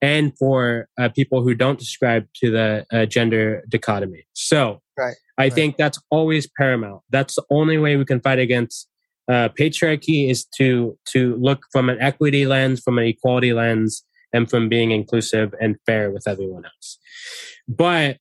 [0.00, 4.26] and for uh, people who don't describe to the uh, gender dichotomy.
[4.32, 5.52] So right, I right.
[5.52, 7.02] think that's always paramount.
[7.10, 8.88] That's the only way we can fight against
[9.28, 14.50] uh, patriarchy is to to look from an equity lens, from an equality lens, and
[14.50, 16.98] from being inclusive and fair with everyone else.
[17.68, 18.18] But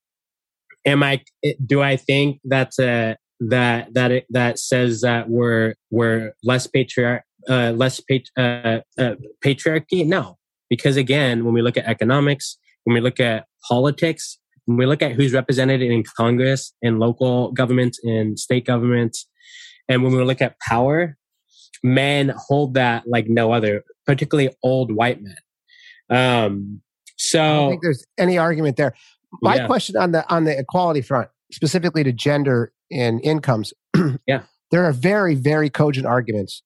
[0.86, 1.24] am I?
[1.66, 7.24] Do I think that's a that that it, that says that we're we're less patriarch
[7.50, 10.06] uh, less pat- uh, uh, patriarchy?
[10.06, 10.38] No,
[10.70, 14.38] because again, when we look at economics, when we look at politics,
[14.72, 19.28] when we look at who's represented in Congress, in local governments, in state governments,
[19.90, 21.18] and when we look at power,
[21.84, 25.36] men hold that like no other, particularly old white men.
[26.10, 26.82] Um,
[27.18, 28.94] so I don't think there's any argument there.
[29.42, 29.68] My yeah.
[29.68, 33.74] question on the on the equality front, specifically to gender and incomes.
[34.28, 34.44] yeah.
[34.72, 36.64] There are very, very cogent arguments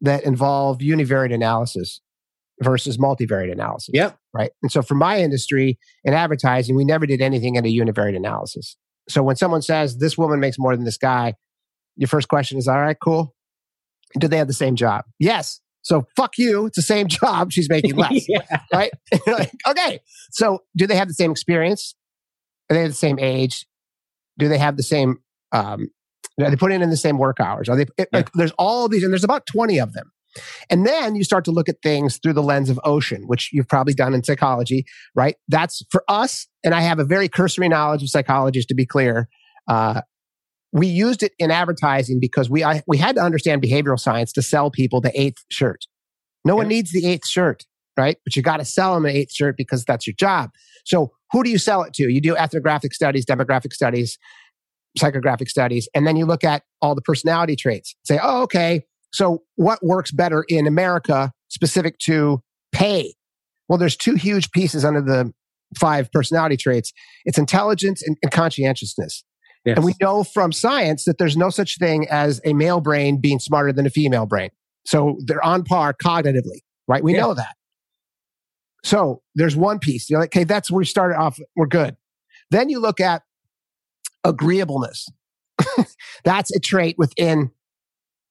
[0.00, 2.00] that involve univariate analysis
[2.62, 3.90] versus multivariate analysis.
[3.92, 4.12] Yeah.
[4.32, 4.50] Right.
[4.62, 8.76] And so for my industry in advertising, we never did anything in a univariate analysis.
[9.08, 11.34] So when someone says this woman makes more than this guy,
[11.96, 13.34] your first question is, all right, cool.
[14.18, 15.04] Do they have the same job?
[15.18, 15.60] Yes.
[15.82, 16.66] So fuck you.
[16.66, 17.52] It's the same job.
[17.52, 18.24] She's making less.
[18.28, 18.60] yeah.
[18.72, 18.92] Right.
[19.26, 20.00] like, okay.
[20.30, 21.94] So do they have the same experience?
[22.70, 23.66] Are they the same age?
[24.38, 25.18] Do they have the same
[25.52, 25.88] um,
[26.38, 27.68] they put in in the same work hours?
[27.68, 27.82] Are they?
[27.82, 28.06] It, yeah.
[28.12, 30.10] like, there's all these, and there's about 20 of them.
[30.70, 33.68] And then you start to look at things through the lens of ocean, which you've
[33.68, 34.84] probably done in psychology,
[35.14, 35.36] right?
[35.48, 36.46] That's for us.
[36.64, 39.28] And I have a very cursory knowledge of psychology, to be clear.
[39.68, 40.02] Uh,
[40.72, 44.42] we used it in advertising because we I, we had to understand behavioral science to
[44.42, 45.84] sell people the eighth shirt.
[46.44, 46.58] No yeah.
[46.58, 47.64] one needs the eighth shirt,
[47.96, 48.16] right?
[48.24, 50.50] But you got to sell them an eighth shirt because that's your job.
[50.84, 52.10] So who do you sell it to?
[52.10, 54.18] You do ethnographic studies, demographic studies,
[54.98, 57.94] psychographic studies, and then you look at all the personality traits.
[58.04, 58.82] Say, oh, okay,
[59.12, 63.14] so what works better in America specific to pay?
[63.68, 65.32] Well, there's two huge pieces under the
[65.78, 66.92] five personality traits.
[67.24, 69.24] It's intelligence and, and conscientiousness.
[69.64, 69.76] Yes.
[69.76, 73.38] And we know from science that there's no such thing as a male brain being
[73.38, 74.50] smarter than a female brain.
[74.84, 77.04] So they're on par cognitively, right?
[77.04, 77.20] We yeah.
[77.20, 77.54] know that.
[78.82, 80.10] So there's one piece.
[80.10, 81.38] You're like, okay, that's where we started off.
[81.54, 81.96] We're good.
[82.50, 83.22] Then you look at
[84.24, 85.08] agreeableness.
[86.24, 87.52] that's a trait within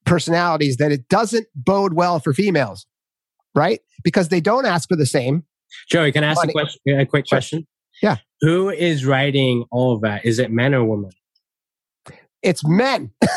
[0.05, 2.85] personalities that it doesn't bode well for females,
[3.55, 3.79] right?
[4.03, 5.43] Because they don't ask for the same.
[5.89, 7.37] Joey, can I ask a, question, a quick sure.
[7.37, 7.67] question?
[8.01, 8.17] Yeah.
[8.41, 10.25] Who is writing all of that?
[10.25, 11.11] Is it men or women?
[12.41, 13.11] It's men.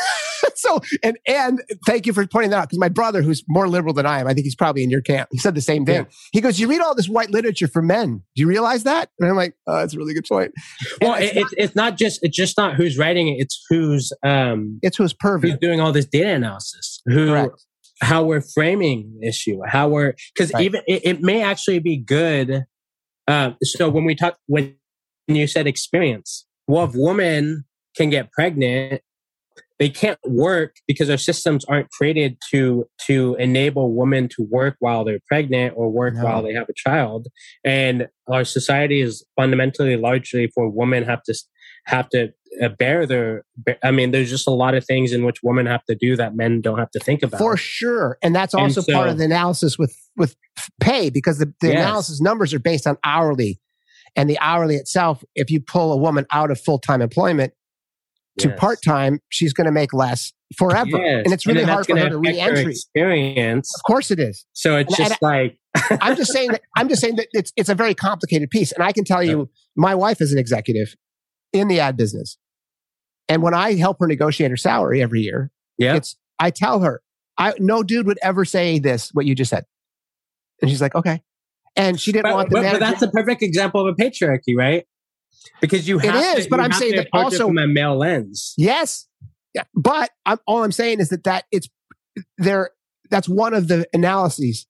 [0.59, 3.93] so and and thank you for pointing that out because my brother, who's more liberal
[3.93, 5.29] than I am, I think he's probably in your camp.
[5.31, 6.03] He said the same thing.
[6.03, 6.05] Yeah.
[6.31, 8.23] He goes, "You read all this white literature for men.
[8.35, 10.51] Do you realize that?" And I'm like, "Oh, that's a really good point."
[11.01, 13.35] Well, it's, not, it's not just it's just not who's writing it.
[13.39, 17.01] It's who's um it's who's pervy who's doing all this data analysis.
[17.05, 17.63] Who Correct.
[18.01, 19.59] how we're framing the issue.
[19.67, 20.63] How we're because right.
[20.63, 22.63] even it, it, may actually be good.
[23.27, 24.75] Um, so when we talk when
[25.27, 27.65] you said experience, well, if women
[27.95, 29.01] can get pregnant
[29.79, 35.03] they can't work because our systems aren't created to to enable women to work while
[35.03, 36.23] they're pregnant or work no.
[36.23, 37.27] while they have a child
[37.63, 41.35] and our society is fundamentally largely for women have to
[41.85, 42.29] have to
[42.63, 43.43] uh, bear their
[43.83, 46.35] i mean there's just a lot of things in which women have to do that
[46.35, 49.17] men don't have to think about for sure and that's also and so, part of
[49.17, 50.35] the analysis with with
[50.79, 51.79] pay because the, the yes.
[51.79, 53.59] analysis numbers are based on hourly
[54.15, 57.53] and the hourly itself if you pull a woman out of full-time employment
[58.39, 58.59] to yes.
[58.59, 61.23] part time, she's going to make less forever, yes.
[61.25, 62.71] and it's really and hard for her to re-entry.
[62.71, 64.45] Experience, of course, it is.
[64.53, 65.57] So it's and, just and like
[66.01, 68.83] I'm just saying that I'm just saying that it's it's a very complicated piece, and
[68.83, 70.95] I can tell you, my wife is an executive
[71.53, 72.37] in the ad business,
[73.29, 77.01] and when I help her negotiate her salary every year, yeah, it's I tell her,
[77.37, 79.65] I no dude would ever say this what you just said,
[80.61, 81.21] and she's like, okay,
[81.75, 82.55] and she didn't but, want the.
[82.55, 84.85] But, but that's a perfect example of a patriarchy, right?
[85.61, 88.53] Because you have it is, to, but I'm saying that also from a male lens.
[88.57, 89.07] Yes,
[89.53, 91.69] yeah, but I'm, all I'm saying is that that it's
[92.37, 92.71] there.
[93.09, 94.65] That's one of the analyses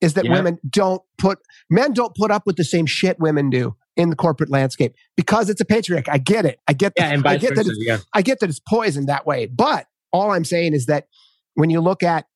[0.00, 0.32] is that yeah.
[0.32, 1.38] women don't put
[1.70, 5.48] men don't put up with the same shit women do in the corporate landscape because
[5.48, 6.08] it's a patriarch.
[6.08, 6.60] I get it.
[6.68, 7.76] I get yeah, and I get versa, that.
[7.78, 7.98] Yeah.
[8.14, 9.46] I get that it's poisoned that way.
[9.46, 11.06] But all I'm saying is that
[11.54, 12.26] when you look at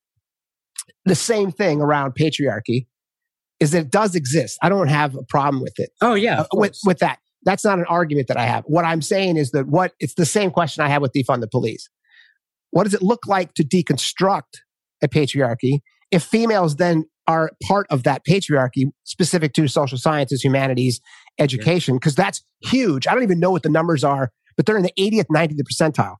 [1.05, 2.87] the same thing around patriarchy,
[3.59, 4.57] is that it does exist.
[4.61, 5.91] I don't have a problem with it.
[6.01, 7.19] Oh yeah, uh, with with that.
[7.43, 8.63] That's not an argument that I have.
[8.65, 11.47] What I'm saying is that what it's the same question I have with defund the
[11.47, 11.89] police.
[12.71, 14.59] What does it look like to deconstruct
[15.03, 15.79] a patriarchy
[16.11, 21.01] if females then are part of that patriarchy specific to social sciences, humanities,
[21.39, 21.95] education?
[21.95, 23.07] Because that's huge.
[23.07, 26.15] I don't even know what the numbers are, but they're in the 80th, 90th percentile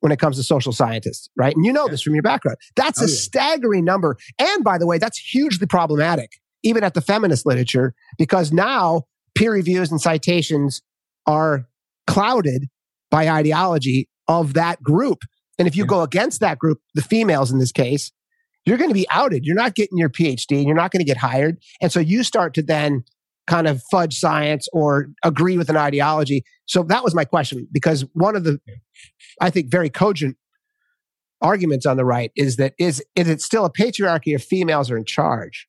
[0.00, 1.54] when it comes to social scientists, right?
[1.54, 2.58] And you know this from your background.
[2.74, 3.14] That's oh, a yeah.
[3.14, 4.16] staggering number.
[4.38, 6.32] And by the way, that's hugely problematic,
[6.64, 10.82] even at the feminist literature, because now peer reviews and citations
[11.26, 11.66] are
[12.06, 12.68] clouded
[13.10, 15.18] by ideology of that group.
[15.58, 18.10] And if you go against that group, the females in this case,
[18.64, 19.44] you're going to be outed.
[19.44, 21.58] You're not getting your PhD and you're not going to get hired.
[21.80, 23.04] And so you start to then
[23.46, 26.44] kind of fudge science or agree with an ideology.
[26.66, 28.60] So that was my question because one of the,
[29.40, 30.36] I think, very cogent
[31.40, 34.96] arguments on the right is that is, is it still a patriarchy if females are
[34.96, 35.66] in charge?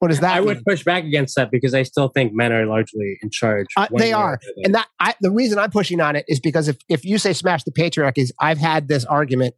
[0.00, 0.36] What does that?
[0.36, 0.46] I mean?
[0.46, 3.66] would push back against that because I still think men are largely in charge.
[3.76, 6.76] Uh, they are, and that I, the reason I'm pushing on it is because if
[6.88, 9.54] if you say smash the patriarchies, I've had this argument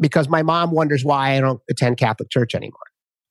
[0.00, 2.78] because my mom wonders why I don't attend Catholic Church anymore.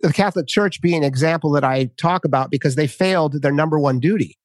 [0.01, 3.79] The Catholic Church being an example that I talk about because they failed their number
[3.79, 4.37] one duty,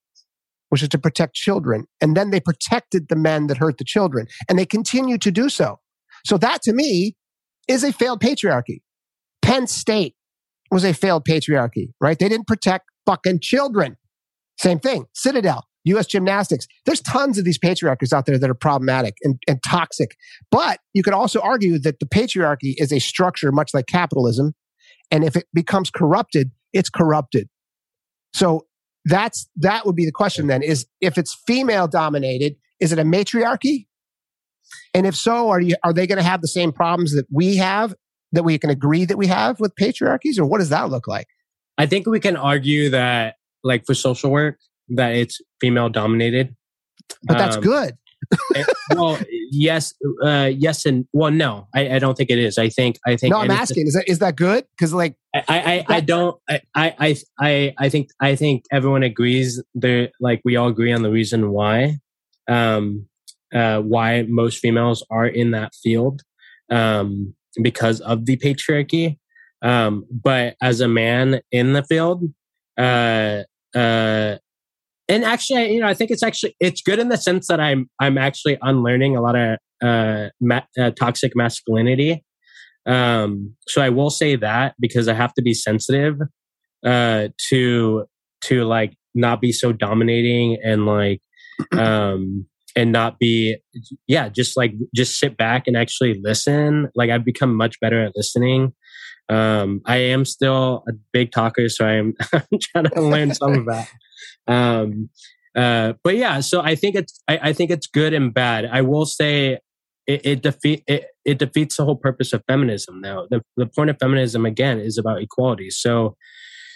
[0.68, 4.26] which is to protect children, and then they protected the men that hurt the children,
[4.48, 5.80] and they continue to do so.
[6.24, 7.16] So that to me
[7.66, 8.80] is a failed patriarchy.
[9.42, 10.14] Penn State
[10.70, 12.18] was a failed patriarchy, right?
[12.18, 13.96] They didn't protect fucking children.
[14.58, 15.06] Same thing.
[15.14, 16.66] Citadel, US gymnastics.
[16.84, 20.16] There's tons of these patriarchies out there that are problematic and, and toxic.
[20.50, 24.54] But you could also argue that the patriarchy is a structure much like capitalism.
[25.10, 27.48] And if it becomes corrupted, it's corrupted.
[28.34, 28.66] So
[29.04, 33.04] that's that would be the question then is if it's female dominated, is it a
[33.04, 33.86] matriarchy?
[34.92, 37.56] And if so, are you are they going to have the same problems that we
[37.56, 37.94] have
[38.32, 41.26] that we can agree that we have with patriarchies, or what does that look like?
[41.78, 46.54] I think we can argue that, like for social work, that it's female dominated.
[47.24, 47.94] But that's um, good.
[48.54, 48.64] Eh,
[48.94, 49.18] well,
[49.50, 52.58] yes, uh, yes, and well, no, I, I, don't think it is.
[52.58, 53.32] I think, I think.
[53.32, 53.86] No, I'm asking.
[53.86, 54.66] Is that is that good?
[54.76, 56.36] Because like, I, I, I don't.
[56.48, 59.62] I, I, I, I think, I think everyone agrees.
[59.74, 61.98] There, like, we all agree on the reason why,
[62.48, 63.06] um,
[63.54, 66.22] uh, why most females are in that field.
[66.70, 69.18] um, because of the patriarchy.
[69.62, 72.24] Um, but as a man in the field,
[72.78, 73.42] uh,
[73.74, 74.36] uh,
[75.10, 77.88] and actually, you know, I think it's actually it's good in the sense that I'm
[78.00, 82.24] I'm actually unlearning a lot of uh, ma- uh toxic masculinity.
[82.86, 86.16] Um, so I will say that because I have to be sensitive
[86.84, 88.06] uh, to
[88.42, 91.20] to like not be so dominating and like
[91.76, 92.46] um
[92.78, 93.56] and not be
[94.06, 96.88] yeah just like just sit back and actually listen.
[96.94, 98.72] Like i've become much better at listening.
[99.28, 102.14] Um i am still a big talker so i'm,
[102.62, 103.88] trying to learn some of that.
[104.46, 105.10] Um
[105.56, 108.64] uh but yeah so i think it's i, I think it's good and bad.
[108.64, 109.58] I will say
[110.06, 113.90] it, it defeat it, it defeats the whole purpose of feminism now the, the point
[113.90, 115.70] of feminism again is about equality.
[115.70, 116.16] So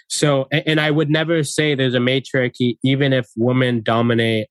[0.09, 4.49] so and i would never say there's a matriarchy even if women dominate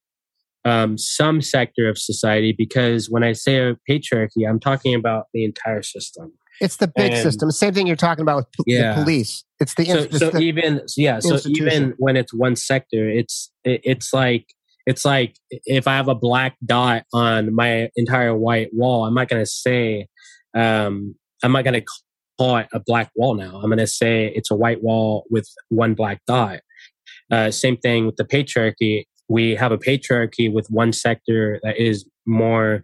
[0.65, 5.43] um, some sector of society because when I say a patriarchy, I'm talking about the
[5.43, 6.33] entire system.
[6.59, 7.49] It's the big and, system.
[7.49, 8.93] Same thing you're talking about with yeah.
[8.93, 9.43] the police.
[9.59, 11.19] It's the so, so the even yeah.
[11.19, 14.45] So even when it's one sector, it's it, it's like
[14.85, 19.27] it's like if I have a black dot on my entire white wall, I'm not
[19.27, 20.07] going to say
[20.55, 21.85] um, I'm not going to
[22.37, 23.55] call it a black wall now.
[23.55, 26.59] I'm going to say it's a white wall with one black dot.
[27.31, 32.05] Uh, same thing with the patriarchy we have a patriarchy with one sector that is
[32.25, 32.83] more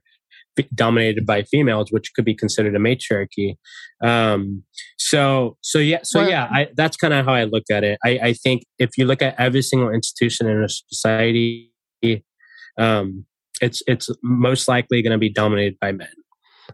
[0.74, 3.58] dominated by females, which could be considered a matriarchy.
[4.04, 4.64] Um,
[4.98, 8.00] so, so yeah, so yeah, I, that's kind of how I look at it.
[8.04, 11.72] I, I, think if you look at every single institution in a society,
[12.78, 13.26] um,
[13.62, 16.08] it's it's most likely going to be dominated by men.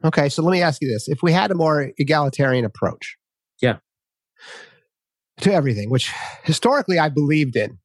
[0.03, 3.17] Okay, so let me ask you this: If we had a more egalitarian approach,
[3.61, 3.77] yeah,
[5.41, 6.11] to everything, which
[6.43, 7.79] historically I believed in,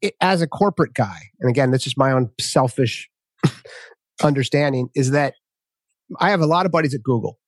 [0.00, 3.08] it, as a corporate guy, and again, this is my own selfish
[4.22, 5.34] understanding, is that
[6.18, 7.38] I have a lot of buddies at Google.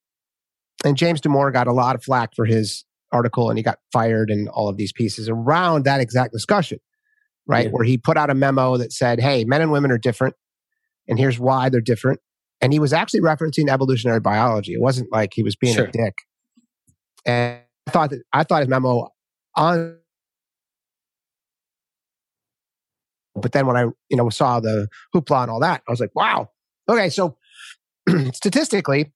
[0.85, 4.31] And James Damore got a lot of flack for his article and he got fired
[4.31, 6.78] and all of these pieces around that exact discussion,
[7.47, 7.66] right?
[7.66, 7.70] Yeah.
[7.70, 10.36] Where he put out a memo that said, hey, men and women are different.
[11.09, 12.20] And here's why they're different.
[12.60, 14.72] And he was actually referencing evolutionary biology.
[14.72, 15.86] It wasn't like he was being sure.
[15.86, 16.14] a dick.
[17.27, 19.09] And I thought that I thought his memo
[19.56, 19.97] on
[23.41, 26.15] But then when I, you know, saw the hoopla and all that, I was like,
[26.15, 26.51] wow.
[26.89, 27.37] Okay, so
[28.33, 29.12] statistically,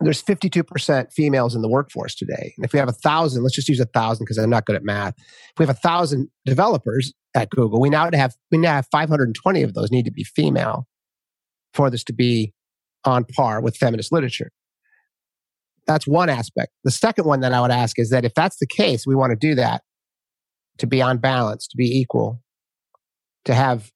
[0.00, 2.52] there's 52% females in the workforce today.
[2.56, 4.76] And if we have a thousand, let's just use a thousand because I'm not good
[4.76, 5.14] at math.
[5.18, 9.62] If we have a thousand developers at Google, we now have we now have 520
[9.62, 10.86] of those need to be female
[11.74, 12.52] for this to be
[13.04, 14.50] on par with feminist literature.
[15.86, 16.72] That's one aspect.
[16.84, 19.30] The second one that I would ask is that if that's the case, we want
[19.30, 19.82] to do that
[20.78, 22.40] to be on balance, to be equal
[23.44, 23.90] to have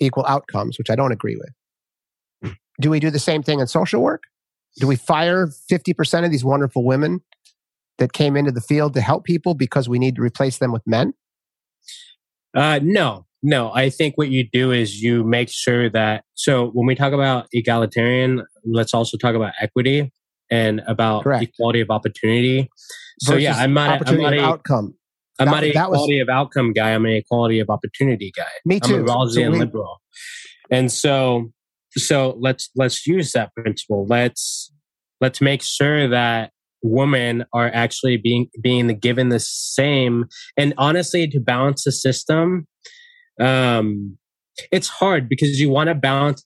[0.00, 2.54] equal outcomes, which I don't agree with.
[2.80, 4.24] Do we do the same thing in social work?
[4.78, 7.20] Do we fire 50% of these wonderful women
[7.98, 10.82] that came into the field to help people because we need to replace them with
[10.86, 11.12] men?
[12.54, 13.72] Uh, no, no.
[13.72, 16.24] I think what you do is you make sure that.
[16.34, 20.12] So when we talk about egalitarian, let's also talk about equity
[20.50, 21.44] and about Correct.
[21.44, 22.68] equality of opportunity.
[23.20, 24.94] So Versus yeah, I'm not, I'm not a, outcome.
[25.38, 26.90] I'm that, not a equality was, of outcome guy.
[26.90, 28.44] I'm an equality of opportunity guy.
[28.64, 28.96] Me too.
[28.96, 30.02] I'm a Rawlsian so liberal.
[30.70, 31.50] And so,
[31.96, 34.06] so let's let's use that principle.
[34.08, 34.72] Let's
[35.20, 36.52] let's make sure that
[36.82, 40.26] women are actually being being given the same.
[40.56, 42.66] And honestly, to balance the system,
[43.40, 44.18] um,
[44.70, 46.44] it's hard because you want to balance.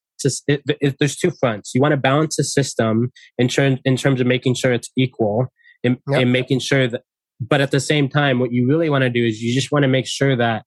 [0.48, 1.72] It, it, there's two fronts.
[1.74, 5.46] You want to balance the system in, term, in terms of making sure it's equal
[5.84, 6.22] and, yep.
[6.22, 7.02] and making sure that
[7.40, 9.82] but at the same time, what you really want to do is you just want
[9.82, 10.64] to make sure that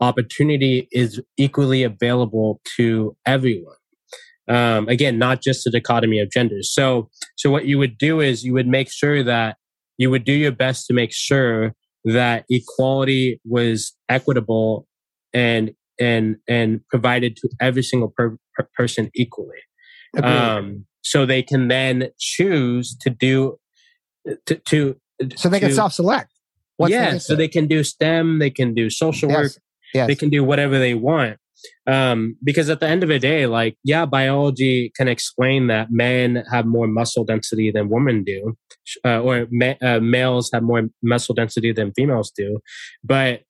[0.00, 3.76] opportunity is equally available to everyone.
[4.48, 6.72] Um, again, not just the dichotomy of genders.
[6.72, 9.56] So, so what you would do is you would make sure that
[9.98, 11.74] you would do your best to make sure
[12.04, 14.86] that equality was equitable
[15.32, 19.60] and and and provided to every single per, per person equally.
[20.22, 23.58] Um, so they can then choose to do
[24.46, 24.96] to, to
[25.36, 26.30] so they to, can self-select.
[26.90, 29.38] yeah, so they can do STEM, they can do social yes.
[29.38, 29.52] work,
[29.94, 30.06] yes.
[30.06, 31.38] they can do whatever they want.
[31.86, 36.44] Um, because at the end of the day, like, yeah, biology can explain that men
[36.50, 38.56] have more muscle density than women do,
[39.04, 42.58] uh, or ma- uh, males have more muscle density than females do,
[43.04, 43.42] but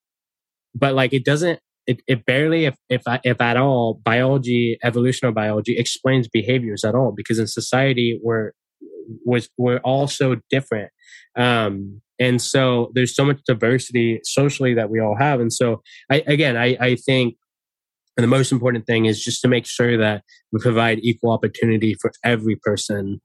[0.75, 1.61] but like it doesn't.
[1.85, 7.13] It, it barely, if if if at all, biology, evolutionary biology explains behaviors at all.
[7.17, 8.53] Because in society, we're
[9.25, 10.91] was we're all so different
[11.37, 16.23] um, and so there's so much diversity socially that we all have and so i
[16.27, 17.37] again i i think
[18.17, 20.23] And the most important thing is just to make sure that
[20.53, 23.21] we provide equal opportunity for every person.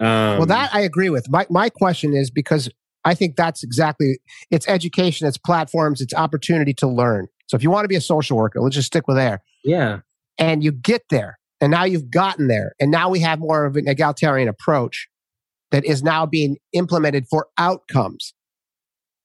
[0.00, 1.30] Um, well, that I agree with.
[1.30, 2.68] My my question is because
[3.04, 4.18] I think that's exactly
[4.50, 7.28] it's education, it's platforms, it's opportunity to learn.
[7.46, 9.42] So if you want to be a social worker, let's just stick with there.
[9.64, 10.00] Yeah.
[10.38, 13.76] And you get there, and now you've gotten there, and now we have more of
[13.76, 15.08] an egalitarian approach
[15.72, 18.34] that is now being implemented for outcomes.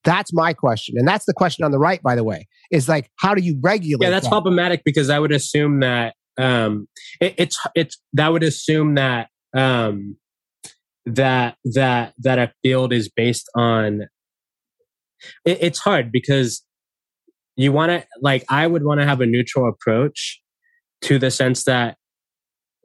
[0.04, 0.96] That's my question.
[0.98, 3.60] And that's the question on the right, by the way, is like, how do you
[3.62, 4.06] regulate?
[4.06, 4.32] Yeah, that's that?
[4.32, 6.88] problematic because I would assume that um,
[7.20, 10.18] it, it's, it's, that would assume that, um,
[11.06, 14.04] that, that, that a field is based on,
[15.44, 16.64] it, it's hard because
[17.58, 20.42] you want to, like, I would want to have a neutral approach
[21.02, 21.98] to the sense that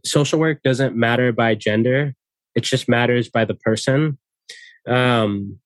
[0.04, 2.14] social work doesn't matter by gender.
[2.54, 4.18] It just matters by the person.
[4.86, 5.58] Um,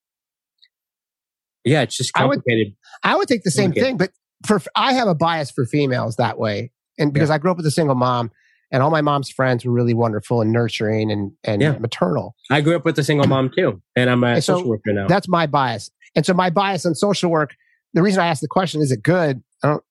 [1.64, 2.74] yeah, it's just complicated.
[3.02, 4.12] I would, I would think the same thing, but
[4.46, 7.34] for I have a bias for females that way, and because yeah.
[7.34, 8.30] I grew up with a single mom,
[8.70, 11.72] and all my mom's friends were really wonderful and nurturing and and yeah.
[11.78, 12.34] maternal.
[12.50, 15.08] I grew up with a single mom too, and I'm a and social worker now.
[15.08, 17.54] That's my bias, and so my bias on social work.
[17.94, 19.42] The reason I asked the question is it good?
[19.62, 19.84] I don't.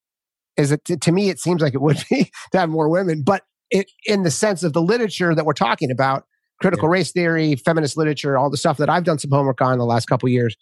[0.56, 1.28] Is it to, to me?
[1.28, 4.62] It seems like it would be to have more women, but it in the sense
[4.62, 6.24] of the literature that we're talking about,
[6.60, 6.92] critical yeah.
[6.92, 10.06] race theory, feminist literature, all the stuff that I've done some homework on the last
[10.06, 10.56] couple years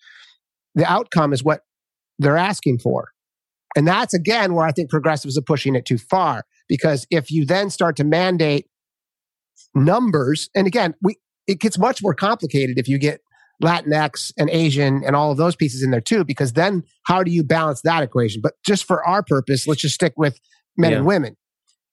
[0.75, 1.62] the outcome is what
[2.19, 3.11] they're asking for.
[3.77, 6.45] And that's again where I think progressives are pushing it too far.
[6.69, 8.66] Because if you then start to mandate
[9.75, 11.16] numbers, and again, we,
[11.47, 13.21] it gets much more complicated if you get
[13.62, 17.31] Latinx and Asian and all of those pieces in there too, because then how do
[17.31, 18.41] you balance that equation?
[18.43, 20.39] But just for our purpose, let's just stick with
[20.77, 20.99] men yeah.
[20.99, 21.37] and women.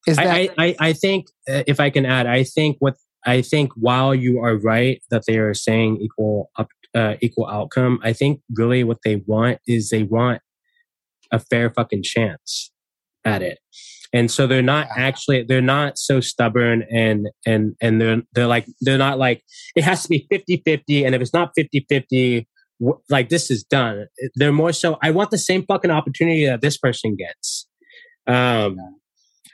[0.07, 2.95] Is that I, I, I think uh, if I can add, I think what
[3.26, 7.99] I think while you are right that they are saying equal up uh, equal outcome.
[8.03, 10.41] I think really what they want is they want
[11.31, 12.72] a fair fucking chance
[13.23, 13.60] at it.
[14.14, 18.68] And so they're not actually they're not so stubborn and and and they're they're like
[18.81, 19.41] they're not like
[19.76, 22.45] it has to be 50-50 and if it's not 50-50
[23.10, 24.07] like this is done.
[24.35, 27.69] They're more so I want the same fucking opportunity that this person gets.
[28.27, 28.77] Um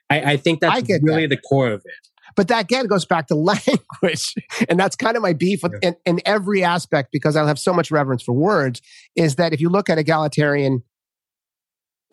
[0.10, 1.36] I, I think that's really that.
[1.36, 2.08] the core of it.
[2.38, 3.36] But that again goes back to
[4.02, 4.36] language.
[4.70, 5.90] and that's kind of my beef with, yeah.
[5.90, 8.82] in, in every aspect because I have so much reverence for words
[9.16, 10.84] is that if you look at egalitarian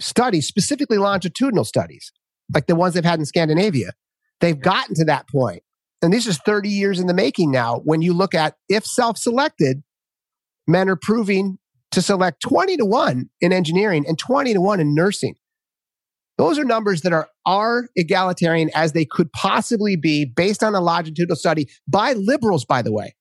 [0.00, 2.10] studies, specifically longitudinal studies,
[2.52, 3.92] like the ones they've had in Scandinavia,
[4.40, 5.62] they've gotten to that point.
[6.02, 7.80] And this is 30 years in the making now.
[7.84, 9.82] When you look at if self selected,
[10.66, 11.58] men are proving
[11.92, 15.36] to select 20 to 1 in engineering and 20 to 1 in nursing.
[16.36, 20.80] Those are numbers that are are egalitarian as they could possibly be based on a
[20.80, 23.14] longitudinal study by liberals, by the way.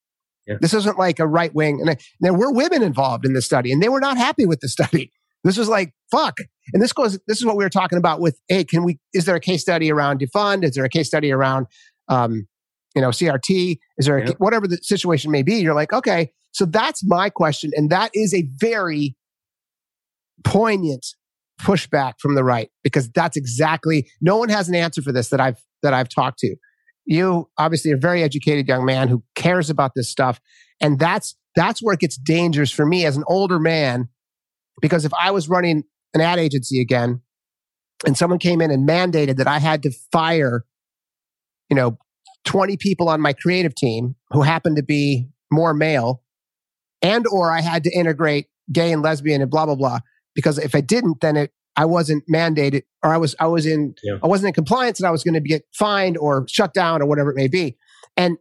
[0.47, 0.55] Yeah.
[0.59, 1.79] This isn't like a right wing.
[1.81, 4.67] And there were women involved in this study and they were not happy with the
[4.67, 5.11] study.
[5.43, 6.37] This was like, fuck.
[6.73, 9.25] And this goes, this is what we were talking about with, hey, can we, is
[9.25, 10.63] there a case study around defund?
[10.63, 11.67] Is there a case study around,
[12.07, 12.47] um,
[12.95, 13.77] you know, CRT?
[13.97, 15.55] Is there, a, whatever the situation may be?
[15.55, 16.31] You're like, okay.
[16.51, 17.71] So that's my question.
[17.75, 19.17] And that is a very
[20.45, 21.05] poignant
[21.61, 25.39] pushback from the right because that's exactly no one has an answer for this that
[25.39, 26.55] I've that I've talked to.
[27.05, 30.39] You obviously a very educated young man who cares about this stuff
[30.81, 34.09] and that's that's where it gets dangerous for me as an older man
[34.81, 37.21] because if I was running an ad agency again
[38.05, 40.65] and someone came in and mandated that I had to fire
[41.69, 41.97] you know
[42.45, 46.23] 20 people on my creative team who happened to be more male
[47.01, 49.99] and or I had to integrate gay and lesbian and blah blah blah
[50.35, 53.95] because if I didn't, then it I wasn't mandated or I was I was in
[54.03, 54.17] yeah.
[54.23, 57.07] I wasn't in compliance and I was going to get fined or shut down or
[57.07, 57.77] whatever it may be.
[58.15, 58.37] And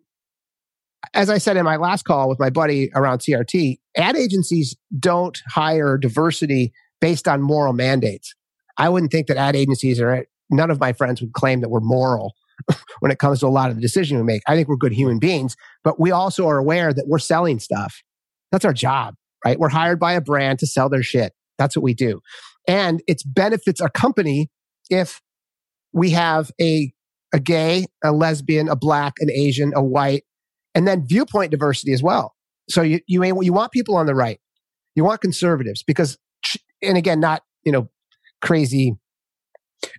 [1.14, 5.40] as I said in my last call with my buddy around CRT, ad agencies don't
[5.48, 8.34] hire diversity based on moral mandates.
[8.78, 11.80] I wouldn't think that ad agencies are none of my friends would claim that we're
[11.80, 12.34] moral
[13.00, 14.42] when it comes to a lot of the decisions we make.
[14.46, 18.02] I think we're good human beings, but we also are aware that we're selling stuff.
[18.50, 19.14] That's our job,
[19.44, 19.58] right?
[19.58, 21.32] We're hired by a brand to sell their shit.
[21.58, 22.20] That's what we do.
[22.66, 24.50] And it benefits our company
[24.90, 25.20] if
[25.92, 26.92] we have a,
[27.32, 30.24] a gay, a lesbian, a black, an Asian, a white,
[30.74, 32.34] and then viewpoint diversity as well.
[32.68, 34.40] So you, you, you want people on the right.
[34.94, 36.18] You want conservatives because,
[36.82, 37.88] and again, not, you know,
[38.40, 38.96] crazy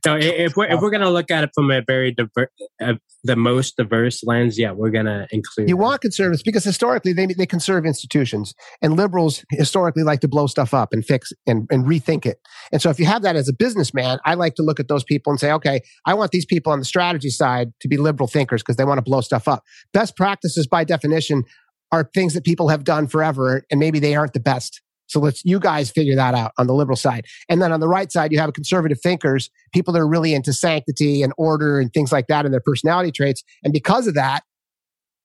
[0.03, 2.49] so if we're if we're gonna look at it from a very diverse,
[2.81, 2.93] uh,
[3.23, 5.69] the most diverse lens, yeah, we're gonna include.
[5.69, 10.47] You want conservatives because historically they they conserve institutions, and liberals historically like to blow
[10.47, 12.39] stuff up and fix and, and rethink it.
[12.71, 15.03] And so if you have that as a businessman, I like to look at those
[15.03, 18.27] people and say, okay, I want these people on the strategy side to be liberal
[18.27, 19.63] thinkers because they want to blow stuff up.
[19.93, 21.43] Best practices by definition
[21.91, 24.81] are things that people have done forever, and maybe they aren't the best
[25.13, 27.25] So let's you guys figure that out on the liberal side.
[27.47, 30.53] And then on the right side, you have conservative thinkers, people that are really into
[30.53, 33.43] sanctity and order and things like that in their personality traits.
[33.63, 34.41] And because of that,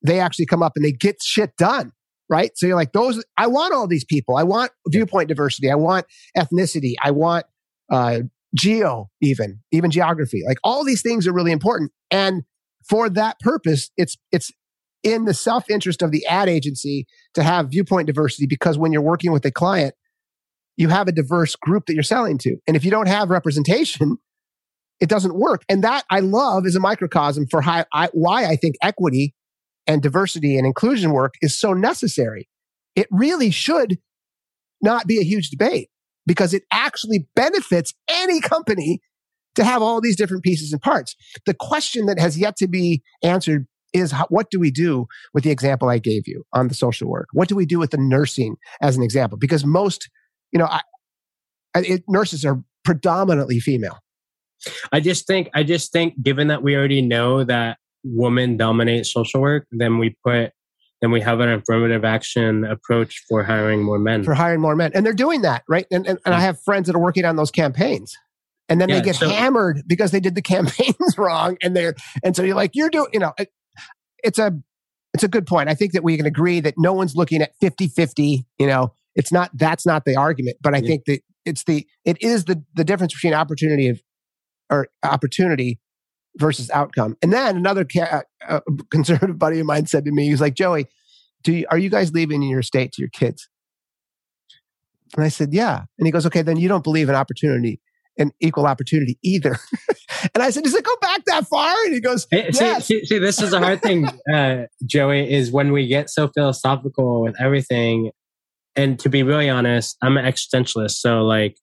[0.04, 1.92] they actually come up and they get shit done.
[2.28, 2.50] Right.
[2.56, 4.36] So you're like, those, I want all these people.
[4.36, 5.70] I want viewpoint diversity.
[5.70, 6.04] I want
[6.36, 6.92] ethnicity.
[7.02, 7.46] I want,
[7.90, 8.20] uh,
[8.54, 10.42] geo, even, even geography.
[10.46, 11.90] Like all these things are really important.
[12.10, 12.42] And
[12.86, 14.52] for that purpose, it's, it's
[15.02, 19.02] in the self interest of the ad agency to have viewpoint diversity because when you're
[19.02, 19.94] working with a client,
[20.76, 22.56] you have a diverse group that you're selling to.
[22.66, 24.18] And if you don't have representation,
[25.00, 25.62] it doesn't work.
[25.68, 29.34] And that I love is a microcosm for how I, why I think equity
[29.86, 32.48] and diversity and inclusion work is so necessary.
[32.94, 33.98] It really should
[34.82, 35.88] not be a huge debate
[36.26, 39.00] because it actually benefits any company
[39.54, 41.16] to have all these different pieces and parts.
[41.46, 45.44] The question that has yet to be answered is how, what do we do with
[45.44, 47.28] the example I gave you on the social work?
[47.32, 49.38] What do we do with the nursing as an example?
[49.38, 50.10] Because most,
[50.52, 50.80] you know, I,
[51.74, 53.98] it, nurses are predominantly female.
[54.92, 59.40] I just think, I just think, given that we already know that women dominate social
[59.40, 60.52] work, then we put,
[61.00, 64.24] then we have an affirmative action approach for hiring more men.
[64.24, 65.86] For hiring more men, and they're doing that, right?
[65.92, 68.16] And and, and I have friends that are working on those campaigns
[68.68, 71.94] and then yeah, they get so, hammered because they did the campaigns wrong and they're
[72.22, 73.32] and so you're like you're doing you know
[74.22, 74.52] it's a
[75.14, 75.68] it's a good point.
[75.68, 78.92] I think that we can agree that no one's looking at 50-50, you know.
[79.14, 80.86] It's not that's not the argument, but I yeah.
[80.86, 84.00] think that it's the it is the the difference between opportunity of
[84.70, 85.80] or opportunity
[86.36, 87.16] versus outcome.
[87.22, 90.54] And then another ca- uh, conservative buddy of mine said to me, he was like,
[90.54, 90.86] "Joey,
[91.42, 93.48] do you, are you guys leaving your state to your kids?"
[95.16, 97.80] And I said, "Yeah." And he goes, "Okay, then you don't believe in opportunity
[98.18, 99.56] and equal opportunity either."
[100.34, 101.74] And I said, Does it go back that far?
[101.84, 102.86] And he goes, hey, yes.
[102.86, 107.22] see, see, this is a hard thing, uh, Joey, is when we get so philosophical
[107.22, 108.10] with everything.
[108.76, 110.92] And to be really honest, I'm an existentialist.
[110.92, 111.56] So, like,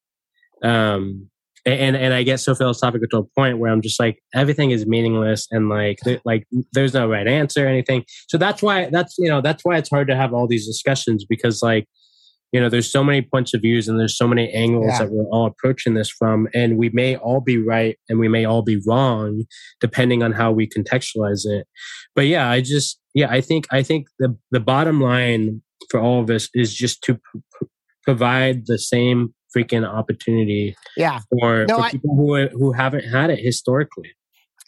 [0.64, 1.30] um,
[1.65, 4.86] and and I get so philosophical to a point where I'm just like everything is
[4.86, 8.06] meaningless and like th- like there's no right answer or anything.
[8.27, 11.26] So that's why that's you know that's why it's hard to have all these discussions
[11.27, 11.88] because like
[12.56, 14.99] you know there's so many points of views and there's so many angles yeah.
[14.99, 18.45] that we're all approaching this from and we may all be right and we may
[18.45, 19.44] all be wrong
[19.82, 21.68] depending on how we contextualize it.
[22.15, 26.22] But yeah i just yeah i think i think the the bottom line for all
[26.22, 27.68] of us is just to p-
[28.06, 31.19] provide the same freaking opportunity yeah.
[31.30, 34.11] for, no, for I, people who who haven't had it historically.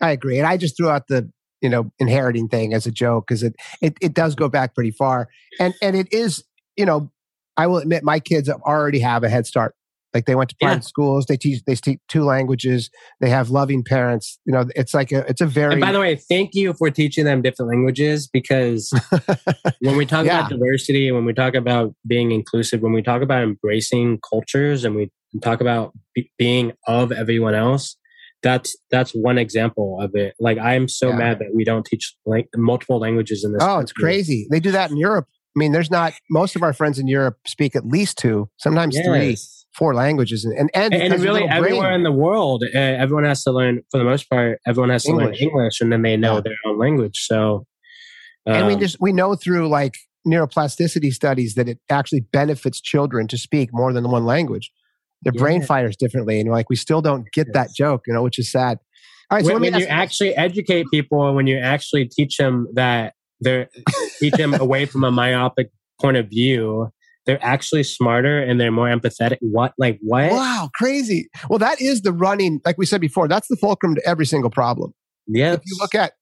[0.01, 1.31] I agree and i just threw out the
[1.61, 4.91] you know inheriting thing as a joke because it, it it does go back pretty
[4.91, 6.43] far and and it is
[6.75, 7.09] you know
[7.57, 9.75] I will admit my kids already have a head start.
[10.13, 10.79] Like they went to private yeah.
[10.81, 12.89] schools, they teach they speak two languages,
[13.19, 14.39] they have loving parents.
[14.45, 15.73] You know, it's like a it's a very.
[15.73, 18.91] And by the way, thank you for teaching them different languages because
[19.81, 20.39] when we talk yeah.
[20.39, 24.95] about diversity, when we talk about being inclusive, when we talk about embracing cultures, and
[24.95, 25.11] we
[25.41, 27.97] talk about be, being of everyone else,
[28.41, 30.35] that's that's one example of it.
[30.39, 31.17] Like I'm so yeah.
[31.17, 33.61] mad that we don't teach like multiple languages in this.
[33.61, 33.83] Oh, country.
[33.83, 34.47] it's crazy.
[34.49, 35.27] They do that in Europe.
[35.57, 38.95] I mean, there's not most of our friends in Europe speak at least two, sometimes
[38.95, 39.05] yes.
[39.07, 39.37] three,
[39.75, 43.51] four languages, and and, and, and really everywhere in the world, uh, everyone has to
[43.51, 43.81] learn.
[43.89, 45.41] For the most part, everyone has to English.
[45.41, 46.41] learn English, and then they know yeah.
[46.41, 47.25] their own language.
[47.25, 47.65] So,
[48.45, 49.95] um, and we um, just we know through like
[50.27, 54.71] neuroplasticity studies that it actually benefits children to speak more than one language.
[55.23, 55.41] Their yeah.
[55.41, 57.53] brain fires differently, and like we still don't get yes.
[57.55, 58.77] that joke, you know, which is sad.
[59.31, 63.15] All right, so when, when you actually educate people, when you actually teach them that
[63.39, 63.69] they're
[64.19, 66.91] teach them away from a myopic point of view.
[67.25, 69.37] They're actually smarter and they're more empathetic.
[69.41, 70.31] What like what?
[70.31, 71.29] Wow crazy.
[71.49, 74.49] Well that is the running like we said before that's the fulcrum to every single
[74.49, 74.93] problem.
[75.27, 76.13] Yeah if you look at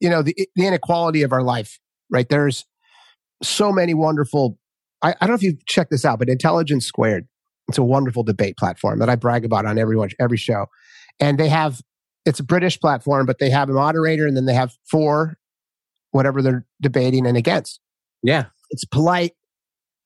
[0.00, 1.78] you know the, the inequality of our life
[2.10, 2.28] right?
[2.28, 2.64] There's
[3.42, 4.58] so many wonderful
[5.02, 7.26] I, I don't know if you've checked this out but intelligence squared
[7.68, 10.66] it's a wonderful debate platform that i brag about on every every show.
[11.20, 11.80] And they have
[12.26, 15.38] it's a british platform but they have a moderator and then they have four
[16.10, 17.80] whatever they're debating and against.
[18.22, 18.46] Yeah.
[18.70, 19.32] It's polite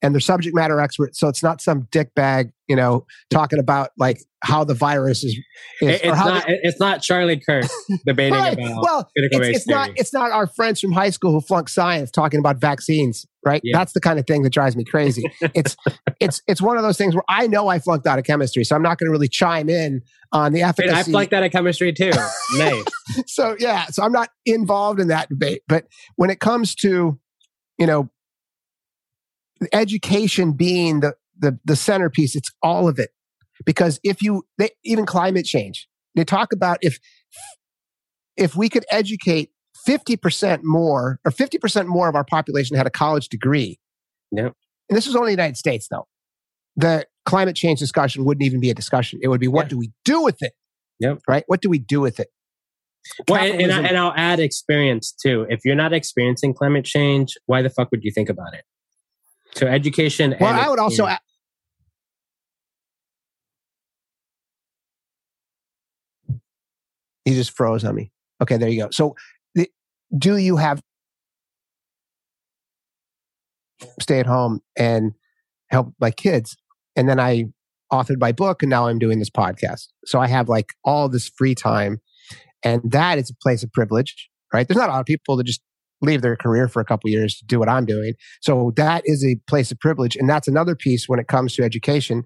[0.05, 1.18] and they're subject matter experts.
[1.18, 5.32] So it's not some dick bag, you know, talking about like how the virus is.
[5.81, 7.64] is it's, not, they, it's not Charlie Kirk
[8.06, 8.52] debating right.
[8.52, 12.10] about well, it's, it's not it's not our friends from high school who flunked science
[12.10, 13.61] talking about vaccines, right?
[13.65, 13.77] Yeah.
[13.77, 15.25] That's the kind of thing that drives me crazy.
[15.55, 15.77] it's
[16.21, 18.77] it's it's one of those things where I know I flunked out of chemistry, so
[18.77, 20.03] I'm not going to really chime in
[20.33, 20.95] on the efficacy.
[20.95, 22.12] I flunked out of chemistry too.
[22.57, 22.85] nice.
[23.27, 25.62] so yeah, so I'm not involved in that debate.
[25.69, 27.19] But when it comes to
[27.79, 28.11] you know
[29.73, 33.11] education being the, the, the centerpiece, it's all of it.
[33.65, 36.99] Because if you, they, even climate change, they talk about if,
[38.37, 39.51] if we could educate
[39.86, 43.78] 50% more or 50% more of our population had a college degree.
[44.32, 44.55] Yep.
[44.89, 46.06] And this is only the United States though.
[46.77, 49.19] the climate change discussion wouldn't even be a discussion.
[49.23, 49.70] It would be what yeah.
[49.70, 50.52] do we do with it?
[51.01, 51.20] Yep.
[51.28, 51.44] Right?
[51.47, 52.28] What do we do with it?
[53.28, 55.47] Well, and, and, I, and I'll add experience too.
[55.51, 58.65] If you're not experiencing climate change, why the fuck would you think about it?
[59.55, 60.35] So education.
[60.40, 61.06] Well, I would also.
[61.06, 61.20] Add,
[67.24, 68.11] he just froze on me.
[68.43, 68.90] Okay, there you go.
[68.90, 69.15] So,
[70.16, 70.81] do you have
[74.01, 75.12] stay at home and
[75.70, 76.57] help my kids?
[76.97, 77.47] And then I
[77.93, 79.89] authored my book, and now I'm doing this podcast.
[80.05, 82.01] So I have like all this free time
[82.65, 84.66] and that is a place of privilege, right?
[84.66, 85.61] There's not a lot of people that just
[86.01, 88.15] leave their career for a couple years to do what I'm doing.
[88.41, 90.16] So that is a place of privilege.
[90.16, 92.24] And that's another piece when it comes to education.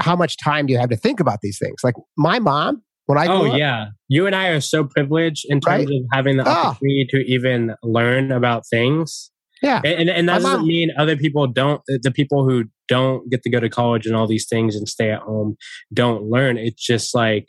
[0.00, 1.76] How much time do you have to think about these things?
[1.82, 5.60] Like my mom, when I oh up, yeah, you and I are so privileged in
[5.60, 5.96] terms right?
[5.96, 6.50] of having the oh.
[6.50, 9.30] opportunity to even learn about things.
[9.62, 11.80] Yeah, and and, that my doesn't mean other people don't.
[11.86, 15.10] The people who don't get to go to college and all these things and stay
[15.10, 15.56] at home
[15.94, 16.58] don't learn.
[16.58, 17.48] It's just like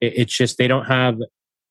[0.00, 1.16] it's just they don't have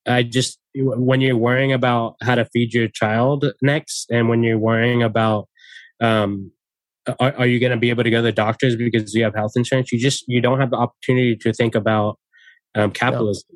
[0.07, 4.57] I just when you're worrying about how to feed your child next, and when you're
[4.57, 5.47] worrying about
[6.01, 6.51] um,
[7.19, 9.35] are, are you going to be able to go to the doctors because you have
[9.35, 9.91] health insurance?
[9.91, 12.19] You just you don't have the opportunity to think about
[12.75, 13.47] um, capitalism.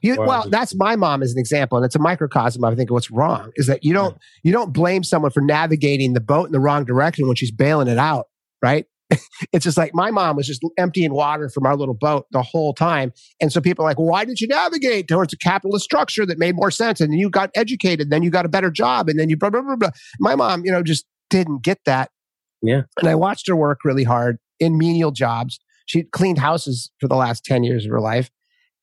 [0.00, 2.64] You, well, that's my mom as an example, and it's a microcosm.
[2.64, 6.12] I think of what's wrong is that you don't you don't blame someone for navigating
[6.12, 8.26] the boat in the wrong direction when she's bailing it out,
[8.62, 8.86] right?
[9.52, 12.72] it's just like my mom was just emptying water from our little boat the whole
[12.74, 13.12] time.
[13.40, 16.56] And so people are like, why did you navigate towards a capitalist structure that made
[16.56, 17.00] more sense?
[17.00, 19.62] And you got educated, then you got a better job, and then you blah, blah,
[19.62, 19.90] blah, blah.
[20.18, 22.10] My mom, you know, just didn't get that.
[22.62, 22.82] Yeah.
[22.98, 25.58] And I watched her work really hard in menial jobs.
[25.86, 28.30] She cleaned houses for the last 10 years of her life.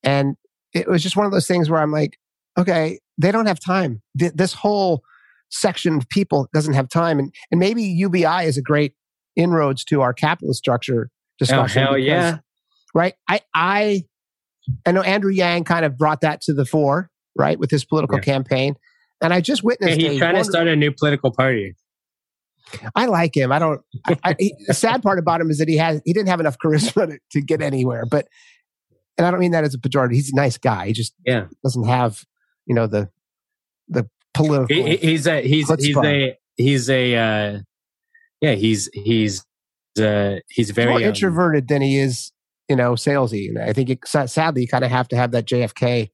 [0.02, 0.36] And
[0.72, 2.18] it was just one of those things where I'm like,
[2.58, 4.02] okay, they don't have time.
[4.14, 5.02] This whole
[5.50, 7.18] section of people doesn't have time.
[7.18, 8.94] And, and maybe UBI is a great
[9.36, 11.82] inroads to our capitalist structure oh, discussion.
[11.82, 12.38] Oh, hell because, yeah.
[12.94, 13.14] Right.
[13.28, 14.02] I, I,
[14.86, 18.18] I know Andrew Yang kind of brought that to the fore, right, with his political
[18.18, 18.22] yeah.
[18.24, 18.76] campaign.
[19.22, 20.00] And I just witnessed.
[20.00, 21.74] Yeah, he's trying to start a new political party.
[22.94, 23.52] I like him.
[23.52, 23.80] I don't.
[24.06, 26.40] I, I, he, the sad part about him is that he has he didn't have
[26.40, 28.04] enough charisma to, to, get anywhere.
[28.10, 28.28] But
[29.18, 30.14] and I don't mean that as a pejorative.
[30.14, 30.86] He's a nice guy.
[30.86, 32.24] He just yeah doesn't have
[32.66, 33.10] you know the
[33.88, 34.66] the political.
[34.68, 37.58] He, he's a he's he's a he's a uh,
[38.40, 39.44] yeah, he's he's
[40.00, 42.32] uh, he's very more um, introverted than he is,
[42.68, 43.48] you know, salesy.
[43.48, 46.10] And I think it, sadly, you kind of have to have that JFK,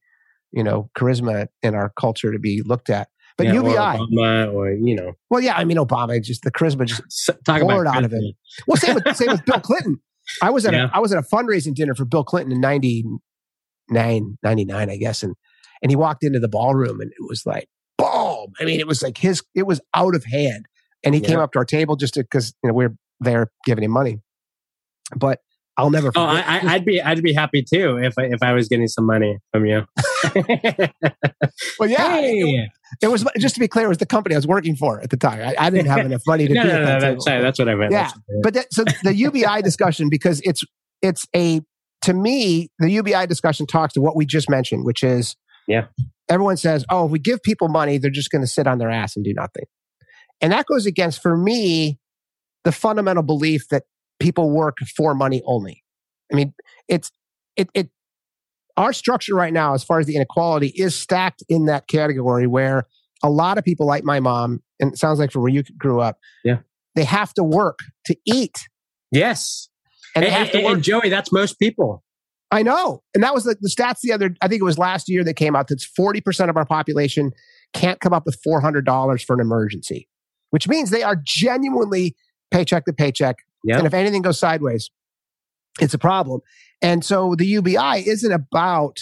[0.51, 3.09] you know, charisma in our culture to be looked at.
[3.37, 6.51] But yeah, UBI, or, Obama or you know, well, yeah, I mean, Obama just the
[6.51, 8.33] charisma just Talk poured out of him.
[8.65, 10.01] Well, same with same with Bill Clinton.
[10.41, 10.89] I was at yeah.
[10.91, 15.23] a, I was at a fundraising dinner for Bill Clinton in 99, 99, I guess,
[15.23, 15.35] and
[15.81, 17.67] and he walked into the ballroom and it was like
[17.97, 18.53] boom.
[18.59, 20.65] I mean, it was like his it was out of hand.
[21.03, 21.27] And he yeah.
[21.27, 24.19] came up to our table just because you know we're there giving him money.
[25.15, 25.39] But
[25.77, 26.11] I'll never.
[26.15, 29.05] Oh, I, would be I'd be happy too if I, if I was getting some
[29.05, 29.85] money from you.
[31.79, 32.39] well, yeah, hey.
[32.39, 35.01] it, it, was just to be clear, it was the company I was working for
[35.01, 35.41] at the time.
[35.41, 37.69] I, I didn't have enough money to no, do no, no, that's, sorry, that's what
[37.69, 37.91] I meant.
[37.91, 38.11] Yeah,
[38.43, 40.63] but that, so the UBI discussion because it's
[41.01, 41.61] it's a
[42.03, 45.35] to me the UBI discussion talks to what we just mentioned, which is
[45.67, 45.85] yeah.
[46.29, 48.89] Everyone says, "Oh, if we give people money, they're just going to sit on their
[48.89, 49.63] ass and do nothing."
[50.41, 51.99] And that goes against, for me,
[52.63, 53.83] the fundamental belief that
[54.19, 55.83] people work for money only.
[56.31, 56.53] I mean,
[56.87, 57.11] it's,
[57.55, 57.89] it, it,
[58.77, 62.87] our structure right now, as far as the inequality, is stacked in that category where
[63.23, 65.99] a lot of people, like my mom, and it sounds like from where you grew
[65.99, 66.59] up, yeah,
[66.95, 68.67] they have to work to eat.
[69.11, 69.69] Yes,
[70.15, 72.03] and, they and, and, and Joey, that's most people.
[72.49, 74.33] I know, and that was the, the stats the other.
[74.41, 75.67] I think it was last year that came out.
[75.67, 77.31] That's forty percent of our population
[77.73, 80.07] can't come up with four hundred dollars for an emergency
[80.49, 82.15] which means they are genuinely
[82.51, 83.37] paycheck to paycheck.
[83.63, 83.77] Yep.
[83.77, 84.89] And if anything goes sideways,
[85.79, 86.41] it's a problem.
[86.81, 88.99] And so the UBI isn't about,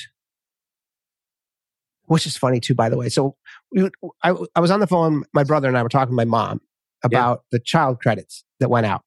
[2.05, 3.09] which is funny too, by the way.
[3.09, 3.35] So
[3.71, 3.89] we,
[4.23, 6.61] I, I was on the phone, my brother and I were talking to my mom
[7.03, 7.57] about yeah.
[7.57, 9.01] the child credits that went out.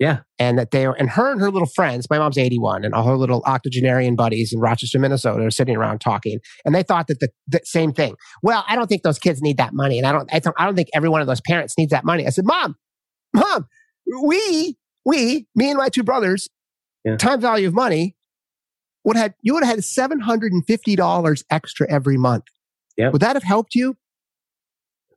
[0.00, 0.20] Yeah.
[0.40, 3.04] And that they were, and her and her little friends, my mom's 81, and all
[3.04, 6.40] her little octogenarian buddies in Rochester, Minnesota are sitting around talking.
[6.64, 8.16] And they thought that the, the, same thing.
[8.42, 9.98] Well, I don't think those kids need that money.
[9.98, 12.04] And I don't, I don't, I don't think every one of those parents needs that
[12.04, 12.26] money.
[12.26, 12.76] I said, Mom,
[13.32, 13.66] Mom,
[14.22, 16.48] we, we, me and my two brothers,
[17.04, 17.16] yeah.
[17.16, 18.16] time value of money
[19.04, 22.44] would have, you would have had $750 extra every month.
[22.96, 23.10] Yeah.
[23.10, 23.96] Would that have helped you?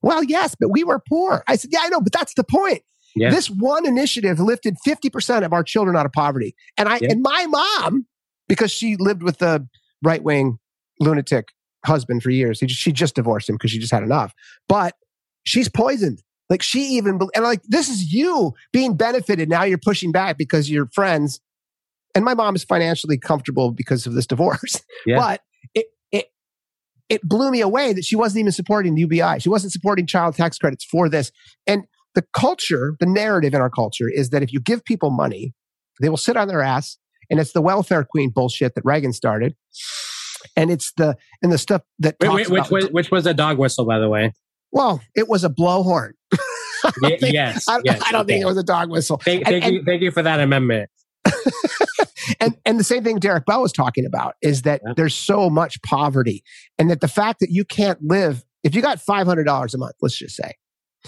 [0.02, 1.44] Well, yes, but we were poor.
[1.48, 2.84] I said, Yeah, I know, but that's the point.
[3.16, 3.32] Yeah.
[3.32, 6.56] This one initiative lifted 50% of our children out of poverty.
[6.78, 7.12] And I yeah.
[7.12, 8.06] and my mom,
[8.48, 9.68] because she lived with the
[10.04, 10.60] right wing
[11.00, 11.50] lunatic
[11.86, 14.34] husband for years, he just, she just divorced him because she just had enough.
[14.68, 14.96] But
[15.44, 16.22] she's poisoned.
[16.50, 19.50] Like she even, and like, this is you being benefited.
[19.50, 21.42] Now you're pushing back because your friends,
[22.18, 24.82] and my mom is financially comfortable because of this divorce.
[25.06, 25.20] Yeah.
[25.20, 25.42] But
[25.74, 26.26] it, it,
[27.08, 29.40] it blew me away that she wasn't even supporting UBI.
[29.40, 31.32] She wasn't supporting child tax credits for this.
[31.68, 31.84] And
[32.16, 35.54] the culture, the narrative in our culture is that if you give people money,
[36.02, 36.98] they will sit on their ass.
[37.30, 39.56] And it's the welfare queen bullshit that Reagan started.
[40.58, 43.60] And it's the, and the stuff that, wait, wait, which, was, which was a dog
[43.60, 44.34] whistle, by the way.
[44.72, 46.14] Well, it was a blowhorn.
[47.00, 48.34] think, yes, I, yes, I don't okay.
[48.34, 49.22] think it was a dog whistle.
[49.24, 50.90] Thank, thank and, you, thank you for that amendment.
[52.40, 54.94] and and the same thing Derrick Bell was talking about is that yeah.
[54.96, 56.44] there's so much poverty,
[56.78, 59.78] and that the fact that you can't live if you got five hundred dollars a
[59.78, 60.54] month, let's just say,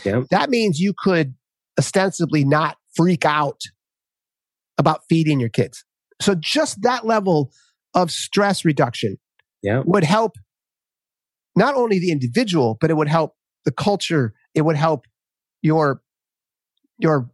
[0.04, 0.24] yeah.
[0.32, 1.36] that means you could
[1.78, 3.62] ostensibly not freak out
[4.78, 5.84] about feeding your kids.
[6.22, 7.52] So just that level
[7.94, 9.18] of stress reduction
[9.62, 9.82] yeah.
[9.86, 10.34] would help
[11.56, 13.36] not only the individual, but it would help
[13.66, 14.34] the culture.
[14.54, 15.06] It would help
[15.62, 16.02] your
[16.98, 17.30] your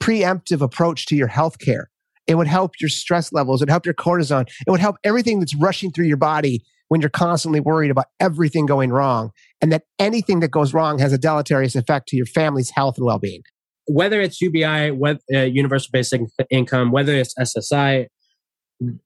[0.00, 1.86] preemptive approach to your healthcare.
[2.30, 3.60] It would help your stress levels.
[3.60, 4.48] It would help your cortisol.
[4.64, 8.66] It would help everything that's rushing through your body when you're constantly worried about everything
[8.66, 12.70] going wrong and that anything that goes wrong has a deleterious effect to your family's
[12.70, 13.42] health and well-being.
[13.86, 16.20] Whether it's UBI, whether, uh, universal basic
[16.50, 18.06] income, whether it's SSI,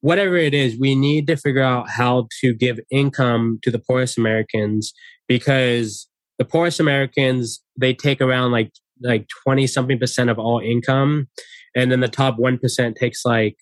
[0.03, 4.19] whatever it is, we need to figure out how to give income to the poorest
[4.19, 4.93] Americans
[5.29, 8.71] because the poorest Americans, they take around like
[9.03, 11.29] like 20 something percent of all income.
[11.75, 13.57] And then the top 1% takes like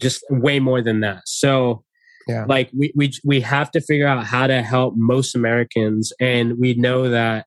[0.00, 1.22] just way more than that.
[1.26, 1.84] So
[2.28, 2.44] yeah.
[2.48, 6.12] like we, we we have to figure out how to help most Americans.
[6.20, 7.46] And we know that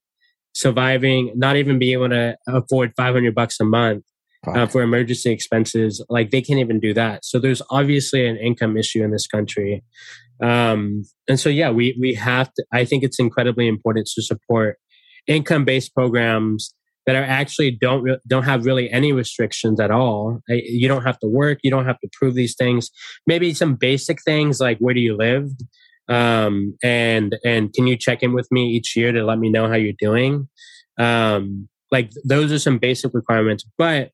[0.53, 4.03] surviving, not even being able to afford 500 bucks a month
[4.47, 7.25] uh, for emergency expenses, like they can't even do that.
[7.25, 9.83] So there's obviously an income issue in this country.
[10.41, 14.77] Um, and so, yeah, we, we have to, I think it's incredibly important to support
[15.27, 16.73] income based programs
[17.05, 20.39] that are actually don't re- don't have really any restrictions at all.
[20.47, 21.59] You don't have to work.
[21.63, 22.89] You don't have to prove these things.
[23.27, 25.49] Maybe some basic things like where do you live,
[26.09, 29.67] um, and and can you check in with me each year to let me know
[29.67, 30.47] how you're doing.
[30.97, 33.65] Um, like those are some basic requirements.
[33.77, 34.11] But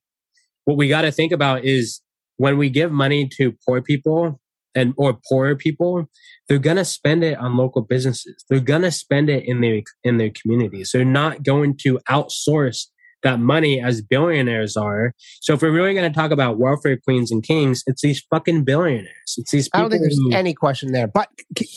[0.64, 2.00] what we got to think about is
[2.36, 4.40] when we give money to poor people,
[4.74, 6.08] and or poorer people,
[6.48, 8.44] they're gonna spend it on local businesses.
[8.48, 10.90] They're gonna spend it in their in their communities.
[10.92, 12.86] They're not going to outsource
[13.22, 15.14] that money as billionaires are.
[15.40, 18.64] So if we're really going to talk about welfare queens and kings, it's these fucking
[18.64, 19.34] billionaires.
[19.36, 19.68] It's these.
[19.72, 21.06] I don't think there's who, any question there.
[21.06, 21.28] But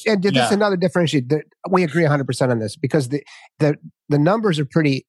[0.05, 0.45] and this yeah.
[0.45, 1.31] is another differentiate.
[1.69, 3.23] We agree 100 percent on this because the
[3.59, 3.77] the
[4.09, 5.05] the numbers are pretty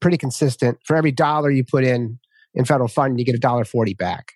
[0.00, 0.78] pretty consistent.
[0.84, 2.18] For every dollar you put in
[2.54, 4.32] in federal fund, you get a dollar forty back.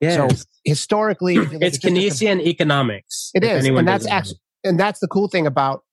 [0.00, 0.28] Yeah.
[0.28, 3.30] So historically, it's Keynesian economics.
[3.34, 5.84] It is, and that's actually, and that's the cool thing about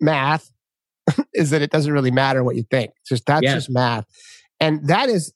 [0.00, 0.50] math
[1.34, 2.92] is that it doesn't really matter what you think.
[3.00, 3.54] It's just that's yeah.
[3.54, 4.06] just math,
[4.58, 5.32] and that is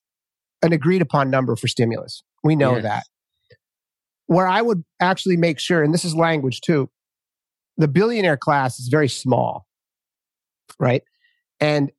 [0.62, 2.22] an agreed upon number for stimulus.
[2.42, 2.82] We know yes.
[2.84, 3.02] that.
[4.26, 6.90] Where I would actually make sure, and this is language too,
[7.76, 9.66] the billionaire class is very small,
[10.80, 11.02] right?
[11.60, 11.92] And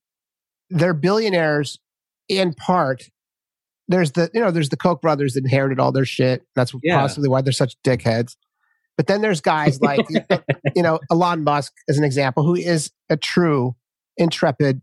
[0.70, 1.80] they're billionaires
[2.28, 3.10] in part
[3.88, 6.46] there's the you know there's the Koch brothers that inherited all their shit.
[6.56, 7.00] That's yeah.
[7.00, 8.36] possibly why they're such dickheads.
[8.98, 10.06] But then there's guys like
[10.76, 13.76] you know Elon Musk as an example, who is a true
[14.18, 14.82] intrepid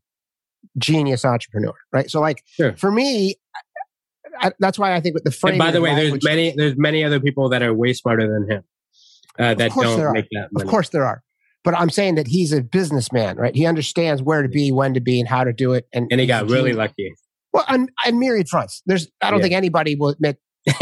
[0.78, 2.10] genius entrepreneur, right?
[2.10, 2.76] So like sure.
[2.76, 3.36] for me,
[4.40, 5.54] I, that's why I think with the frame.
[5.54, 8.50] And by the way, there's many there's many other people that are way smarter than
[8.50, 8.64] him
[9.38, 10.48] uh, that don't make that.
[10.52, 10.64] Money.
[10.64, 11.22] Of course there are.
[11.62, 13.54] But I'm saying that he's a businessman, right?
[13.54, 15.88] He understands where to be, when to be, and how to do it.
[15.94, 17.14] And, and he got really lucky.
[17.54, 18.82] Well, on, on myriad fronts.
[18.84, 19.44] There's, I don't yeah.
[19.44, 20.38] think anybody will admit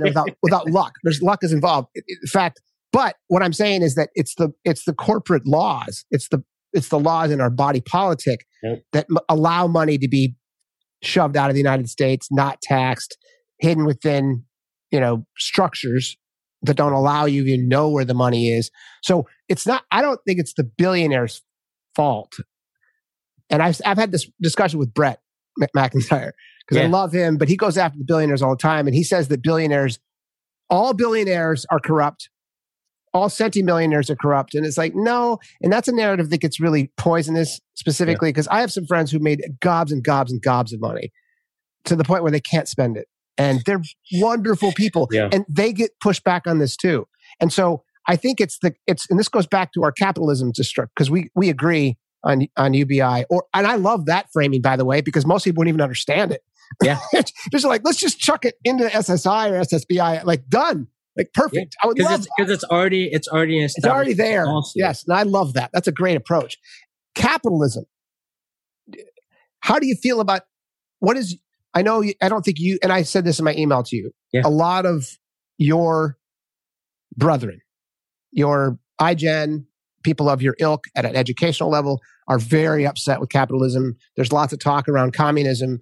[0.00, 0.94] without without luck.
[1.04, 1.88] There's luck is involved.
[1.94, 2.60] In fact,
[2.92, 6.04] but what I'm saying is that it's the it's the corporate laws.
[6.10, 6.42] It's the
[6.72, 8.82] it's the laws in our body politic yep.
[8.92, 10.34] that m- allow money to be
[11.02, 13.18] shoved out of the United States, not taxed,
[13.58, 14.44] hidden within
[14.90, 16.16] you know structures
[16.62, 18.70] that don't allow you to know where the money is.
[19.02, 19.82] So it's not.
[19.90, 21.42] I don't think it's the billionaires'
[21.94, 22.32] fault.
[23.50, 25.18] And I've I've had this discussion with Brett
[25.76, 26.32] McIntyre
[26.66, 26.84] because yeah.
[26.84, 28.86] I love him, but he goes after the billionaires all the time.
[28.86, 29.98] And he says that billionaires,
[30.70, 32.30] all billionaires are corrupt.
[33.12, 34.54] All centimillionaires are corrupt.
[34.54, 35.38] And it's like, no.
[35.62, 38.56] And that's a narrative that gets really poisonous specifically because yeah.
[38.56, 41.12] I have some friends who made gobs and gobs and gobs of money
[41.84, 43.06] to the point where they can't spend it.
[43.36, 43.82] And they're
[44.14, 45.08] wonderful people.
[45.10, 45.28] Yeah.
[45.32, 47.06] And they get pushed back on this too.
[47.40, 50.88] And so I think it's the, it's, and this goes back to our capitalism destruct
[50.96, 53.24] because we, we agree on on UBI.
[53.30, 56.32] Or and I love that framing by the way because most people wouldn't even understand
[56.32, 56.42] it.
[56.82, 56.98] Yeah,
[57.52, 60.24] just like let's just chuck it into SSI or SSBI.
[60.24, 60.88] Like done.
[61.16, 61.76] Like perfect.
[61.78, 61.84] Yeah.
[61.84, 64.46] I would love because it's, it's, already it's already it's already there.
[64.46, 64.72] Also.
[64.74, 65.70] Yes, and I love that.
[65.72, 66.58] That's a great approach.
[67.14, 67.84] Capitalism.
[69.60, 70.42] how do you feel about
[70.98, 71.38] what is
[71.74, 73.96] I know you, I don't think you and I said this in my email to
[73.96, 74.10] you.
[74.32, 74.42] Yeah.
[74.44, 75.06] A lot of
[75.58, 76.16] your
[77.16, 77.60] brethren,
[78.32, 79.66] your iGen,
[80.04, 83.96] people of your ilk at an educational level are very upset with capitalism.
[84.16, 85.80] There's lots of talk around communism.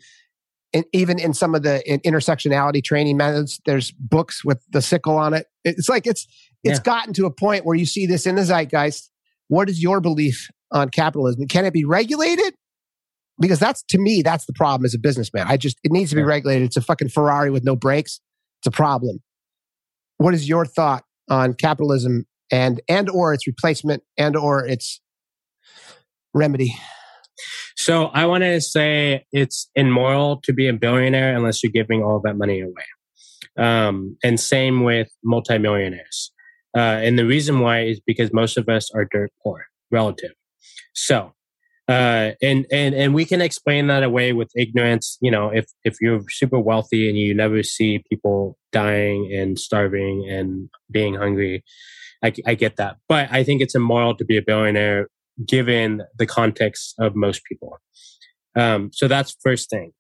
[0.72, 5.34] And even in some of the intersectionality training methods, there's books with the sickle on
[5.34, 5.46] it.
[5.64, 6.26] It's like it's
[6.64, 6.82] it's yeah.
[6.82, 9.10] gotten to a point where you see this in the zeitgeist.
[9.48, 11.46] What is your belief on capitalism?
[11.46, 12.54] Can it be regulated?
[13.38, 15.46] Because that's to me, that's the problem as a businessman.
[15.48, 16.64] I just it needs to be regulated.
[16.64, 18.20] It's a fucking Ferrari with no brakes.
[18.60, 19.18] It's a problem.
[20.16, 25.00] What is your thought on capitalism and and or its replacement and or its
[26.32, 26.76] remedy?
[27.76, 32.20] So I want to say it's immoral to be a billionaire unless you're giving all
[32.24, 32.84] that money away.
[33.58, 36.32] Um, and same with multimillionaires.
[36.76, 40.32] Uh, and the reason why is because most of us are dirt poor, relative.
[40.94, 41.32] So,
[41.88, 45.18] uh, and and and we can explain that away with ignorance.
[45.20, 50.26] You know, if if you're super wealthy and you never see people dying and starving
[50.30, 51.62] and being hungry,
[52.22, 52.96] I, I get that.
[53.08, 55.08] But I think it's immoral to be a billionaire
[55.46, 57.80] given the context of most people.
[58.54, 59.92] Um, so that's first thing.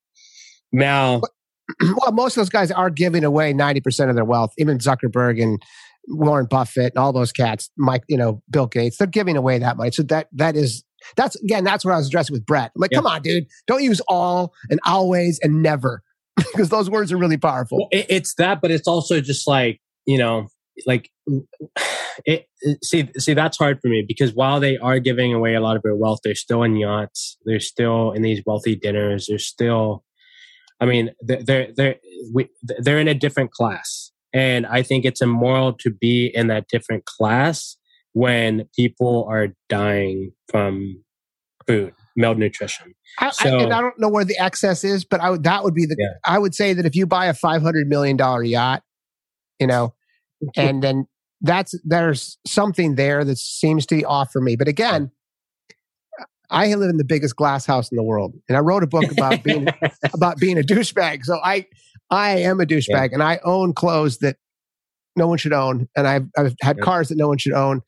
[0.72, 1.22] Now,
[1.80, 4.52] well, most of those guys are giving away ninety percent of their wealth.
[4.58, 5.62] Even Zuckerberg and
[6.08, 9.76] Warren Buffett and all those cats, Mike, you know, Bill Gates, they're giving away that
[9.76, 9.90] money.
[9.90, 10.84] So that that is
[11.16, 12.72] that's again, that's what I was addressing with Brett.
[12.74, 16.02] I'm like, come on, dude, don't use all and always and never
[16.36, 17.78] because those words are really powerful.
[17.78, 20.48] Well, it, it's that, but it's also just like you know,
[20.86, 21.10] like
[22.24, 25.60] it, it, see see that's hard for me because while they are giving away a
[25.60, 29.38] lot of their wealth, they're still in yachts, they're still in these wealthy dinners, they're
[29.38, 30.04] still.
[30.80, 31.96] I mean, they're they're they're,
[32.32, 36.68] we, they're in a different class and I think it's immoral to be in that
[36.68, 37.76] different class
[38.12, 41.02] when people are dying from
[41.66, 42.94] food malnutrition.
[43.18, 45.64] I, so, I, and I don't know where the excess is, but I would, that
[45.64, 45.96] would be the.
[45.98, 46.08] Yeah.
[46.24, 48.82] I would say that if you buy a five hundred million dollar yacht,
[49.60, 49.94] you know,
[50.56, 51.06] and then
[51.42, 54.56] that's there's something there that seems to be off for me.
[54.56, 55.10] But again,
[56.50, 59.10] I live in the biggest glass house in the world, and I wrote a book
[59.10, 59.68] about being
[60.14, 61.24] about being a douchebag.
[61.24, 61.66] So I
[62.10, 63.14] I am a douchebag yeah.
[63.14, 64.36] and I own clothes that
[65.16, 65.88] no one should own.
[65.96, 66.84] And I've, I've had yeah.
[66.84, 67.82] cars that no one should own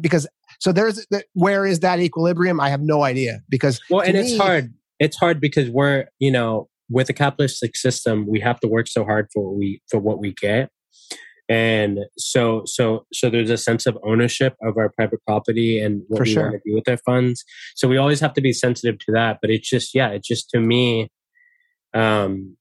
[0.00, 0.26] because
[0.60, 2.60] so there's where is that equilibrium?
[2.60, 4.72] I have no idea because well, and me, it's hard.
[5.00, 9.04] It's hard because we're, you know, with a capitalistic system, we have to work so
[9.04, 10.70] hard for what we, for what we get.
[11.48, 16.22] And so, so, so there's a sense of ownership of our private property and what
[16.22, 16.44] we sure.
[16.44, 17.44] want to do with our funds.
[17.74, 19.38] So we always have to be sensitive to that.
[19.42, 21.10] But it's just, yeah, it's just to me,
[21.92, 22.56] um,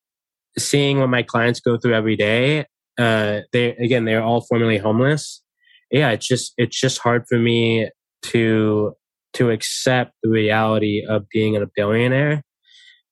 [0.58, 2.66] seeing what my clients go through every day,
[2.98, 5.42] uh, they again they're all formerly homeless.
[5.92, 7.90] Yeah, it's just it's just hard for me
[8.24, 8.94] to
[9.34, 12.44] to accept the reality of being a billionaire.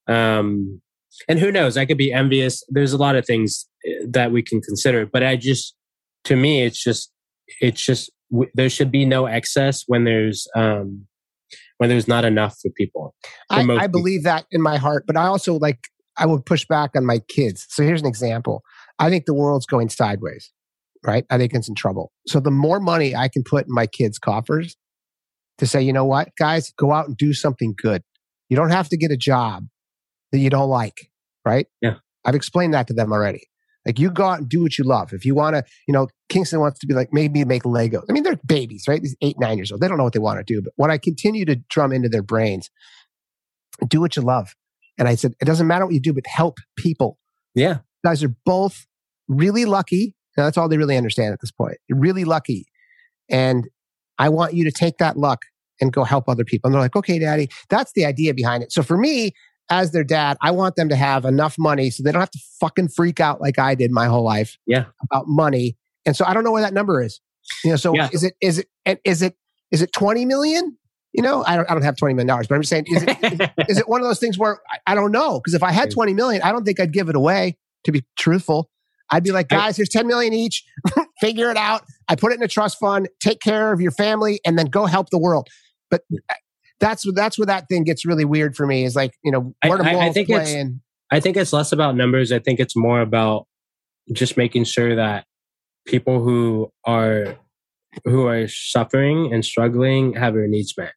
[0.08, 0.82] Um,
[1.28, 1.78] and who knows?
[1.78, 2.64] I could be envious.
[2.70, 5.76] There's a lot of things eh, that we can consider, but I just,
[6.26, 7.12] to me, it's just,
[7.60, 8.12] it's just
[8.54, 11.06] there should be no excess when there's um,
[11.78, 13.16] when there's not enough for people.
[13.50, 13.88] For I, I people.
[13.90, 15.80] believe that in my heart, but I also like
[16.18, 17.66] I would push back on my kids.
[17.70, 18.64] So here's an example.
[19.00, 20.52] I think the world's going sideways,
[21.04, 21.26] right?
[21.30, 22.12] I think it's in trouble.
[22.28, 24.76] So the more money I can put in my kids' coffers
[25.58, 28.04] to say, you know what, guys, go out and do something good.
[28.50, 29.66] You don't have to get a job
[30.32, 31.10] that you don't like,
[31.46, 31.68] right?
[31.82, 31.96] Yeah.
[32.26, 33.44] I've explained that to them already.
[33.86, 35.12] Like you go out and do what you love.
[35.12, 38.04] If you want to, you know, Kingston wants to be like maybe make Legos.
[38.10, 39.02] I mean, they're babies, right?
[39.02, 39.82] These eight, nine years old.
[39.82, 40.62] They don't know what they want to do.
[40.62, 42.70] But when I continue to drum into their brains,
[43.88, 44.54] do what you love.
[45.00, 47.18] And I said, it doesn't matter what you do, but help people.
[47.56, 47.80] Yeah.
[48.04, 48.86] You guys are both
[49.28, 50.16] really lucky.
[50.38, 51.78] Now, that's all they really understand at this point.
[51.88, 52.68] You're really lucky.
[53.30, 53.68] And
[54.20, 55.40] I want you to take that luck
[55.80, 56.68] and go help other people.
[56.68, 58.72] And they're like, okay, daddy, that's the idea behind it.
[58.72, 59.32] So for me,
[59.70, 62.40] as their dad, I want them to have enough money so they don't have to
[62.60, 64.58] fucking freak out like I did my whole life.
[64.68, 64.86] Yeah.
[65.10, 65.78] About money.
[66.06, 67.22] And so I don't know where that number is.
[67.64, 68.10] You know, so yeah.
[68.12, 68.68] is it, is it,
[69.06, 69.36] is it,
[69.72, 70.78] is it 20 million?
[71.14, 73.18] You know, I don't, I don't have $20 million, but I'm just saying, is it,
[73.24, 75.40] is, is it one of those things where I, I don't know?
[75.40, 78.04] Because if I had 20 million, I don't think I'd give it away, to be
[78.18, 78.70] truthful.
[79.10, 80.64] I'd be like, guys, here's 10 million each.
[81.20, 81.84] Figure it out.
[82.08, 84.86] I put it in a trust fund, take care of your family, and then go
[84.86, 85.50] help the world.
[85.90, 86.04] But
[86.82, 88.84] that's that's where that thing gets really weird for me.
[88.84, 90.54] Is like, you know, where do I, I think it's,
[91.12, 92.34] I think it's less about numbers.
[92.34, 93.48] I think it's more about
[94.12, 95.26] just making sure that
[95.86, 97.38] people who are
[98.06, 100.94] who are suffering and struggling have their needs met.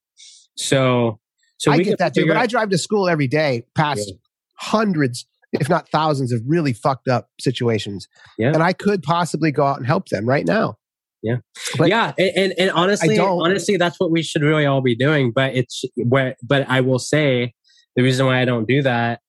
[0.56, 1.18] So,
[1.58, 2.26] so I get that too.
[2.26, 4.16] But I drive to school every day past yeah.
[4.58, 8.08] hundreds, if not thousands, of really fucked up situations.
[8.38, 8.52] Yeah.
[8.52, 10.76] And I could possibly go out and help them right now.
[11.24, 11.36] Yeah.
[11.78, 12.12] But yeah.
[12.18, 15.32] And, and, and honestly, honestly, that's what we should really all be doing.
[15.34, 17.54] But it's where, but I will say
[17.96, 19.20] the reason why I don't do that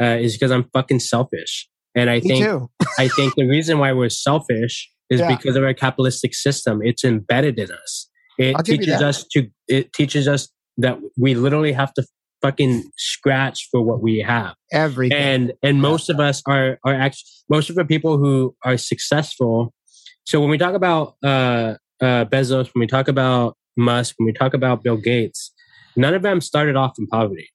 [0.00, 1.68] uh, is because I'm fucking selfish.
[1.94, 2.70] And I Me think.
[2.98, 5.34] I think the reason why we're selfish is Yeah.
[5.34, 6.80] because of our capitalistic system.
[6.84, 8.10] It's embedded in us.
[8.38, 12.04] It teaches us to it teaches us that we literally have to
[12.40, 14.54] fucking scratch for what we have.
[14.72, 15.18] Everything.
[15.18, 19.72] And and most of us are are actually most of the people who are successful.
[20.28, 24.32] So when we talk about uh uh Bezos, when we talk about Musk, when we
[24.34, 25.52] talk about Bill Gates,
[25.96, 27.48] none of them started off in poverty.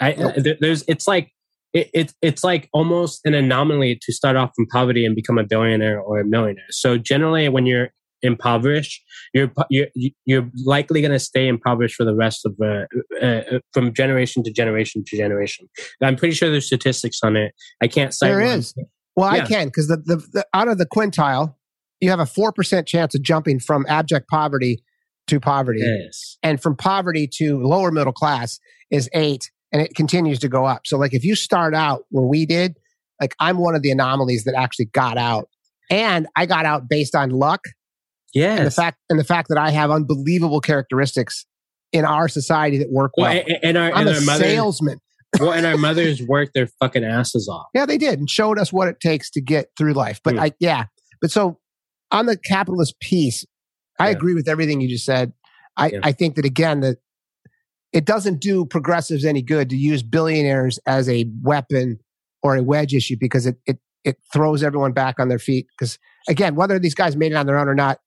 [0.00, 0.34] I, Nope.
[0.36, 1.30] there- there's it's like
[1.72, 5.44] it, it, it's like almost an anomaly to start off from poverty and become a
[5.44, 6.64] billionaire or a millionaire.
[6.70, 7.88] So generally, when you're
[8.22, 9.00] impoverished,
[9.32, 9.86] you're you're
[10.26, 12.86] you're likely going to stay impoverished for the rest of the
[13.22, 13.24] uh,
[13.56, 15.68] uh, from generation to generation to generation.
[16.02, 17.52] I'm pretty sure there's statistics on it.
[17.80, 18.58] I can't cite There one.
[18.58, 18.74] is.
[19.16, 21.54] Well, I can because the, the, the out of the quintile,
[22.00, 24.82] you have a four percent chance of jumping from abject poverty
[25.26, 26.38] to poverty, Yes.
[26.42, 28.58] and from poverty to lower middle class
[28.90, 30.82] is eight, and it continues to go up.
[30.86, 32.76] So, like, if you start out where we did,
[33.20, 35.48] like, I'm one of the anomalies that actually got out,
[35.90, 37.60] and I got out based on luck
[38.34, 38.58] Yes.
[38.58, 41.46] and the fact and the fact that I have unbelievable characteristics
[41.92, 43.32] in our society that work well.
[43.32, 44.98] well, and, and our I'm and a our mothers, salesman.
[45.38, 47.66] well, and our mothers worked their fucking asses off.
[47.74, 50.20] Yeah, they did and showed us what it takes to get through life.
[50.24, 50.40] But Hmm.
[50.40, 50.84] I, yeah,
[51.20, 51.58] but so
[52.10, 53.44] on the capitalist piece,
[53.98, 54.16] I Yeah.
[54.16, 55.32] agree with everything you just said.
[55.76, 56.00] I, Yeah.
[56.02, 56.98] I think that again, that
[57.92, 61.98] it doesn't do progressives any good to use billionaires as a weapon
[62.42, 65.66] or a wedge issue because it, it, it throws everyone back on their feet.
[65.76, 67.98] Because again, whether these guys made it on their own or not,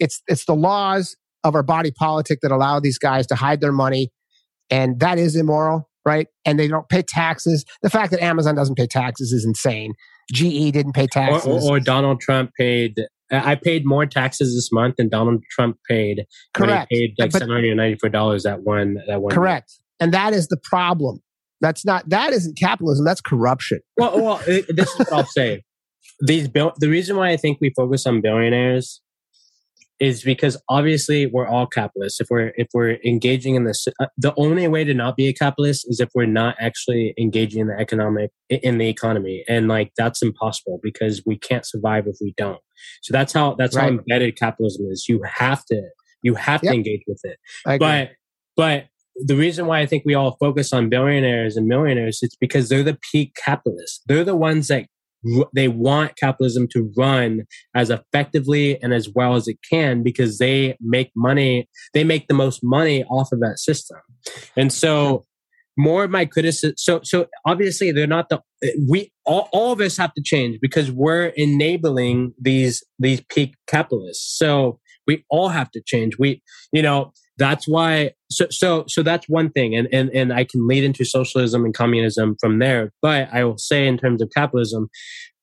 [0.00, 3.72] it's, it's the laws of our body politic that allow these guys to hide their
[3.72, 4.10] money.
[4.70, 6.26] And that is immoral, right?
[6.44, 7.64] And they don't pay taxes.
[7.82, 9.92] The fact that Amazon doesn't pay taxes is insane.
[10.32, 11.64] GE didn't pay Or, taxes.
[11.64, 12.96] or, or Donald Trump paid.
[13.30, 16.24] I paid more taxes this month than Donald Trump paid.
[16.58, 16.90] when he Correct.
[16.90, 18.98] paid like seven hundred ninety four dollars that one.
[19.08, 19.34] That one.
[19.34, 19.72] Correct.
[20.00, 21.20] And that is the problem.
[21.60, 23.04] That's not, that isn't capitalism.
[23.06, 23.80] That's corruption.
[23.96, 25.62] Well, well, it- this is what I'll say.
[26.20, 29.00] These bill- the reason why I think we focus on billionaires
[29.98, 32.20] is because obviously we're all capitalists.
[32.20, 35.32] If we're if we're engaging in this, uh, the only way to not be a
[35.32, 39.92] capitalist is if we're not actually engaging in the economic in the economy, and like
[39.96, 42.60] that's impossible because we can't survive if we don't.
[43.02, 45.06] So that's how that's how embedded capitalism is.
[45.08, 45.82] You have to
[46.22, 46.72] you have Yep.
[46.72, 47.38] to engage with it
[47.78, 48.10] but
[48.56, 48.86] but
[49.16, 52.82] the reason why I think we all focus on billionaires and millionaires it's because they're
[52.82, 54.02] the peak capitalists.
[54.06, 54.86] They're the ones that
[55.54, 57.44] they want capitalism to run
[57.74, 61.68] as effectively and as well as it can because they make money.
[61.94, 63.98] They make the most money off of that system,
[64.56, 65.24] and so
[65.76, 66.74] more of my criticism.
[66.76, 70.58] So so obviously they're not the Eh, we all, all of us have to change
[70.60, 74.38] because we're enabling these these peak capitalists.
[74.38, 76.18] So we all have to change.
[76.18, 76.42] We
[76.72, 79.74] you know that's why so so so that's one thing.
[79.74, 82.92] And and and I can lead into socialism and communism from there.
[83.02, 84.88] But I will say in terms of capitalism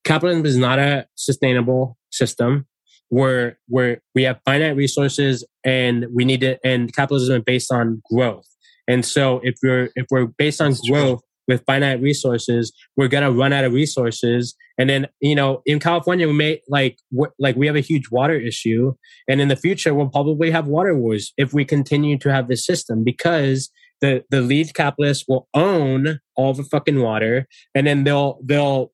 [0.04, 2.68] capitalism is not a sustainable system.
[3.10, 8.02] Where where we have finite resources and we need to and capitalism is based on
[8.12, 8.48] growth.
[8.88, 13.32] And so if we're if we're based on growth with finite resources we're going to
[13.32, 16.98] run out of resources and then you know in california we may like
[17.40, 18.94] like we have a huge water issue
[19.28, 22.66] and in the future, we'll probably have water wars if we continue to have this
[22.66, 23.70] system because
[24.02, 28.92] the, the lead capitalists will own all the fucking water and then they'll, they'll,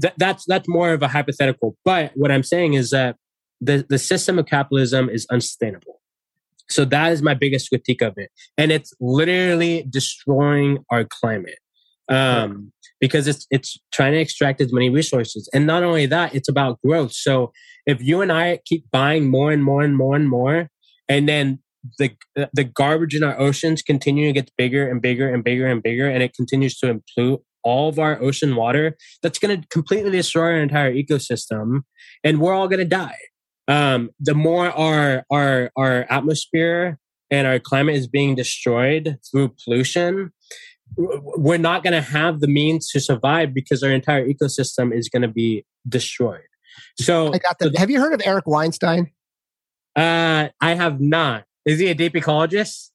[0.00, 1.76] th- that's, that's more of a hypothetical.
[1.84, 3.16] But what I'm saying is that
[3.60, 5.95] the, the system of capitalism is unsustainable.
[6.68, 8.30] So that is my biggest critique of it.
[8.58, 11.58] And it's literally destroying our climate.
[12.08, 15.48] Um, because it's it's trying to extract as many resources.
[15.52, 17.12] And not only that, it's about growth.
[17.12, 17.52] So
[17.84, 20.70] if you and I keep buying more and more and more and more,
[21.08, 21.58] and then
[21.98, 22.12] the
[22.52, 26.08] the garbage in our oceans continue to get bigger and bigger and bigger and bigger,
[26.08, 30.52] and it continues to implode all of our ocean water, that's going to completely destroy
[30.52, 31.80] our entire ecosystem,
[32.22, 33.18] and we're all going to die.
[33.68, 36.98] Um, the more our our our atmosphere
[37.30, 40.32] and our climate is being destroyed through pollution,
[40.96, 45.22] we're not going to have the means to survive because our entire ecosystem is going
[45.22, 46.42] to be destroyed.
[47.00, 47.76] So I got that.
[47.76, 49.10] Have you heard of Eric Weinstein?
[49.96, 51.44] uh, I have not.
[51.64, 52.90] Is he a deep ecologist?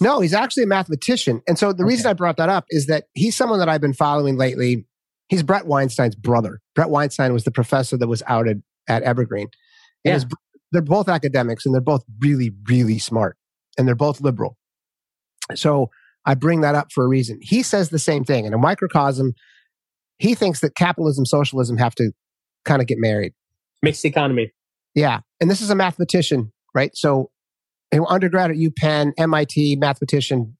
[0.00, 1.42] No, he's actually a mathematician.
[1.46, 3.92] And so the reason I brought that up is that he's someone that I've been
[3.92, 4.86] following lately.
[5.28, 6.60] He's Bret Weinstein's brother.
[6.74, 9.48] Bret Weinstein was the professor that was outed at Evergreen.
[10.06, 10.14] Yeah.
[10.14, 10.26] his,
[10.72, 13.36] they're both academics and they're both really, really smart
[13.78, 14.56] and they're both liberal.
[15.54, 15.90] So
[16.24, 17.38] I bring that up for a reason.
[17.40, 18.46] He says the same thing.
[18.46, 19.34] In a microcosm,
[20.18, 22.12] he thinks that capitalism, socialism have to
[22.64, 23.32] kind of get married.
[23.82, 24.52] Mixed economy.
[24.94, 25.20] Yeah.
[25.40, 26.96] And this is a mathematician, right?
[26.96, 27.30] So
[27.92, 30.56] an undergrad at UPenn, MIT, mathematician,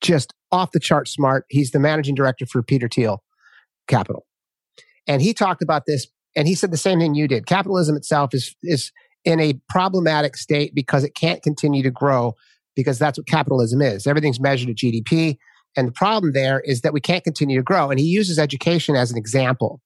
[0.00, 1.46] just off the chart smart.
[1.48, 3.22] He's the managing director for Peter Thiel
[3.86, 4.26] Capital.
[5.06, 6.06] And he talked about this
[6.36, 7.46] and he said the same thing you did.
[7.46, 8.92] Capitalism itself is, is
[9.24, 12.34] in a problematic state because it can't continue to grow
[12.76, 14.06] because that's what capitalism is.
[14.06, 15.36] Everything's measured at GDP.
[15.76, 17.90] And the problem there is that we can't continue to grow.
[17.90, 19.80] And he uses education as an example.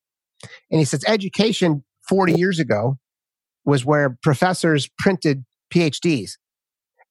[0.70, 2.98] And he says education 40 years ago
[3.64, 6.32] was where professors printed PhDs.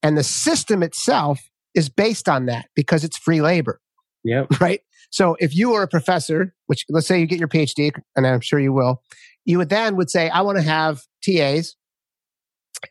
[0.04, 1.40] And the system itself
[1.74, 3.80] is based on that because it's free labor.
[4.24, 4.46] Yeah.
[4.60, 4.82] Right.
[5.12, 8.42] So if you were a professor, which let's say you get your PhD, and I'm
[8.42, 9.04] sure you will,
[9.46, 11.76] you would then would say, I want to have TAs,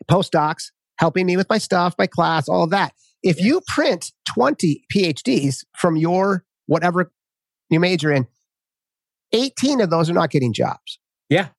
[0.09, 2.93] postdocs helping me with my stuff, my class, all of that.
[3.23, 7.11] If you print 20 PhDs from your whatever
[7.69, 8.27] you major in,
[9.33, 10.99] 18 of those are not getting jobs.
[11.29, 11.49] Yeah.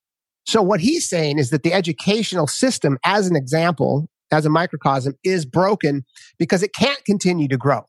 [0.47, 5.15] So what he's saying is that the educational system, as an example, as a microcosm,
[5.25, 6.05] is broken
[6.39, 7.87] because it can't continue to grow.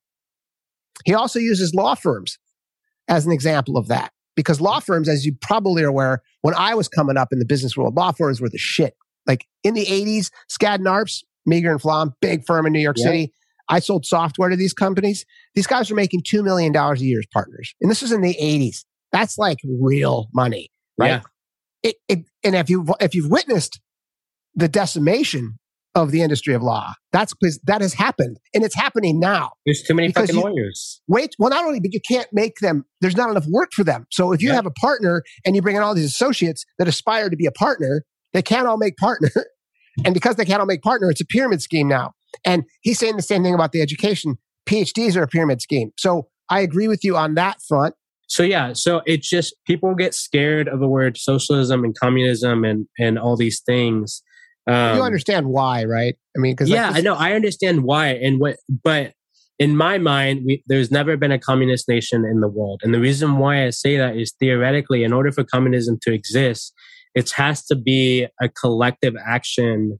[1.05, 2.37] He also uses law firms
[3.07, 4.11] as an example of that.
[4.35, 7.45] Because law firms, as you probably are aware, when I was coming up in the
[7.45, 8.95] business world, law firms were the shit.
[9.27, 13.31] Like in the 80s, Skadden Arps, Meagher and Flom, big firm in New York City.
[13.69, 15.25] I sold software to these companies.
[15.55, 17.73] These guys were making $2 million a year as partners.
[17.79, 18.83] And this was in the 80s.
[19.11, 21.07] That's like real money, right?
[21.07, 21.21] Yeah.
[21.83, 23.79] It, it, and if you if you've witnessed
[24.55, 25.59] the decimation
[25.95, 29.51] of the industry of law, that's because that has happened, and it's happening now.
[29.65, 31.01] There's too many fucking you, lawyers.
[31.07, 32.85] Wait, well, not only, but you can't make them.
[33.01, 34.07] There's not enough work for them.
[34.11, 34.55] So if you yeah.
[34.55, 37.51] have a partner and you bring in all these associates that aspire to be a
[37.51, 38.03] partner,
[38.33, 39.31] they can't all make partner,
[40.05, 42.13] and because they can't all make partner, it's a pyramid scheme now.
[42.43, 44.37] And he's saying the same thing about the education.
[44.67, 45.91] PhDs are a pyramid scheme.
[45.97, 47.95] So I agree with you on that front.
[48.27, 52.87] So yeah, so it's just people get scared of the word socialism and communism and
[52.97, 54.23] and all these things.
[54.67, 56.15] Um, you understand why, right?
[56.35, 59.13] I mean, because yeah, like I know I understand why, and what, but
[59.59, 62.99] in my mind, we, there's never been a communist nation in the world, and the
[62.99, 66.73] reason why I say that is theoretically, in order for communism to exist,
[67.13, 69.99] it has to be a collective action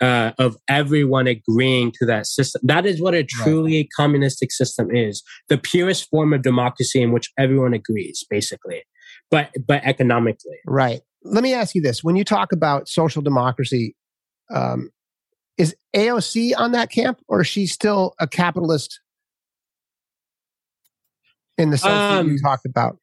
[0.00, 2.60] uh, of everyone agreeing to that system.
[2.64, 3.88] That is what a truly right.
[3.96, 5.22] communistic system is.
[5.48, 8.82] The purest form of democracy in which everyone agrees, basically,
[9.30, 10.58] but but economically.
[10.66, 11.00] Right.
[11.22, 13.96] Let me ask you this: When you talk about social democracy,
[14.52, 14.90] um,
[15.56, 19.00] is AOC on that camp, or is she still a capitalist
[21.58, 22.96] in the sense um, that you um, talked about?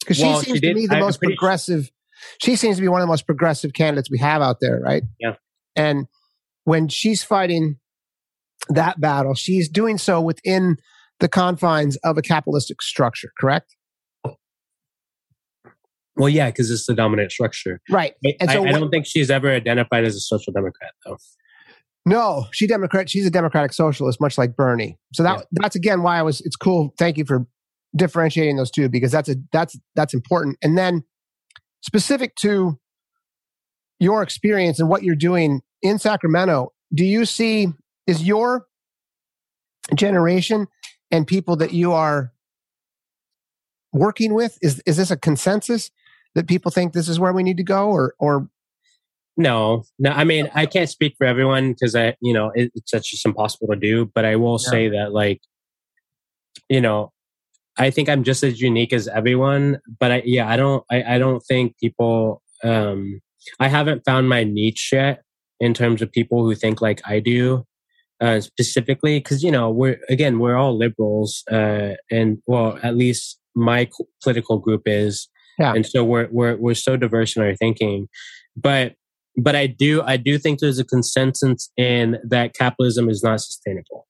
[0.00, 1.90] Because she seems she to me the most progressive.
[2.40, 5.02] She seems to be one of the most progressive candidates we have out there, right?
[5.18, 5.34] Yeah.
[5.74, 6.06] And
[6.64, 7.78] when she's fighting
[8.68, 10.76] that battle, she's doing so within
[11.20, 13.74] the confines of a capitalistic structure, correct?
[16.16, 17.80] Well, yeah, because it's the dominant structure.
[17.90, 18.14] Right.
[18.22, 21.16] And I, so I, don't think she's ever identified as a social democrat, though.
[22.04, 23.08] No, she Democrat.
[23.08, 24.98] She's a democratic socialist, much like Bernie.
[25.14, 25.44] So that yeah.
[25.52, 26.40] that's again why I was.
[26.40, 26.92] It's cool.
[26.98, 27.46] Thank you for
[27.94, 30.58] differentiating those two because that's a that's that's important.
[30.62, 31.04] And then
[31.82, 32.78] specific to
[34.00, 37.68] your experience and what you're doing in Sacramento, do you see,
[38.06, 38.66] is your
[39.94, 40.66] generation
[41.10, 42.32] and people that you are
[43.92, 45.90] working with, is, is this a consensus
[46.34, 48.48] that people think this is where we need to go or, or
[49.36, 50.10] no, no.
[50.10, 53.68] I mean, I can't speak for everyone because I, you know, it, it's just impossible
[53.68, 54.10] to do.
[54.14, 54.70] But I will yeah.
[54.70, 55.40] say that, like,
[56.68, 57.12] you know,
[57.78, 59.78] I think I'm just as unique as everyone.
[59.98, 62.42] But I, yeah, I don't, I, I don't think people.
[62.62, 63.20] um
[63.58, 65.22] I haven't found my niche yet
[65.58, 67.64] in terms of people who think like I do.
[68.20, 73.40] Uh, specifically, because you know we're again we're all liberals, uh, and well, at least
[73.56, 73.90] my
[74.22, 75.74] political group is, yeah.
[75.74, 78.08] and so we're we're we're so diverse in our thinking.
[78.56, 78.94] But
[79.36, 84.06] but I do I do think there's a consensus in that capitalism is not sustainable.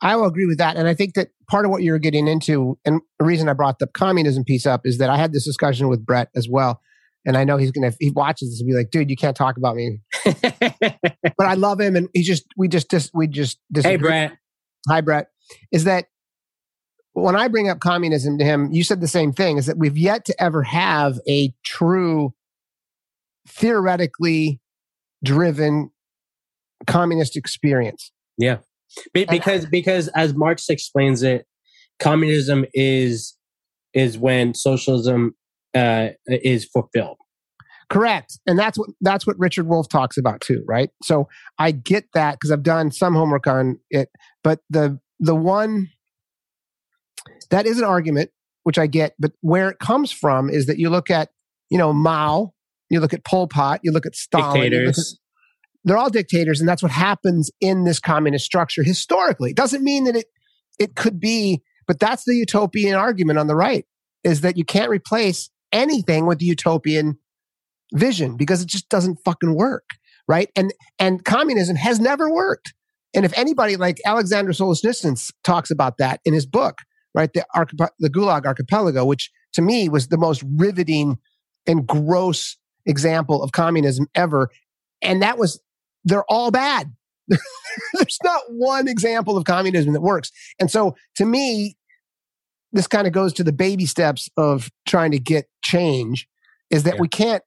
[0.00, 2.78] I will agree with that, and I think that part of what you're getting into,
[2.86, 5.88] and the reason I brought the communism piece up is that I had this discussion
[5.88, 6.80] with Brett as well
[7.28, 9.56] and I know he's gonna he watches this and be like, dude, you can't talk
[9.58, 10.00] about me.
[10.24, 13.92] but I love him, and he just we just dis, we just disagree.
[13.92, 14.38] Hey, Brett.
[14.88, 15.28] Hi, Brett.
[15.70, 16.06] Is that
[17.20, 19.58] when I bring up communism to him, you said the same thing.
[19.58, 22.34] Is that we've yet to ever have a true
[23.46, 24.60] theoretically
[25.24, 25.90] driven
[26.86, 28.12] communist experience.
[28.36, 28.58] Yeah,
[29.12, 31.46] Be- because because as Marx explains it,
[31.98, 33.36] communism is
[33.94, 35.34] is when socialism
[35.74, 37.18] uh, is fulfilled.
[37.88, 38.38] Correct.
[38.46, 40.90] And that's what that's what Richard Wolff talks about too, right?
[41.02, 41.28] So
[41.58, 44.10] I get that because I've done some homework on it,
[44.44, 45.88] but the the one
[47.50, 48.30] that is an argument
[48.64, 51.30] which I get, but where it comes from is that you look at,
[51.70, 52.52] you know, Mao,
[52.90, 54.98] you look at Pol Pot, you look at Stalin, dictators.
[54.98, 55.18] At,
[55.84, 59.50] they're all dictators, and that's what happens in this communist structure historically.
[59.50, 60.26] It doesn't mean that it
[60.78, 63.84] it could be, but that's the utopian argument on the right
[64.24, 67.18] is that you can't replace anything with the utopian
[67.94, 69.84] vision because it just doesn't fucking work.
[70.26, 70.50] Right.
[70.54, 72.74] And, and communism has never worked.
[73.14, 76.78] And if anybody like Alexander Solzhenitsyn talks about that in his book,
[77.18, 81.18] right, the, Archip- the Gulag Archipelago, which to me was the most riveting
[81.66, 84.50] and gross example of communism ever.
[85.02, 85.60] And that was,
[86.04, 86.92] they're all bad.
[87.28, 90.32] There's not one example of communism that works.
[90.58, 91.76] And so to me,
[92.72, 96.28] this kind of goes to the baby steps of trying to get change
[96.70, 97.00] is that yeah.
[97.00, 97.42] we can't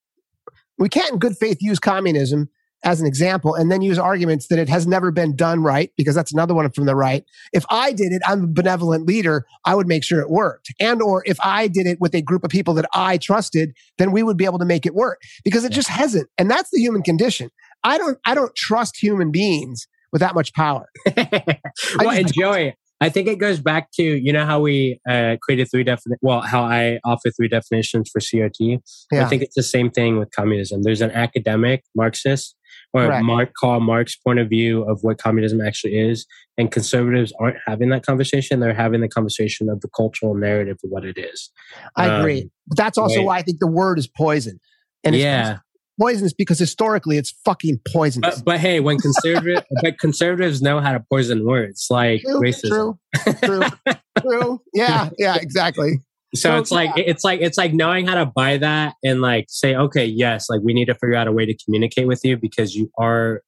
[0.77, 2.49] we can't in good faith use communism
[2.83, 6.15] as an example and then use arguments that it has never been done right because
[6.15, 9.75] that's another one from the right if i did it i'm a benevolent leader i
[9.75, 12.49] would make sure it worked and or if i did it with a group of
[12.49, 15.71] people that i trusted then we would be able to make it work because it
[15.71, 17.49] just hasn't and that's the human condition
[17.83, 20.87] i don't i don't trust human beings with that much power
[21.17, 25.69] well and joey I think it goes back to you know how we uh, created
[25.71, 26.19] three definitions.
[26.21, 28.79] Well, how I offer three definitions for CRT.
[29.11, 29.25] Yeah.
[29.25, 30.83] I think it's the same thing with communism.
[30.83, 32.55] There's an academic Marxist
[32.93, 33.23] or Correct.
[33.23, 36.25] Mark Karl Marx point of view of what communism actually is.
[36.57, 38.59] And conservatives aren't having that conversation.
[38.59, 41.49] They're having the conversation of the cultural narrative of what it is.
[41.95, 42.49] I um, agree.
[42.67, 43.25] But that's also right.
[43.25, 44.59] why I think the word is poison.
[45.03, 45.59] And yeah.
[45.99, 48.37] Poisonous because historically it's fucking poisonous.
[48.37, 52.97] But, but hey, when conservative, but conservatives know how to poison words like true, racism.
[53.15, 54.61] True, true, true.
[54.73, 55.99] Yeah, yeah, exactly.
[56.33, 59.75] So, it's like it's like it's like knowing how to buy that and like say,
[59.75, 62.73] okay, yes, like we need to figure out a way to communicate with you because
[62.73, 63.41] you are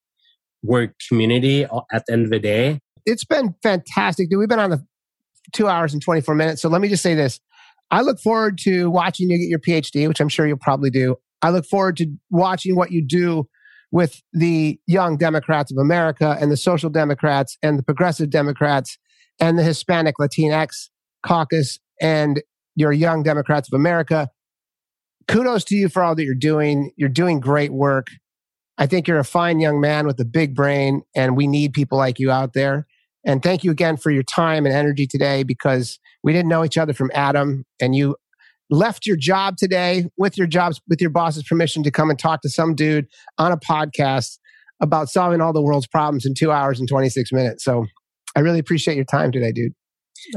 [0.64, 2.80] we're community at the end of the day.
[3.06, 4.40] It's been fantastic, dude.
[4.40, 4.86] We've been on the
[5.52, 6.62] two hours and 24 minutes.
[6.62, 7.40] So let me just say this.
[7.92, 11.18] I look forward to watching you get your PhD, which I'm sure you'll probably do.
[11.42, 13.48] I look forward to watching what you do
[13.92, 18.98] with the young Democrats of America and the social Democrats and the progressive Democrats
[19.40, 20.90] and the Hispanic Latinx
[21.24, 22.42] caucus and
[22.76, 24.30] your young Democrats of America.
[25.28, 26.92] Kudos to you for all that you're doing.
[26.98, 28.08] You're doing great work.
[28.78, 31.98] I think you're a fine young man with a big brain, and we need people
[31.98, 32.88] like you out there.
[33.26, 36.78] And thank you again for your time and energy today because we didn't know each
[36.78, 38.16] other from Adam, and you
[38.70, 42.42] left your job today with your jobs with your boss's permission to come and talk
[42.42, 43.06] to some dude
[43.38, 44.40] on a podcast
[44.82, 47.64] about solving all the world's problems in two hours and 26 minutes.
[47.64, 47.86] So
[48.36, 49.74] I really appreciate your time today, dude.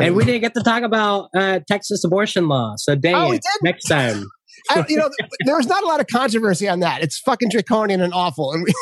[0.00, 2.74] And we didn't get to talk about uh, Texas abortion law.
[2.76, 3.42] So dang oh, it.
[3.62, 4.26] Next time.
[4.70, 5.10] I, you know,
[5.44, 7.02] there was not a lot of controversy on that.
[7.02, 8.52] It's fucking draconian and awful.
[8.52, 8.72] And, we,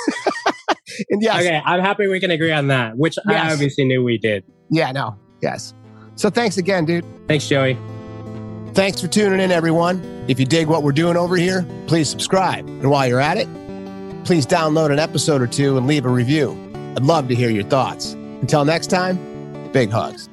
[1.11, 1.41] and yes.
[1.41, 3.45] Okay, I'm happy we can agree on that, which yes.
[3.45, 4.45] I obviously knew we did.
[4.71, 5.19] Yeah, no.
[5.43, 5.75] Yes.
[6.17, 7.05] So thanks again, dude.
[7.29, 7.77] Thanks, Joey.
[8.73, 10.25] Thanks for tuning in, everyone.
[10.27, 12.67] If you dig what we're doing over here, please subscribe.
[12.67, 13.49] And while you're at it,
[14.25, 16.53] please download an episode or two and leave a review.
[16.97, 18.15] I'd love to hear your thoughts.
[18.15, 20.29] Until next time, big hugs.